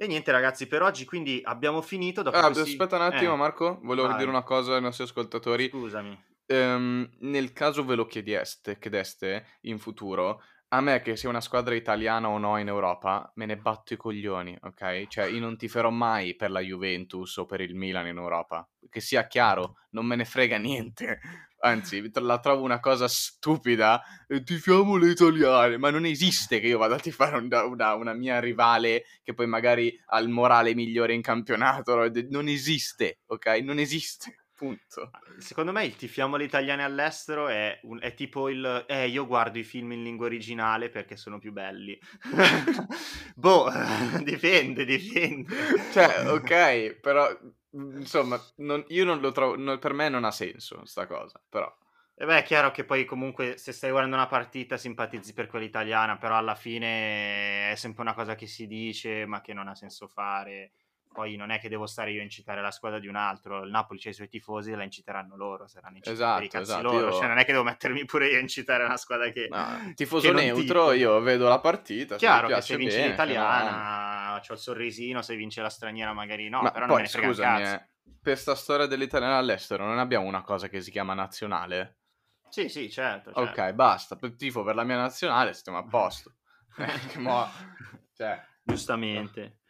E 0.00 0.06
niente 0.06 0.30
ragazzi, 0.30 0.68
per 0.68 0.82
oggi 0.82 1.04
quindi 1.04 1.40
abbiamo 1.42 1.82
finito. 1.82 2.22
Dopo 2.22 2.36
ah, 2.36 2.50
questi... 2.50 2.70
Aspetta 2.70 2.96
un 2.96 3.02
attimo 3.02 3.34
eh, 3.34 3.36
Marco, 3.36 3.80
volevo 3.82 4.06
vai. 4.08 4.16
dire 4.18 4.30
una 4.30 4.44
cosa 4.44 4.76
ai 4.76 4.80
nostri 4.80 5.04
ascoltatori. 5.04 5.68
Scusami. 5.68 6.26
Um, 6.46 7.08
nel 7.18 7.52
caso 7.52 7.84
ve 7.84 7.94
lo 7.94 8.06
chiedeste, 8.06 8.78
chiedeste 8.78 9.58
in 9.62 9.78
futuro, 9.78 10.42
a 10.70 10.80
me 10.80 11.00
che 11.00 11.16
sia 11.16 11.28
una 11.30 11.40
squadra 11.40 11.74
italiana 11.74 12.28
o 12.28 12.38
no 12.38 12.58
in 12.58 12.68
Europa, 12.68 13.30
me 13.36 13.46
ne 13.46 13.56
batto 13.56 13.94
i 13.94 13.96
coglioni, 13.96 14.56
ok? 14.60 15.06
Cioè, 15.06 15.26
io 15.26 15.40
non 15.40 15.56
tiferò 15.56 15.90
mai 15.90 16.36
per 16.36 16.50
la 16.50 16.60
Juventus 16.60 17.38
o 17.38 17.46
per 17.46 17.60
il 17.60 17.74
Milan 17.74 18.06
in 18.06 18.18
Europa. 18.18 18.68
Che 18.90 19.00
sia 19.00 19.26
chiaro, 19.26 19.76
non 19.90 20.04
me 20.04 20.16
ne 20.16 20.24
frega 20.26 20.56
niente. 20.58 21.20
Anzi, 21.60 22.08
la 22.12 22.38
trovo 22.38 22.62
una 22.62 22.80
cosa 22.80 23.08
stupida. 23.08 24.00
Tifiamo 24.44 24.96
le 24.96 25.10
italiane, 25.10 25.78
ma 25.78 25.90
non 25.90 26.04
esiste 26.04 26.60
che 26.60 26.68
io 26.68 26.78
vada 26.78 26.96
a 26.96 27.00
tifare 27.00 27.38
una, 27.38 27.64
una, 27.64 27.94
una 27.94 28.12
mia 28.12 28.38
rivale 28.38 29.04
che 29.24 29.34
poi 29.34 29.46
magari 29.46 29.92
ha 30.06 30.18
il 30.20 30.28
morale 30.28 30.74
migliore 30.74 31.14
in 31.14 31.22
campionato. 31.22 32.08
Non 32.28 32.46
esiste, 32.46 33.20
ok? 33.26 33.46
Non 33.62 33.78
esiste. 33.78 34.37
Punto. 34.58 35.12
Secondo 35.38 35.70
me 35.70 35.84
il 35.84 35.94
tifiamo 35.94 36.34
le 36.34 36.42
italiane 36.42 36.82
all'estero 36.82 37.46
è, 37.46 37.78
un, 37.84 38.00
è 38.02 38.12
tipo 38.14 38.48
il 38.48 38.84
eh, 38.88 39.06
io 39.06 39.24
guardo 39.24 39.56
i 39.56 39.62
film 39.62 39.92
in 39.92 40.02
lingua 40.02 40.26
originale 40.26 40.88
perché 40.88 41.16
sono 41.16 41.38
più 41.38 41.52
belli. 41.52 41.96
boh, 43.36 43.70
dipende, 44.24 44.84
dipende. 44.84 45.54
Cioè, 45.92 46.28
ok, 46.28 46.98
però 47.00 47.28
insomma, 47.70 48.36
non, 48.56 48.84
io 48.88 49.04
non 49.04 49.20
lo 49.20 49.30
trovo, 49.30 49.56
non, 49.56 49.78
per 49.78 49.92
me 49.92 50.08
non 50.08 50.24
ha 50.24 50.32
senso 50.32 50.84
sta 50.86 51.06
cosa, 51.06 51.40
però. 51.48 51.72
E 52.16 52.26
beh, 52.26 52.38
è 52.38 52.42
chiaro 52.42 52.72
che 52.72 52.82
poi 52.84 53.04
comunque 53.04 53.58
se 53.58 53.70
stai 53.70 53.90
guardando 53.90 54.16
una 54.16 54.26
partita 54.26 54.76
simpatizzi 54.76 55.34
per 55.34 55.46
quella 55.46 55.66
italiana, 55.66 56.18
però 56.18 56.36
alla 56.36 56.56
fine 56.56 57.70
è 57.70 57.74
sempre 57.76 58.02
una 58.02 58.14
cosa 58.14 58.34
che 58.34 58.48
si 58.48 58.66
dice 58.66 59.24
ma 59.24 59.40
che 59.40 59.54
non 59.54 59.68
ha 59.68 59.76
senso 59.76 60.08
fare 60.08 60.72
poi 61.12 61.36
non 61.36 61.50
è 61.50 61.58
che 61.58 61.68
devo 61.68 61.86
stare 61.86 62.12
io 62.12 62.20
a 62.20 62.22
incitare 62.22 62.60
la 62.60 62.70
squadra 62.70 62.98
di 62.98 63.08
un 63.08 63.16
altro, 63.16 63.62
il 63.62 63.70
Napoli 63.70 63.98
c'ha 63.98 64.10
i 64.10 64.14
suoi 64.14 64.28
tifosi 64.28 64.70
e 64.70 64.76
la 64.76 64.84
inciteranno 64.84 65.36
loro, 65.36 65.66
saranno 65.66 65.96
incitati 65.96 66.44
esatto, 66.44 66.48
per 66.50 66.60
esatto, 66.60 66.82
loro, 66.82 67.06
io... 67.08 67.12
cioè 67.12 67.26
non 67.26 67.38
è 67.38 67.44
che 67.44 67.52
devo 67.52 67.64
mettermi 67.64 68.04
pure 68.04 68.28
io 68.28 68.36
a 68.36 68.40
incitare 68.40 68.84
una 68.84 68.96
squadra 68.96 69.30
che... 69.30 69.48
No, 69.50 69.92
tifoso 69.94 70.28
che 70.28 70.34
neutro, 70.34 70.92
io 70.92 71.20
vedo 71.20 71.48
la 71.48 71.58
partita, 71.58 72.16
Chiaro 72.16 72.48
se 72.48 72.54
che 72.54 72.60
se 72.60 72.76
vince 72.76 72.96
bene, 72.96 73.08
l'italiana, 73.10 74.32
no. 74.32 74.40
c'ho 74.40 74.52
il 74.52 74.58
sorrisino, 74.58 75.22
se 75.22 75.36
vince 75.36 75.62
la 75.62 75.70
straniera 75.70 76.12
magari 76.12 76.48
no, 76.48 76.62
Ma 76.62 76.70
però 76.70 76.86
poi, 76.86 76.88
non 76.88 76.96
me 76.96 77.02
ne 77.02 77.08
frega 77.08 77.26
scusami, 77.26 77.62
eh, 77.62 77.86
per 78.22 78.38
sta 78.38 78.54
storia 78.54 78.86
dell'italiano 78.86 79.36
all'estero 79.36 79.84
non 79.84 79.98
abbiamo 79.98 80.26
una 80.26 80.42
cosa 80.42 80.68
che 80.68 80.80
si 80.80 80.90
chiama 80.90 81.14
nazionale? 81.14 81.96
Sì, 82.48 82.68
sì, 82.68 82.90
certo. 82.90 83.32
certo. 83.32 83.60
Ok, 83.60 83.72
basta, 83.72 84.16
tifo 84.36 84.62
per 84.62 84.74
la 84.74 84.84
mia 84.84 84.96
nazionale, 84.96 85.52
stiamo 85.52 85.78
a 85.78 85.84
posto. 85.84 86.34
Mo... 87.18 87.46
cioè... 88.14 88.40
Giustamente. 88.68 89.60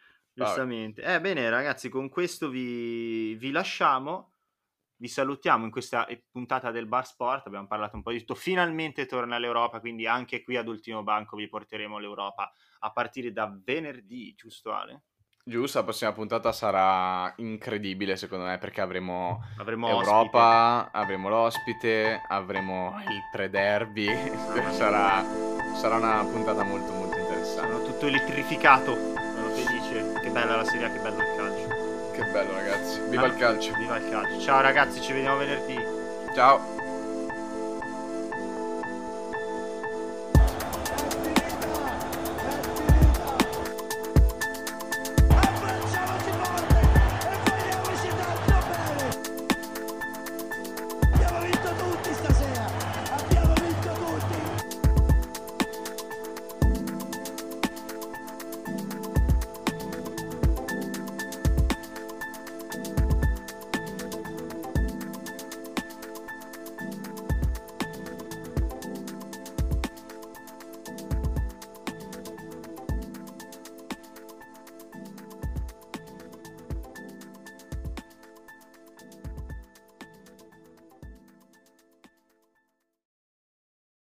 Giustamente. 0.44 1.02
Eh, 1.02 1.20
bene, 1.20 1.48
ragazzi, 1.50 1.88
con 1.88 2.08
questo 2.08 2.48
vi, 2.48 3.34
vi 3.34 3.50
lasciamo. 3.50 4.32
Vi 5.00 5.08
salutiamo 5.08 5.64
in 5.64 5.70
questa 5.70 6.08
puntata 6.30 6.70
del 6.70 6.86
Bar 6.86 7.06
Sport. 7.06 7.46
Abbiamo 7.46 7.66
parlato 7.66 7.96
un 7.96 8.02
po' 8.02 8.10
di 8.10 8.18
tutto. 8.18 8.34
Finalmente 8.34 9.06
torna 9.06 9.38
l'Europa, 9.38 9.80
quindi 9.80 10.06
anche 10.06 10.42
qui 10.42 10.56
ad 10.56 10.66
Ultimo 10.66 11.02
Banco 11.02 11.36
vi 11.36 11.48
porteremo 11.48 11.98
l'Europa 11.98 12.52
a 12.80 12.92
partire 12.92 13.32
da 13.32 13.52
venerdì, 13.64 14.34
giusto 14.34 14.72
Ale? 14.72 15.02
Giusto, 15.44 15.78
la 15.78 15.84
prossima 15.84 16.12
puntata 16.12 16.52
sarà 16.52 17.32
incredibile 17.38 18.16
secondo 18.16 18.44
me 18.44 18.58
perché 18.58 18.82
avremo, 18.82 19.42
avremo 19.56 19.88
Europa, 19.88 20.80
ospite. 20.80 20.98
avremo 20.98 21.28
l'ospite, 21.30 22.22
avremo 22.28 23.00
il 23.08 23.22
pre-derby, 23.32 24.08
sarà, 24.72 25.24
sarà 25.74 25.96
una 25.96 26.22
puntata 26.24 26.64
molto 26.64 26.92
molto 26.92 27.16
interessante. 27.16 27.72
Sono 27.72 27.82
tutto 27.82 28.06
elettrificato 28.08 29.17
bella 30.38 30.56
la 30.56 30.64
Serie 30.64 30.86
A, 30.86 30.90
che 30.90 30.98
bello 31.00 31.18
il 31.18 31.36
calcio. 31.36 32.10
Che 32.12 32.24
bello 32.24 32.52
ragazzi, 32.52 33.00
viva 33.08 33.22
ah, 33.22 33.26
il 33.26 33.36
calcio. 33.36 33.72
Viva 33.76 33.96
il 33.96 34.08
calcio. 34.08 34.40
Ciao 34.40 34.60
ragazzi, 34.60 35.00
ci 35.00 35.12
vediamo 35.12 35.38
venerdì. 35.38 35.84
Ciao. 36.34 36.77